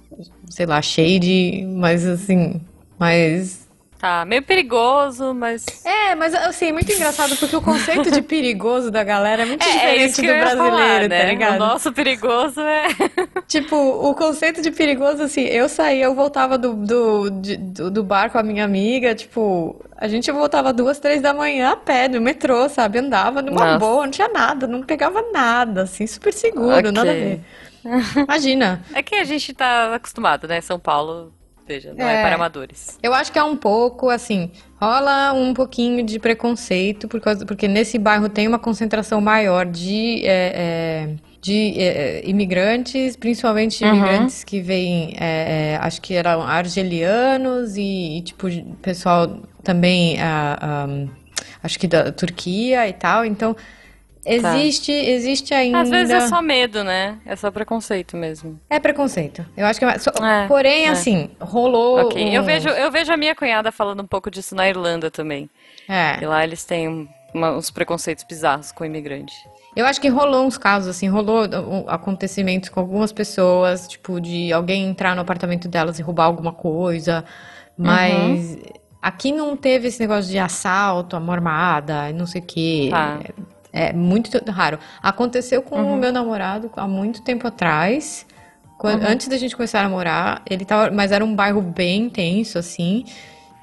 sei 0.49 0.65
lá, 0.65 0.81
shady, 0.81 1.67
mas 1.67 2.07
assim, 2.07 2.61
mais 2.99 3.68
Tá, 3.99 4.25
meio 4.25 4.45
perigoso, 4.45 5.35
mas. 5.35 5.67
É, 5.85 6.15
mas 6.15 6.33
assim, 6.33 6.67
é 6.67 6.73
muito 6.73 6.93
engraçado 6.93 7.37
porque 7.37 7.57
o 7.57 7.61
conceito 7.61 8.13
de 8.13 8.23
perigoso 8.23 8.93
da 8.93 9.03
galera 9.03 9.43
é 9.43 9.45
muito 9.45 9.65
é, 9.65 9.69
é 9.69 10.07
diferente 10.07 10.21
é 10.21 10.35
do 10.35 10.39
brasileiro, 10.39 10.77
falar, 10.77 11.01
tá 11.01 11.09
né? 11.09 11.21
tá 11.21 11.29
ligado? 11.29 11.55
O 11.57 11.59
nosso 11.59 11.93
perigoso 11.93 12.61
é. 12.61 12.87
tipo, 13.49 13.75
o 13.75 14.15
conceito 14.15 14.63
de 14.63 14.71
perigoso, 14.71 15.25
assim, 15.25 15.43
eu 15.43 15.69
saía, 15.69 16.05
eu 16.05 16.15
voltava 16.15 16.57
do, 16.57 16.75
do, 16.75 17.29
de, 17.29 17.57
do, 17.57 17.91
do, 17.91 18.05
bar 18.05 18.31
com 18.31 18.39
a 18.39 18.43
minha 18.45 18.65
amiga, 18.65 19.17
tipo, 19.17 19.85
a 19.97 20.07
gente 20.07 20.31
voltava 20.31 20.73
duas, 20.73 21.01
três 21.01 21.21
da 21.21 21.35
manhã 21.35 21.73
a 21.73 21.77
pé, 21.77 22.07
no 22.07 22.21
metrô, 22.21 22.69
sabe? 22.69 23.01
Andava 23.01 23.43
numa 23.43 23.65
Nossa. 23.65 23.79
boa, 23.81 24.05
não 24.05 24.13
tinha 24.13 24.29
nada, 24.29 24.69
não 24.69 24.81
pegava 24.85 25.25
nada, 25.33 25.83
assim, 25.83 26.07
super 26.07 26.33
seguro, 26.33 26.79
okay. 26.79 26.93
nada 26.93 27.11
a 27.11 27.15
ver. 27.15 27.41
Imagina. 28.17 28.81
É 28.95 29.03
que 29.03 29.17
a 29.17 29.25
gente 29.25 29.53
tá 29.53 29.95
acostumado, 29.95 30.47
né? 30.47 30.61
São 30.61 30.79
Paulo 30.79 31.33
seja, 31.69 31.95
não 31.95 32.07
é. 32.07 32.21
é. 32.21 32.23
para 32.23 32.35
amadores. 32.35 32.99
Eu 33.03 33.13
acho 33.15 33.31
que 33.31 33.39
é 33.39 33.45
um 33.45 33.57
pouco, 33.57 34.09
assim, 34.09 34.51
rola 34.81 35.33
um 35.33 35.53
pouquinho 35.53 36.05
de 36.05 36.19
preconceito, 36.19 37.07
por 37.07 37.21
causa, 37.21 37.45
porque 37.45 37.69
nesse 37.69 37.99
bairro 37.99 38.29
tem 38.29 38.49
uma 38.49 38.59
concentração 38.59 39.21
maior 39.21 39.67
de. 39.67 40.25
É, 40.25 40.53
é, 40.55 41.29
de 41.41 41.81
é, 41.81 42.23
imigrantes, 42.29 43.15
principalmente 43.15 43.85
uhum. 43.85 43.95
imigrantes 43.95 44.43
que 44.43 44.61
vêm, 44.61 45.15
é, 45.21 45.79
acho 45.81 46.03
que 46.03 46.15
eram 46.15 46.43
argelianos 46.43 47.77
e, 47.77 48.19
e 48.19 48.23
tipo, 48.23 48.49
pessoal 48.83 49.39
também, 49.63 50.17
acho 51.63 51.79
que 51.79 51.87
da 51.87 52.11
Turquia 52.11 52.89
e 52.89 52.93
tal. 52.93 53.25
Então, 53.25 53.55
Existe, 54.35 54.93
existe 54.93 55.55
ainda. 55.55 55.81
Às 55.81 55.91
vezes 55.91 56.13
é 56.15 56.27
só 56.29 56.43
medo, 56.43 56.83
né? 56.85 57.19
É 57.25 57.35
só 57.37 57.51
preconceito 57.51 58.17
mesmo. 58.17 58.59
É 58.69 58.79
preconceito. 58.79 59.45
Eu 59.57 59.67
acho 59.67 59.79
que 59.79 59.85
é. 59.85 59.99
só- 59.99 60.11
É, 60.25 60.47
Porém, 60.47 60.87
é. 60.87 60.91
assim, 60.91 61.31
rolou. 61.41 62.13
Um- 62.15 62.19
Eu, 62.19 62.43
vejo, 62.43 62.69
eu 62.69 62.91
vejo 62.91 63.13
a 63.13 63.17
minha 63.17 63.35
cunhada 63.35 63.71
falando 63.73 64.03
um 64.03 64.07
pouco 64.07 64.31
disso 64.31 64.55
na 64.55 64.69
Irlanda 64.69 65.11
também. 65.11 65.49
É. 65.89 66.23
E 66.23 66.27
lá 66.27 66.45
eles 66.45 66.65
têm 66.65 67.09
uma- 67.35 67.53
uns 67.57 67.71
preconceitos 67.71 68.25
bizarros 68.25 68.73
com 68.73 68.83
o 68.85 68.87
imigrante. 68.87 69.35
Eu 69.77 69.87
acho 69.87 70.01
que 70.01 70.09
rolou 70.09 70.45
uns 70.45 70.59
casos, 70.59 70.89
assim, 70.89 71.09
rolou 71.09 71.43
acontecimentos 71.87 72.69
com 72.69 72.81
algumas 72.81 73.13
pessoas, 73.13 73.87
tipo, 73.87 74.21
de 74.21 74.53
alguém 74.53 74.87
entrar 74.89 75.15
no 75.15 75.21
apartamento 75.23 75.69
delas 75.69 75.99
e 75.99 76.03
roubar 76.03 76.25
alguma 76.25 76.53
coisa, 76.53 77.25
mas 77.77 78.55
Uhum. 78.57 78.63
aqui 79.01 79.31
não 79.31 79.57
teve 79.57 79.89
esse 79.89 80.01
negócio 80.01 80.31
de 80.31 80.39
assalto, 80.39 81.15
arma 81.17 81.33
armada, 81.33 82.13
não 82.13 82.27
sei 82.27 82.41
o 82.41 82.45
quê. 82.45 82.89
Tá. 82.91 83.21
É, 83.79 83.93
muito 83.93 84.31
raro. 84.51 84.79
Aconteceu 85.03 85.63
com 85.63 85.77
Uhum. 85.81 85.95
o 85.95 85.97
meu 85.97 86.13
namorado 86.13 86.71
há 86.77 86.89
muito 86.89 87.23
tempo 87.23 87.47
atrás, 87.47 88.27
quan- 88.77 88.97
Uhum. 88.97 89.07
antes 89.07 89.29
da 89.29 89.37
gente 89.39 89.55
começar 89.55 89.81
a 89.81 89.83
namorar, 89.85 90.43
ele 90.51 90.65
tava, 90.65 90.91
mas 90.91 91.13
era 91.13 91.25
um 91.25 91.35
bairro 91.35 91.61
bem 91.63 92.03
intenso, 92.07 92.59
assim, 92.59 93.05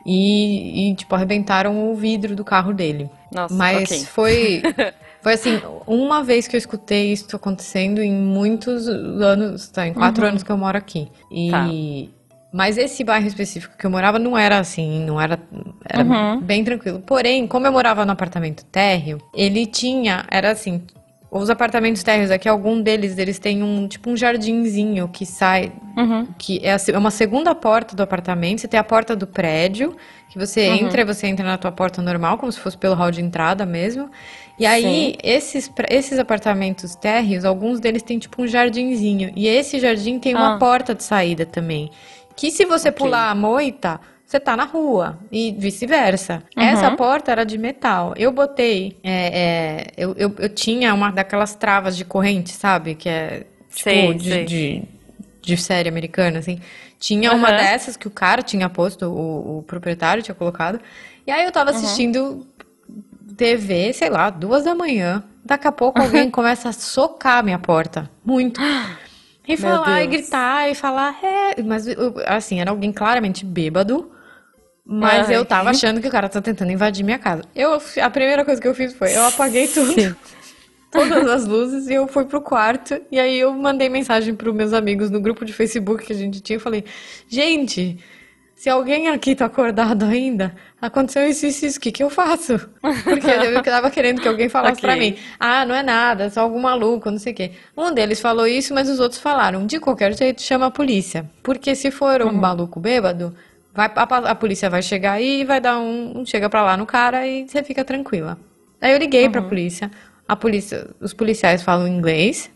e, 0.05 0.91
e, 0.91 0.95
tipo, 0.95 1.13
arrebentaram 1.15 1.91
o 1.91 1.95
vidro 1.95 2.35
do 2.35 2.43
carro 2.45 2.73
dele. 2.73 3.09
Nossa, 3.31 3.53
Mas 3.53 3.89
ok. 3.91 3.99
foi. 4.05 4.61
Foi 5.25 5.33
assim, 5.33 5.59
uma 5.87 6.21
vez 6.23 6.47
que 6.47 6.55
eu 6.55 6.59
escutei 6.59 7.11
isso 7.11 7.35
acontecendo 7.35 7.99
em 7.99 8.13
muitos 8.13 8.87
anos, 8.87 9.67
tá? 9.69 9.87
Em 9.87 9.91
quatro 9.91 10.23
anos 10.23 10.43
que 10.43 10.51
eu 10.51 10.57
moro 10.57 10.77
aqui. 10.77 11.07
E. 11.31 11.49
Tá. 11.49 11.67
Mas 12.55 12.77
esse 12.77 13.03
bairro 13.03 13.27
específico 13.27 13.75
que 13.77 13.85
eu 13.85 13.91
morava 13.91 14.17
não 14.17 14.37
era 14.37 14.57
assim, 14.57 15.03
não 15.05 15.19
era. 15.19 15.37
Era 15.89 16.03
Uhum. 16.05 16.39
bem 16.39 16.63
tranquilo. 16.63 16.99
Porém, 17.05 17.45
como 17.47 17.67
eu 17.67 17.71
morava 17.73 18.05
no 18.05 18.13
apartamento 18.13 18.63
térreo, 18.63 19.17
ele 19.33 19.65
tinha. 19.65 20.23
Era 20.31 20.51
assim. 20.51 20.81
Os 21.29 21.49
apartamentos 21.49 22.01
térreos 22.01 22.31
aqui, 22.31 22.47
algum 22.47 22.81
deles, 22.81 23.17
eles 23.17 23.39
têm 23.39 23.61
um 23.61 23.89
tipo 23.89 24.09
um 24.09 24.15
jardinzinho 24.15 25.09
que 25.09 25.25
sai 25.25 25.69
Uhum. 25.97 26.27
que 26.37 26.61
é 26.63 26.77
é 26.93 26.97
uma 26.97 27.11
segunda 27.11 27.53
porta 27.53 27.93
do 27.93 28.01
apartamento. 28.01 28.61
Você 28.61 28.69
tem 28.69 28.79
a 28.79 28.83
porta 28.85 29.17
do 29.17 29.27
prédio, 29.27 29.93
que 30.29 30.37
você 30.39 30.69
Uhum. 30.69 30.75
entra 30.75 31.01
e 31.01 31.03
você 31.03 31.27
entra 31.27 31.45
na 31.45 31.57
tua 31.57 31.73
porta 31.73 32.01
normal, 32.01 32.37
como 32.37 32.49
se 32.53 32.59
fosse 32.61 32.77
pelo 32.77 32.95
hall 32.95 33.11
de 33.11 33.21
entrada 33.21 33.65
mesmo. 33.65 34.09
E 34.57 34.65
aí, 34.65 35.17
esses, 35.21 35.69
esses 35.89 36.17
apartamentos 36.19 36.95
térreos, 36.95 37.43
alguns 37.43 37.81
deles 37.81 38.01
têm 38.01 38.17
tipo 38.17 38.41
um 38.41 38.47
jardinzinho. 38.47 39.33
E 39.35 39.45
esse 39.45 39.77
jardim 39.77 40.17
tem 40.19 40.33
uma 40.33 40.55
Ah. 40.55 40.57
porta 40.57 40.95
de 40.95 41.03
saída 41.03 41.45
também. 41.45 41.91
Que 42.35 42.51
se 42.51 42.65
você 42.65 42.89
Ok. 42.89 42.97
pular 42.99 43.29
a 43.29 43.35
moita, 43.35 43.99
você 44.25 44.39
tá 44.39 44.57
na 44.57 44.65
rua. 44.65 45.19
E 45.31 45.51
vice-versa. 45.57 46.43
Uhum. 46.57 46.63
Essa 46.63 46.91
porta 46.91 47.31
era 47.31 47.45
de 47.45 47.57
metal. 47.57 48.13
Eu 48.17 48.31
botei. 48.31 48.97
é, 49.03 49.39
é, 49.39 49.87
eu, 49.97 50.13
eu, 50.17 50.33
eu 50.39 50.49
tinha 50.49 50.93
uma 50.93 51.11
daquelas 51.11 51.55
travas 51.55 51.95
de 51.95 52.03
corrente, 52.03 52.51
sabe? 52.51 52.95
Que 52.95 53.07
é 53.09 53.39
tipo 53.69 53.83
Sei, 53.89 54.13
de- 54.13 54.29
sei. 54.29 54.45
de 54.45 54.83
de 55.41 55.55
série 55.57 55.87
americana, 55.87 56.39
assim. 56.39 56.59
Tinha 56.99 57.31
uma 57.31 57.49
Aham. 57.49 57.57
dessas 57.57 57.95
que 57.95 58.07
o 58.07 58.09
cara 58.11 58.41
tinha 58.41 58.67
posto, 58.67 59.05
o, 59.05 59.59
o 59.59 59.61
proprietário 59.63 60.23
tinha 60.23 60.33
colocado. 60.33 60.79
E 61.27 61.29
aí 61.31 61.45
eu 61.45 61.51
tava 61.51 61.69
assistindo 61.69 62.47
TV, 63.37 63.93
sei 63.93 64.09
lá, 64.09 64.31
duas 64.31 64.63
da 64.63 64.73
manhã. 64.73 65.23
Daqui 65.45 65.67
a 65.67 65.71
pouco 65.71 66.01
alguém 66.01 66.29
começa 66.31 66.69
a 66.69 66.73
socar 66.73 67.37
a 67.37 67.43
minha 67.43 67.59
porta. 67.59 68.09
Muito. 68.25 68.59
E 69.47 69.55
falar, 69.57 70.03
e 70.03 70.07
gritar, 70.07 70.69
e 70.69 70.75
falar, 70.75 71.17
é. 71.23 71.61
Mas, 71.61 71.85
assim, 72.25 72.59
era 72.59 72.71
alguém 72.71 72.91
claramente 72.91 73.45
bêbado. 73.45 74.11
Mas 74.85 75.29
Ai. 75.29 75.35
eu 75.35 75.45
tava 75.45 75.71
achando 75.71 75.99
que 75.99 76.07
o 76.07 76.11
cara 76.11 76.29
tá 76.29 76.41
tentando 76.41 76.71
invadir 76.71 77.03
minha 77.03 77.17
casa. 77.17 77.43
Eu, 77.55 77.81
a 78.01 78.09
primeira 78.09 78.45
coisa 78.45 78.61
que 78.61 78.67
eu 78.67 78.75
fiz 78.75 78.93
foi, 78.93 79.15
eu 79.15 79.25
apaguei 79.25 79.67
tudo 79.67 79.95
todas 80.91 81.27
as 81.27 81.45
luzes 81.45 81.87
e 81.87 81.93
eu 81.93 82.07
fui 82.07 82.25
pro 82.25 82.39
quarto. 82.39 83.01
E 83.11 83.19
aí 83.19 83.39
eu 83.39 83.51
mandei 83.53 83.89
mensagem 83.89 84.35
pros 84.35 84.53
meus 84.53 84.73
amigos 84.73 85.09
no 85.09 85.19
grupo 85.19 85.43
de 85.43 85.53
Facebook 85.53 86.05
que 86.05 86.13
a 86.13 86.15
gente 86.15 86.39
tinha. 86.39 86.57
Eu 86.57 86.61
falei, 86.61 86.85
gente, 87.27 87.97
se 88.55 88.69
alguém 88.69 89.09
aqui 89.09 89.35
tá 89.35 89.45
acordado 89.45 90.05
ainda, 90.05 90.55
aconteceu 90.81 91.27
isso, 91.27 91.45
isso, 91.45 91.65
isso, 91.65 91.77
o 91.77 91.81
que 91.81 91.91
que 91.91 92.03
eu 92.03 92.09
faço? 92.09 92.57
Porque 93.07 93.29
eu 93.29 93.61
tava 93.61 93.91
querendo 93.91 94.21
que 94.21 94.27
alguém 94.27 94.49
falasse 94.49 94.81
pra 94.81 94.93
Ok. 94.95 94.99
mim, 95.11 95.17
ah, 95.39 95.65
não 95.65 95.75
é 95.75 95.83
nada, 95.83 96.23
é 96.25 96.29
só 96.29 96.41
algum 96.41 96.59
maluco, 96.59 97.11
não 97.11 97.19
sei 97.19 97.33
o 97.33 97.35
quê. 97.35 97.51
Um 97.77 97.91
deles 97.93 98.19
falou 98.21 98.47
isso, 98.47 98.73
mas 98.73 98.89
os 98.89 98.99
outros 98.99 99.19
falaram, 99.21 99.65
de 99.67 99.79
qualquer 99.79 100.15
jeito, 100.17 100.41
chama 100.41 100.67
a 100.67 100.71
polícia. 100.71 101.29
Porque 101.43 101.75
se 101.75 101.91
for 101.91 102.21
um 102.23 102.31
maluco 102.33 102.79
bêbado, 102.79 103.35
vai, 103.73 103.91
a, 103.93 104.03
a 104.31 104.35
polícia 104.35 104.69
vai 104.69 104.81
chegar 104.81 105.13
aí 105.13 105.41
e 105.41 105.45
vai 105.45 105.59
dar 105.61 105.77
um, 105.79 106.25
chega 106.25 106.49
pra 106.49 106.63
lá 106.63 106.77
no 106.77 106.85
cara 106.85 107.27
e 107.27 107.47
você 107.47 107.61
fica 107.63 107.83
tranquila. 107.83 108.39
Aí 108.81 108.91
eu 108.93 108.97
liguei 108.97 109.29
pra 109.29 109.41
polícia. 109.41 109.91
A 110.27 110.35
polícia, 110.35 110.89
os 110.99 111.13
policiais 111.13 111.61
falam 111.61 111.87
inglês, 111.87 112.49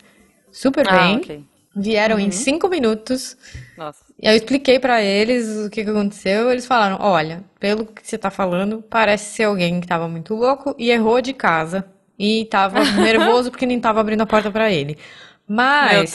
super 0.52 0.88
Ah, 0.88 0.92
bem. 0.92 1.18
ok. 1.18 1.44
Vieram 1.76 2.20
em 2.20 2.32
cinco 2.32 2.68
minutos. 2.68 3.38
Nossa. 3.78 4.09
E 4.22 4.28
eu 4.28 4.36
expliquei 4.36 4.80
pra 4.80 5.02
eles 5.02 5.66
o 5.66 5.70
que, 5.70 5.84
que 5.84 5.90
aconteceu. 5.90 6.52
Eles 6.52 6.66
falaram: 6.66 6.98
Olha, 7.00 7.44
pelo 7.60 7.86
que 7.86 8.06
você 8.06 8.18
tá 8.18 8.30
falando, 8.30 8.84
parece 8.90 9.36
ser 9.36 9.44
alguém 9.44 9.80
que 9.80 9.88
tava 9.88 10.08
muito 10.08 10.36
louco 10.36 10.76
e 10.78 10.92
errou 10.92 11.22
de 11.22 11.34
casa. 11.34 11.86
E 12.18 12.46
tava 12.46 12.84
nervoso 13.02 13.50
porque 13.50 13.66
nem 13.66 13.80
tava 13.80 14.02
abrindo 14.02 14.22
a 14.22 14.26
porta 14.26 14.52
pra 14.52 14.70
ele. 14.70 14.98
Mas 15.48 16.14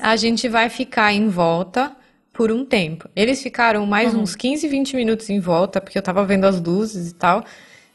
a 0.00 0.16
gente 0.16 0.48
vai 0.48 0.68
ficar 0.68 1.12
em 1.12 1.28
volta 1.28 1.96
por 2.32 2.50
um 2.50 2.66
tempo. 2.66 3.08
Eles 3.14 3.40
ficaram 3.40 3.86
mais 3.86 4.12
uns 4.14 4.34
15, 4.34 4.66
20 4.66 4.96
minutos 4.96 5.30
em 5.30 5.38
volta, 5.38 5.80
porque 5.80 5.96
eu 5.96 6.02
tava 6.02 6.24
vendo 6.24 6.44
as 6.44 6.60
luzes 6.60 7.12
e 7.12 7.14
tal. 7.14 7.44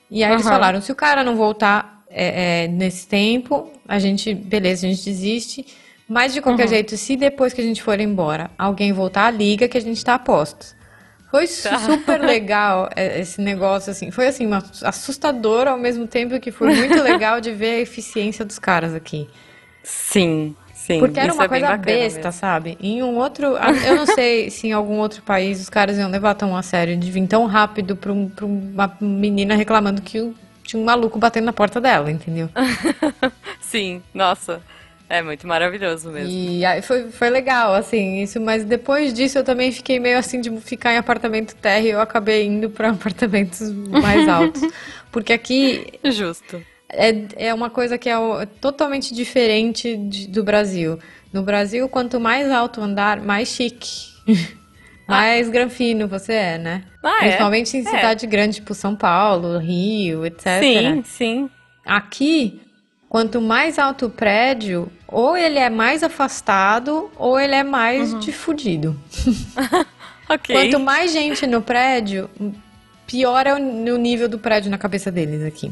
E 0.09 0.23
aí 0.23 0.31
eles 0.31 0.45
Aham. 0.45 0.55
falaram: 0.55 0.81
se 0.81 0.91
o 0.91 0.95
cara 0.95 1.23
não 1.23 1.35
voltar 1.35 2.05
é, 2.09 2.63
é, 2.63 2.67
nesse 2.69 3.07
tempo, 3.07 3.69
a 3.85 3.99
gente, 3.99 4.33
beleza, 4.33 4.87
a 4.87 4.89
gente 4.89 5.03
desiste. 5.03 5.65
Mas 6.09 6.33
de 6.33 6.41
qualquer 6.41 6.67
jeito, 6.67 6.97
se 6.97 7.15
depois 7.15 7.53
que 7.53 7.61
a 7.61 7.63
gente 7.63 7.83
for 7.83 7.99
embora, 7.99 8.49
alguém 8.57 8.91
voltar, 8.91 9.29
liga 9.31 9.67
que 9.67 9.77
a 9.77 9.81
gente 9.81 10.03
tá 10.03 10.15
a 10.15 10.19
postos. 10.19 10.75
Foi 11.29 11.45
su- 11.45 11.69
super 11.85 12.19
legal 12.25 12.89
é, 12.95 13.19
esse 13.19 13.39
negócio, 13.39 13.91
assim. 13.91 14.09
Foi, 14.09 14.25
assim, 14.27 14.47
uma- 14.47 14.63
assustador 14.83 15.67
ao 15.67 15.77
mesmo 15.77 16.07
tempo 16.07 16.39
que 16.39 16.51
foi 16.51 16.73
muito 16.73 16.99
legal 17.03 17.39
de 17.39 17.51
ver 17.51 17.75
a 17.75 17.79
eficiência 17.81 18.43
dos 18.43 18.57
caras 18.57 18.95
aqui. 18.95 19.29
Sim, 19.83 20.55
sim. 20.73 20.99
Porque 20.99 21.19
era 21.19 21.31
uma 21.31 21.43
é 21.43 21.47
coisa 21.47 21.77
besta, 21.77 22.17
mesmo. 22.17 22.31
sabe? 22.33 22.77
Em 22.81 23.03
um 23.03 23.15
outro. 23.17 23.55
Eu 23.85 23.95
não 23.95 24.07
sei 24.07 24.49
se 24.51 24.65
em 24.67 24.73
algum 24.73 24.97
outro 24.97 25.21
país 25.21 25.61
os 25.61 25.69
caras 25.69 25.99
iam 25.99 26.09
levar 26.09 26.33
tão 26.33 26.57
a 26.57 26.63
sério 26.63 26.97
de 26.97 27.11
vir 27.11 27.27
tão 27.27 27.45
rápido 27.45 27.95
pra, 27.95 28.11
um- 28.11 28.27
pra 28.27 28.45
uma 28.47 28.97
menina 28.99 29.55
reclamando 29.55 30.01
que 30.01 30.33
tinha 30.63 30.81
um 30.81 30.85
maluco 30.85 31.19
batendo 31.19 31.45
na 31.45 31.53
porta 31.53 31.79
dela, 31.79 32.09
entendeu? 32.11 32.49
Sim, 33.61 34.01
nossa. 34.13 34.59
É 35.09 35.23
muito 35.23 35.47
maravilhoso 35.47 36.11
mesmo. 36.11 36.29
E 36.31 36.63
aí 36.63 36.83
foi, 36.83 37.09
foi 37.09 37.29
legal, 37.31 37.73
assim, 37.73 38.21
isso, 38.21 38.39
mas 38.39 38.63
depois 38.63 39.11
disso 39.11 39.39
eu 39.39 39.43
também 39.43 39.71
fiquei 39.71 39.99
meio 39.99 40.19
assim 40.19 40.39
de 40.39 40.51
ficar 40.61 40.93
em 40.93 40.97
apartamento 40.97 41.55
térreo 41.55 41.87
e 41.87 41.91
eu 41.91 41.99
acabei 42.01 42.45
indo 42.45 42.69
pra 42.69 42.91
apartamentos 42.91 43.71
mais 43.71 44.27
altos. 44.27 44.61
Porque 45.11 45.33
aqui 45.33 45.87
Justo. 46.05 46.61
é, 46.87 47.47
é 47.47 47.53
uma 47.53 47.71
coisa 47.71 47.97
que 47.97 48.07
é, 48.07 48.13
é 48.13 48.45
totalmente 48.61 49.13
diferente 49.15 49.97
de- 49.97 50.27
do 50.27 50.43
Brasil. 50.43 50.99
No 51.33 51.41
Brasil, 51.41 51.89
quanto 51.89 52.19
mais 52.19 52.51
alto 52.51 52.79
andar, 52.79 53.19
mais 53.19 53.47
chique. 53.49 54.09
mais 55.07 55.49
granfino 55.49 56.07
você 56.07 56.33
é, 56.33 56.57
né? 56.59 56.83
Ah, 57.03 57.17
é? 57.17 57.19
Principalmente 57.21 57.75
em 57.77 57.81
É. 57.81 57.83
cidade 57.83 58.27
grande, 58.27 58.55
tipo 58.57 58.75
São 58.75 58.95
Paulo, 58.95 59.57
Rio, 59.57 60.23
etc. 60.25 60.59
Sim, 60.61 61.03
sim. 61.03 61.49
Aqui, 61.83 62.61
quanto 63.07 63.41
mais 63.41 63.79
alto 63.79 64.05
o 64.05 64.09
prédio, 64.11 64.91
ou 65.11 65.35
ele 65.35 65.57
é 65.59 65.69
mais 65.69 66.03
afastado, 66.03 67.09
ou 67.17 67.39
ele 67.39 67.55
é 67.55 67.63
mais 67.63 68.13
Uhum. 68.13 68.19
de 68.19 68.31
fudido. 68.31 68.95
Ok. 70.31 70.55
Quanto 70.55 70.79
mais 70.79 71.11
gente 71.11 71.47
no 71.47 71.59
prédio, 71.59 72.29
pior 73.07 73.47
é 73.47 73.53
o 73.55 73.97
nível 73.97 74.29
do 74.29 74.37
prédio 74.37 74.69
na 74.69 74.77
cabeça 74.77 75.11
deles 75.11 75.43
aqui. 75.43 75.71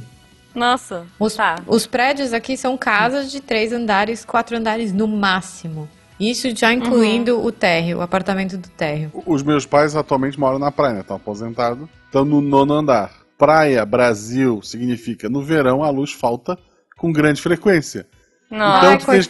Nossa. 0.55 1.05
Os, 1.19 1.35
Tá. 1.35 1.57
os 1.67 1.85
prédios 1.85 2.33
aqui 2.33 2.57
são 2.57 2.75
casas 2.75 3.31
de 3.31 3.39
três 3.39 3.71
andares, 3.71 4.25
quatro 4.25 4.57
andares 4.57 4.91
no 4.91 5.07
máximo. 5.07 5.87
Isso 6.19 6.49
já 6.55 6.73
incluindo 6.73 7.39
o 7.45 7.51
térreo, 7.51 7.99
o 7.99 8.01
apartamento 8.01 8.57
do 8.57 8.67
térreo. 8.69 9.11
Os 9.27 9.43
meus 9.43 9.67
pais 9.67 9.95
atualmente 9.95 10.39
moram 10.39 10.57
na 10.57 10.71
praia, 10.71 10.95
né? 10.95 10.99
Estão 11.01 11.17
aposentados. 11.17 11.87
Estão 12.05 12.25
no 12.25 12.41
nono 12.41 12.73
andar. 12.73 13.11
Praia, 13.37 13.85
Brasil, 13.85 14.59
significa 14.63 15.29
no 15.29 15.43
verão 15.43 15.83
a 15.83 15.91
luz 15.91 16.11
falta 16.11 16.57
com 16.97 17.11
grande 17.11 17.39
frequência. 17.39 18.07
Nossa. 18.49 18.93
Então, 18.93 19.13
Ai, 19.13 19.21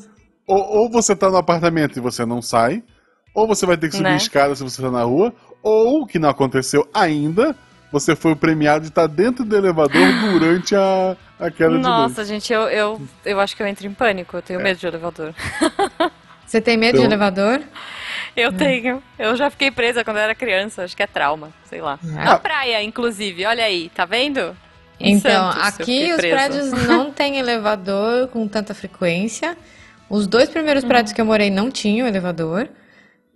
que-. 0.00 0.08
Ou, 0.46 0.58
ou 0.78 0.90
você 0.90 1.14
tá 1.14 1.28
no 1.30 1.36
apartamento 1.36 1.96
e 1.98 2.00
você 2.00 2.24
não 2.24 2.40
sai, 2.42 2.82
ou 3.34 3.46
você 3.46 3.66
vai 3.66 3.76
ter 3.76 3.88
que 3.88 3.96
subir 3.96 4.08
Né? 4.10 4.16
escada 4.16 4.54
se 4.56 4.62
você 4.62 4.80
tá 4.82 4.90
na 4.90 5.02
rua, 5.02 5.32
ou, 5.62 6.06
que 6.06 6.18
não 6.18 6.28
aconteceu 6.30 6.88
ainda, 6.94 7.54
você 7.92 8.16
foi 8.16 8.34
premiado 8.34 8.82
de 8.82 8.88
estar 8.88 9.06
dentro 9.06 9.44
do 9.44 9.56
elevador 9.56 10.06
durante 10.32 10.74
a, 10.74 11.16
a 11.38 11.50
queda 11.50 11.76
de 11.76 11.82
Nossa, 11.82 12.20
luz. 12.22 12.28
gente, 12.28 12.52
eu, 12.52 12.62
eu, 12.62 13.00
eu 13.24 13.38
acho 13.40 13.54
que 13.56 13.62
eu 13.62 13.66
entro 13.66 13.86
em 13.86 13.92
pânico. 13.94 14.36
Eu 14.36 14.38
É. 14.38 14.42
tenho 14.42 14.60
medo 14.60 14.78
de 14.78 14.86
elevador. 14.86 15.34
Você 16.46 16.60
tem 16.62 16.76
medo 16.78 16.92
de 16.98 17.04
Então- 17.04 17.10
elevador? 17.12 17.60
Eu 18.34 18.52
tenho. 18.52 19.02
Eu 19.18 19.36
já 19.36 19.50
fiquei 19.50 19.70
presa 19.70 20.02
quando 20.04 20.16
eu 20.18 20.22
era 20.22 20.34
criança. 20.34 20.84
Acho 20.84 20.96
que 20.96 21.02
é 21.02 21.06
trauma. 21.06 21.50
Sei 21.64 21.80
lá. 21.82 21.98
Ah. 22.16 22.24
Na 22.24 22.38
praia, 22.38 22.82
inclusive. 22.82 23.44
Olha 23.44 23.64
aí, 23.64 23.90
tá 23.94 24.04
vendo? 24.04 24.56
Então, 25.00 25.52
Santos, 25.52 25.68
aqui 25.80 26.12
os 26.12 26.16
prédios 26.20 26.72
não 26.86 27.10
têm 27.12 27.38
elevador 27.38 28.28
com 28.28 28.46
tanta 28.48 28.74
frequência. 28.74 29.56
Os 30.10 30.26
dois 30.26 30.48
primeiros 30.48 30.82
Uhum. 30.82 30.88
prédios 30.88 31.12
que 31.12 31.20
eu 31.20 31.26
morei 31.26 31.50
não 31.50 31.70
tinham 31.70 32.06
elevador. 32.06 32.68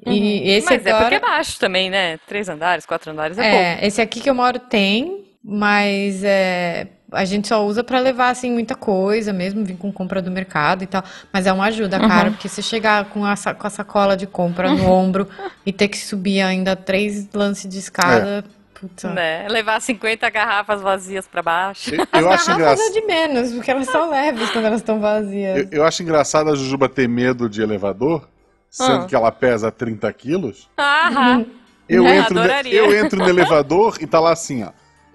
E 0.05 0.51
esse 0.51 0.67
Mas 0.69 0.85
é 0.85 0.91
agora... 0.91 1.05
porque 1.05 1.15
é 1.15 1.21
baixo 1.21 1.59
também, 1.61 1.89
né? 1.89 2.19
Três 2.27 2.49
andares, 2.49 2.85
quatro 2.85 3.11
andares 3.13 3.39
é, 3.39 3.79
É, 3.83 3.87
esse 3.87 4.01
aqui 4.01 4.21
que 4.21 4.29
eu 4.29 4.35
moro 4.35 4.59
tem, 4.59 5.25
mas 5.45 6.25
é, 6.25 6.89
a 7.13 7.25
gente 7.25 7.47
só 7.47 7.65
usa 7.65 7.85
pra 7.85 8.01
levar 8.01 8.31
assim 8.31 8.51
muita 8.51 8.75
coisa 8.75 9.33
mesmo, 9.33 9.65
vir 9.65 9.77
com 9.77 9.93
compra 9.93 10.21
do 10.21 10.29
mercado 10.29 10.83
e 10.83 10.87
tal. 10.89 11.05
Mas 11.33 11.47
é 11.47 11.53
uma 11.53 11.67
ajuda, 11.67 12.01
Uhum. 12.01 12.09
cara, 12.09 12.31
porque 12.33 12.49
se 12.49 12.61
chegar 12.65 13.05
com 13.11 13.25
a, 13.25 13.35
com 13.37 13.67
a 13.67 13.71
sacola 13.71 14.17
de 14.17 14.27
compra 14.27 14.71
no 14.75 14.85
ombro 14.91 15.29
e 15.65 15.73
ter 15.73 15.87
que 15.87 15.99
subir 15.99 16.41
ainda 16.41 16.75
três 16.75 17.29
lances 17.33 17.71
de 17.71 17.79
escada, 17.79 18.45
puta. 18.89 19.09
Né? 19.13 19.47
Levar 19.49 19.81
50 19.81 20.29
garrafas 20.31 20.83
vazias 20.83 21.27
pra 21.27 21.43
baixo. 21.43 21.95
Eu, 21.95 22.03
As 22.13 22.21
eu 22.23 22.31
acho 22.31 22.47
garrafas 22.49 22.49
engraçado. 22.81 22.89
é 22.89 23.01
de 23.01 23.07
menos, 23.07 23.53
porque 23.53 23.71
elas 23.71 23.87
são 23.89 24.11
leves 24.11 24.51
quando 24.51 24.65
elas 24.67 24.81
estão 24.81 25.01
vazias. 25.01 25.59
Eu, 25.59 25.69
eu 25.71 25.85
acho 25.85 26.03
engraçado 26.03 26.51
a 26.51 26.55
Jujuba 26.55 26.89
ter 26.89 27.09
medo 27.09 27.49
de 27.49 27.63
elevador, 27.63 28.29
sendo 28.69 29.05
Ah. 29.05 29.07
que 29.07 29.15
ela 29.15 29.31
pesa 29.33 29.71
30 29.71 30.13
quilos. 30.13 30.69
Ah, 30.77 31.41
Eu, 31.89 32.07
É, 32.07 32.19
entro, 32.19 32.39
adoraria. 32.39 32.75
eu 32.75 32.95
entro 32.95 33.19
no 33.19 33.29
elevador 33.29 33.99
e 34.01 34.07
tá 34.07 34.19
lá 34.21 34.33
assim, 34.33 34.65
ó. 34.65 34.71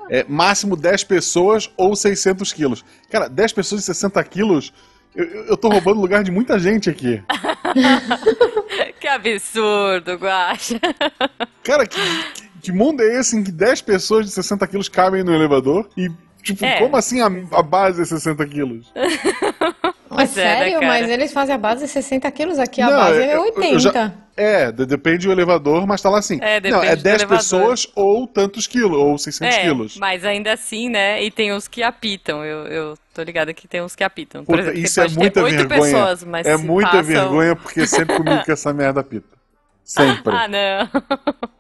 É, 0.10 0.24
máximo 0.28 0.76
10 0.78 1.04
pessoas 1.04 1.70
ou 1.76 1.96
600 1.96 2.54
quilos. 2.54 2.86
Cara, 3.10 3.28
10 3.28 3.52
pessoas 3.52 3.82
e 3.82 3.86
60 3.86 4.24
quilos, 4.24 4.72
eu, 5.16 5.26
eu 5.46 5.58
tô 5.58 5.68
roubando 5.70 6.00
lugar 6.00 6.24
de 6.24 6.32
muita 6.32 6.58
gente 6.60 6.90
aqui. 6.90 7.22
que 9.00 9.08
absurdo, 9.08 10.14
Guaxa. 10.16 10.80
Cara, 11.64 11.86
que, 11.86 12.00
que- 12.34 12.47
que 12.62 12.72
mundo 12.72 13.02
é 13.02 13.20
esse 13.20 13.36
em 13.38 13.44
que 13.44 13.52
10 13.52 13.82
pessoas 13.82 14.26
de 14.26 14.32
60 14.32 14.66
quilos 14.68 14.90
cabem 14.90 15.24
no 15.24 15.34
elevador? 15.34 15.88
E, 15.98 16.10
tipo, 16.44 16.64
É. 16.66 16.80
como 16.80 16.96
assim 16.98 17.22
a, 17.22 17.28
a 17.58 17.62
base 17.64 18.02
é 18.02 18.06
60 18.06 18.46
quilos? 18.48 18.92
Mas 20.10 20.36
é, 20.38 20.44
né, 20.44 20.56
sério, 20.58 20.74
cara? 20.80 20.88
mas 20.88 21.10
eles 21.10 21.34
fazem 21.34 21.54
a 21.54 21.58
base 21.58 21.84
de 21.84 21.92
60 21.92 22.32
quilos, 22.32 22.58
aqui 22.58 22.82
a 22.82 22.90
Não, 22.90 22.98
base 22.98 23.22
é 23.22 23.36
eu- 23.36 23.42
80. 23.42 23.68
eu 23.74 23.80
já- 23.80 24.14
É, 24.38 24.72
de- 24.72 24.86
depende 24.86 25.28
do 25.28 25.32
elevador, 25.34 25.86
mas 25.86 26.02
tá 26.02 26.10
lá 26.10 26.20
assim. 26.20 26.40
É, 26.42 26.60
Não, 26.62 26.82
é 26.82 26.96
depende 26.96 26.96
do 26.96 27.04
10 27.04 27.16
elevador. 27.22 27.38
pessoas 27.38 27.88
ou 27.94 28.26
tantos 28.26 28.66
quilos, 28.66 28.98
ou 28.98 29.18
600 29.18 29.56
É, 29.58 29.62
quilos. 29.64 29.98
mas 29.98 30.24
ainda 30.24 30.54
assim, 30.54 30.90
né? 30.90 31.22
E 31.24 31.30
tem 31.30 31.54
uns 31.54 31.68
que 31.68 31.84
apitam. 31.84 32.44
Eu, 32.44 32.66
eu 32.68 32.98
tô 33.14 33.22
ligada 33.22 33.54
que 33.54 33.68
tem 33.68 33.82
uns 33.82 33.96
que 33.96 34.04
apitam. 34.04 34.46
Por 34.46 34.56
Puta, 34.56 34.70
exemplo, 34.70 34.80
isso 34.80 35.02
é 35.02 35.08
muita 35.10 35.44
vergonha. 35.44 35.68
pessoas, 35.68 36.24
mas 36.24 36.48
é 36.48 36.56
muita 36.58 36.90
passam- 36.90 37.04
vergonha 37.04 37.56
porque 37.56 37.86
sempre 37.86 38.16
comigo 38.18 38.44
que 38.44 38.52
essa 38.52 38.72
merda 38.74 39.04
pita. 39.04 39.37
Sempre. 39.88 40.34
Ah, 40.36 40.48
não. 40.50 41.02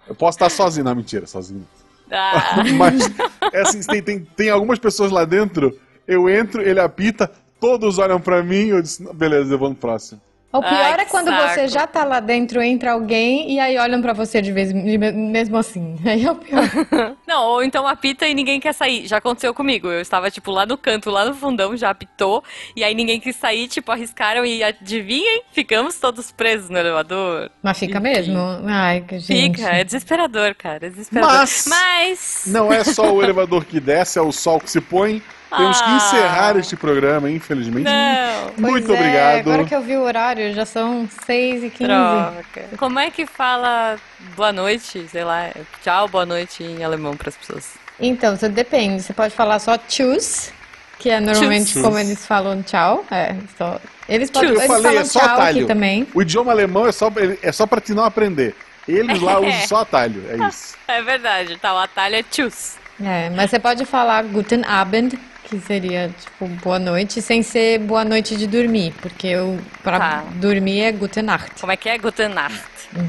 Eu 0.05 0.13
posso 0.13 0.36
estar 0.36 0.49
sozinho, 0.49 0.84
não, 0.84 0.93
mentira, 0.93 1.25
sozinho. 1.25 1.65
Ah, 2.11 2.57
Mas, 2.78 3.09
é 3.53 3.61
assim, 3.61 3.82
tem, 3.82 4.01
tem, 4.03 4.19
tem 4.19 4.49
algumas 4.49 4.78
pessoas 4.78 5.11
lá 5.11 5.23
dentro, 5.23 5.78
eu 6.05 6.30
entro, 6.30 6.61
ele 6.61 6.80
apita, 6.80 7.32
todos 7.59 7.97
olham 7.97 8.19
pra 8.19 8.43
mim, 8.43 8.67
eu 8.67 8.82
disse, 8.82 9.01
"Não, 9.01 9.13
beleza, 9.13 9.53
eu 9.53 9.57
vou 9.57 9.69
no 9.69 9.75
próximo. 9.75 10.21
O 10.60 10.62
pior 10.62 10.74
Ai, 10.74 11.01
é 11.01 11.05
quando 11.05 11.30
saco. 11.30 11.49
você 11.53 11.68
já 11.68 11.86
tá 11.88 12.03
lá 12.03 12.20
dentro, 12.20 12.62
entra 12.62 12.91
alguém 12.93 13.51
e 13.51 13.60
aí 13.60 13.78
olham 13.78 14.01
pra 14.01 14.14
você 14.14 14.41
de 14.41 14.51
vez 14.51 14.72
mesmo 14.74 15.58
assim. 15.58 15.97
Aí 16.05 16.26
é 16.26 16.32
o 16.32 16.36
pior. 16.36 16.64
não, 17.28 17.43
ou 17.43 17.64
então 17.64 17.86
apita 17.88 18.28
e 18.28 18.34
ninguém 18.34 18.60
quer 18.60 18.74
sair. 18.74 19.08
Já 19.08 19.18
aconteceu 19.18 19.53
comigo. 19.53 19.88
Eu 19.88 20.01
estava, 20.01 20.32
tipo, 20.32 20.51
lá 20.51 20.66
no 20.66 20.78
canto, 20.78 21.10
lá 21.10 21.26
no 21.26 21.34
fundão, 21.34 21.76
já 21.76 21.89
apitou. 21.89 22.43
E 22.76 22.84
aí 22.84 22.95
ninguém 22.95 23.20
quis 23.20 23.36
sair, 23.36 23.68
tipo, 23.68 23.91
arriscaram 23.91 24.45
e 24.45 24.64
adivinhem, 24.64 25.43
ficamos 25.51 25.99
todos 25.99 26.32
presos 26.32 26.70
no 26.70 26.78
elevador. 26.78 27.49
Mas 27.62 27.78
fica 27.78 27.99
Enfim. 27.99 28.10
mesmo? 28.10 28.39
Ai, 28.66 29.01
que 29.01 29.20
gente. 29.20 29.58
Fica, 29.58 29.70
é 29.70 29.84
desesperador, 29.84 30.55
cara. 30.55 30.88
É 30.88 30.89
desesperador. 30.89 31.36
Mas- 31.36 31.66
Mas... 31.68 32.43
Não 32.47 32.72
é 32.72 32.84
só 32.84 33.12
o 33.14 33.22
elevador 33.22 33.66
que 33.66 33.80
desce, 33.80 34.18
é 34.20 34.22
o 34.22 34.32
sol 34.32 34.60
que 34.60 34.70
se 34.72 34.82
põe. 34.82 35.22
Temos 35.56 35.82
que 35.82 35.89
Ah. 35.89 35.95
encerrar 35.95 36.58
este 36.58 36.76
programa, 36.76 37.30
infelizmente. 37.30 37.86
Não. 37.86 38.52
Muito 38.58 38.88
Pois 38.88 38.89
é, 38.89 38.93
obrigado. 39.02 39.39
Agora 39.39 39.66
que 39.66 39.76
eu 39.76 39.82
vi 39.82 39.95
o 39.95 40.02
horário, 40.02 40.54
já 40.54 40.66
são 40.66 41.08
6 41.26 41.64
e 41.64 41.70
15 41.70 41.86
Troca. 41.86 42.66
Como 42.78 43.00
é 43.00 43.10
que 43.10 43.26
fala 43.26 43.98
boa 44.36 44.52
noite, 44.52 45.08
sei 45.10 45.24
lá, 45.24 45.50
tchau, 45.84 46.08
boa 46.10 46.26
noite 46.26 46.64
em 46.64 46.84
alemão 46.84 47.16
para 47.16 47.30
as 47.30 47.38
pessoas? 47.38 47.76
Então, 48.00 48.36
você 48.36 48.50
depende. 48.50 49.02
Você 49.04 49.14
pode 49.14 49.34
falar 49.34 49.60
só 49.60 49.78
tschüss, 49.78 50.52
que 51.00 51.10
é 51.10 51.20
normalmente 51.20 51.68
Tschüss. 51.72 51.82
como 51.82 51.98
eles 51.98 52.26
falam 52.26 52.62
tchau. 52.64 53.06
É, 53.10 53.36
só... 53.58 53.80
Eles, 54.10 54.30
podem, 54.32 54.50
eles 54.52 54.66
falei, 54.68 54.84
falam 54.84 55.00
é 55.02 55.06
só 55.06 55.20
tchau 55.20 55.30
atalho. 55.30 55.58
aqui 55.60 55.66
também. 55.68 56.08
O 56.14 56.22
idioma 56.22 56.52
alemão 56.52 56.86
é 56.88 56.91
só, 56.91 57.10
é 57.41 57.52
só 57.52 57.66
pra 57.66 57.80
te 57.82 57.93
não 57.93 58.04
aprender. 58.04 58.56
Eles 58.88 59.22
lá 59.22 59.39
usam 59.41 59.68
só 59.68 59.78
atalho, 59.82 60.24
é 60.30 60.48
isso. 60.48 60.76
É 60.88 61.02
verdade, 61.02 61.58
tá, 61.58 61.74
o 61.74 61.78
atalho 61.78 62.16
é 62.16 62.24
tchus. 62.24 62.76
É, 63.04 63.30
mas 63.30 63.50
você 63.52 63.60
pode 63.60 63.86
falar 63.86 64.24
Guten 64.24 64.64
Abend, 64.66 65.20
que 65.50 65.60
seria 65.62 66.10
tipo 66.10 66.45
boa 66.64 66.78
noite, 66.78 67.22
sem 67.22 67.41
ser 67.41 67.80
boa 67.80 68.04
noite 68.04 68.36
de 68.36 68.45
dormir, 68.48 68.93
porque 69.02 69.28
eu, 69.28 69.58
pra 69.82 69.98
Tá. 69.98 70.24
dormir 70.36 70.82
é 70.82 70.91
Gute 70.91 71.22
Nacht. 71.22 71.52
Como 71.62 71.72
é 71.72 71.78
que 71.78 71.88
é? 71.88 71.98
Guten 71.98 72.30
Nacht. 72.30 72.60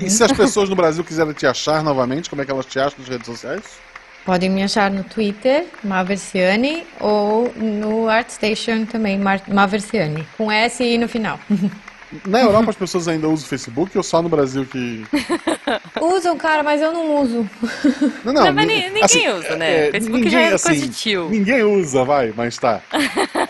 E 0.00 0.08
se 0.08 0.22
as 0.22 0.32
pessoas 0.32 0.68
no 0.68 0.76
Brasil 0.76 1.02
quiserem 1.02 1.32
te 1.32 1.46
achar 1.46 1.82
novamente, 1.82 2.30
como 2.30 2.40
é 2.42 2.44
que 2.44 2.50
elas 2.50 2.66
te 2.66 2.78
acham 2.78 2.98
nas 3.00 3.08
redes 3.08 3.26
sociais? 3.26 3.62
Podem 4.24 4.50
me 4.50 4.62
achar 4.62 4.90
no 4.90 5.02
Twitter, 5.04 5.66
Maversiane, 5.82 6.86
ou 7.00 7.52
no 7.56 8.08
ArtStation 8.08 8.84
também, 8.84 9.18
Mar- 9.18 9.42
Maversiane, 9.48 10.26
com 10.36 10.52
S 10.52 10.82
e 10.82 10.94
I 10.94 10.98
no 10.98 11.08
final. 11.08 11.40
Na 12.26 12.40
Europa 12.40 12.70
as 12.70 12.76
pessoas 12.76 13.06
ainda 13.08 13.28
usam 13.28 13.44
o 13.44 13.48
Facebook 13.48 13.96
ou 13.96 14.02
só 14.02 14.22
no 14.22 14.28
Brasil 14.28 14.64
que. 14.64 15.04
Usam, 16.00 16.36
cara, 16.36 16.62
mas 16.62 16.80
eu 16.80 16.92
não 16.92 17.20
uso. 17.22 17.48
Não, 18.24 18.32
Não, 18.32 18.52
mas 18.52 18.66
ni- 18.66 18.88
ni- 18.88 18.90
ninguém 18.90 19.30
usa, 19.32 19.56
né? 19.56 19.90
Facebook 19.90 20.30
já 20.30 20.40
é 20.40 20.50
coisa 20.50 20.74
de 20.74 20.88
tio. 20.90 21.28
Ninguém 21.28 21.62
usa, 21.62 22.04
vai, 22.04 22.32
mas 22.36 22.56
tá. 22.56 22.80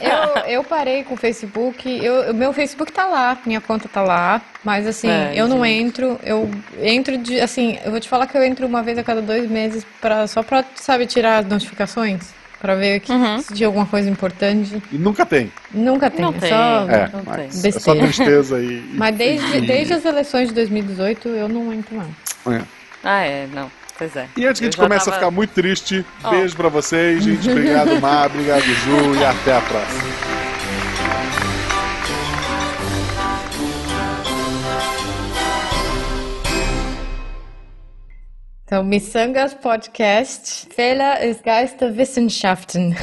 Eu, 0.00 0.42
eu 0.54 0.64
parei 0.64 1.04
com 1.04 1.14
o 1.14 1.16
Facebook, 1.16 1.86
eu, 2.04 2.30
o 2.30 2.34
meu 2.34 2.52
Facebook 2.52 2.90
tá 2.92 3.06
lá, 3.06 3.36
minha 3.44 3.60
conta 3.60 3.88
tá 3.88 4.02
lá, 4.02 4.40
mas 4.64 4.86
assim, 4.86 5.08
É, 5.10 5.32
eu 5.34 5.46
não 5.46 5.64
gente. 5.64 5.82
entro, 5.88 6.18
eu 6.24 6.50
entro 6.80 7.18
de, 7.18 7.38
assim, 7.40 7.78
eu 7.84 7.90
vou 7.90 8.00
te 8.00 8.08
falar 8.08 8.26
que 8.26 8.36
eu 8.36 8.42
entro 8.42 8.66
uma 8.66 8.82
vez 8.82 8.96
a 8.98 9.04
cada 9.04 9.20
dois 9.20 9.48
meses 9.48 9.84
pra, 10.00 10.26
só 10.26 10.42
pra, 10.42 10.64
sabe, 10.74 11.06
tirar 11.06 11.38
as 11.38 11.46
notificações, 11.46 12.32
pra 12.60 12.74
ver 12.74 13.00
que, 13.00 13.12
Uhum. 13.12 13.40
se 13.40 13.54
tinha 13.54 13.66
alguma 13.66 13.86
coisa 13.86 14.08
importante. 14.10 14.82
E 14.92 14.96
nunca 14.98 15.24
tem. 15.24 15.52
Nunca 15.72 16.10
tem, 16.10 16.20
Não 16.22 16.30
é 16.30 16.38
tem. 16.38 16.48
só... 16.50 16.56
É, 16.88 17.10
Não 17.12 17.22
mas 17.24 17.60
tem. 17.62 17.68
é 17.70 17.72
só 17.78 17.94
tristeza 17.94 18.60
e. 18.60 18.82
Mas 18.94 19.16
desde, 19.16 19.56
e- 19.58 19.60
desde 19.66 19.94
as 19.94 20.04
eleições 20.04 20.48
de 20.48 20.54
2018 20.54 21.28
eu 21.28 21.48
não 21.48 21.72
entro 21.72 21.94
mais. 21.96 22.60
É. 22.60 22.64
Ah, 23.04 23.20
é, 23.20 23.46
não. 23.52 23.70
Pois 23.96 24.14
é. 24.14 24.26
E 24.36 24.46
antes 24.46 24.60
que 24.60 24.66
a 24.66 24.70
gente 24.70 24.76
comece 24.76 25.04
tava- 25.06 25.16
a 25.16 25.20
ficar 25.20 25.30
muito 25.30 25.50
triste, 25.50 26.04
Ó. 26.22 26.30
beijo 26.30 26.54
pra 26.56 26.68
vocês, 26.68 27.22
gente. 27.24 27.50
Obrigado, 27.50 28.00
Mar, 28.00 28.26
obrigado, 28.26 28.62
Ju, 28.62 29.14
e 29.20 29.24
até 29.24 29.56
a 29.56 29.60
próxima. 29.60 30.47
Então, 38.68 38.84
Missangas 38.84 39.54
Podcast, 39.54 40.68
Fehler 40.74 41.24
ist 41.24 41.42
Geisterwissenschaften. 41.42 42.94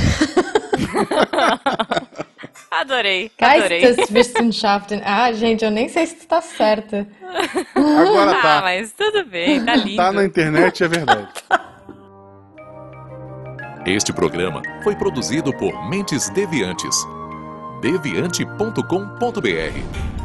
Adorei, 2.70 3.32
adorei. 3.42 3.82
Geisteswissenschaften. 3.82 5.02
Ah, 5.04 5.32
gente, 5.32 5.66
eu 5.66 5.72
nem 5.72 5.90
sei 5.90 6.06
se 6.06 6.28
tá 6.28 6.40
certa. 6.40 7.08
Agora 7.74 8.38
Ah, 8.38 8.42
tá. 8.44 8.62
mas 8.62 8.92
tudo 8.92 9.26
bem, 9.26 9.66
tá 9.66 9.76
lindo. 9.76 9.96
Tá 9.96 10.12
na 10.12 10.24
internet, 10.26 10.84
é 10.84 10.88
verdade. 10.88 11.30
Este 13.88 14.14
programa 14.14 14.62
foi 14.84 14.96
produzido 14.96 15.52
por 15.52 15.90
Mentes 15.90 16.30
Deviantes. 16.30 16.96
deviante.com.br 17.82 20.25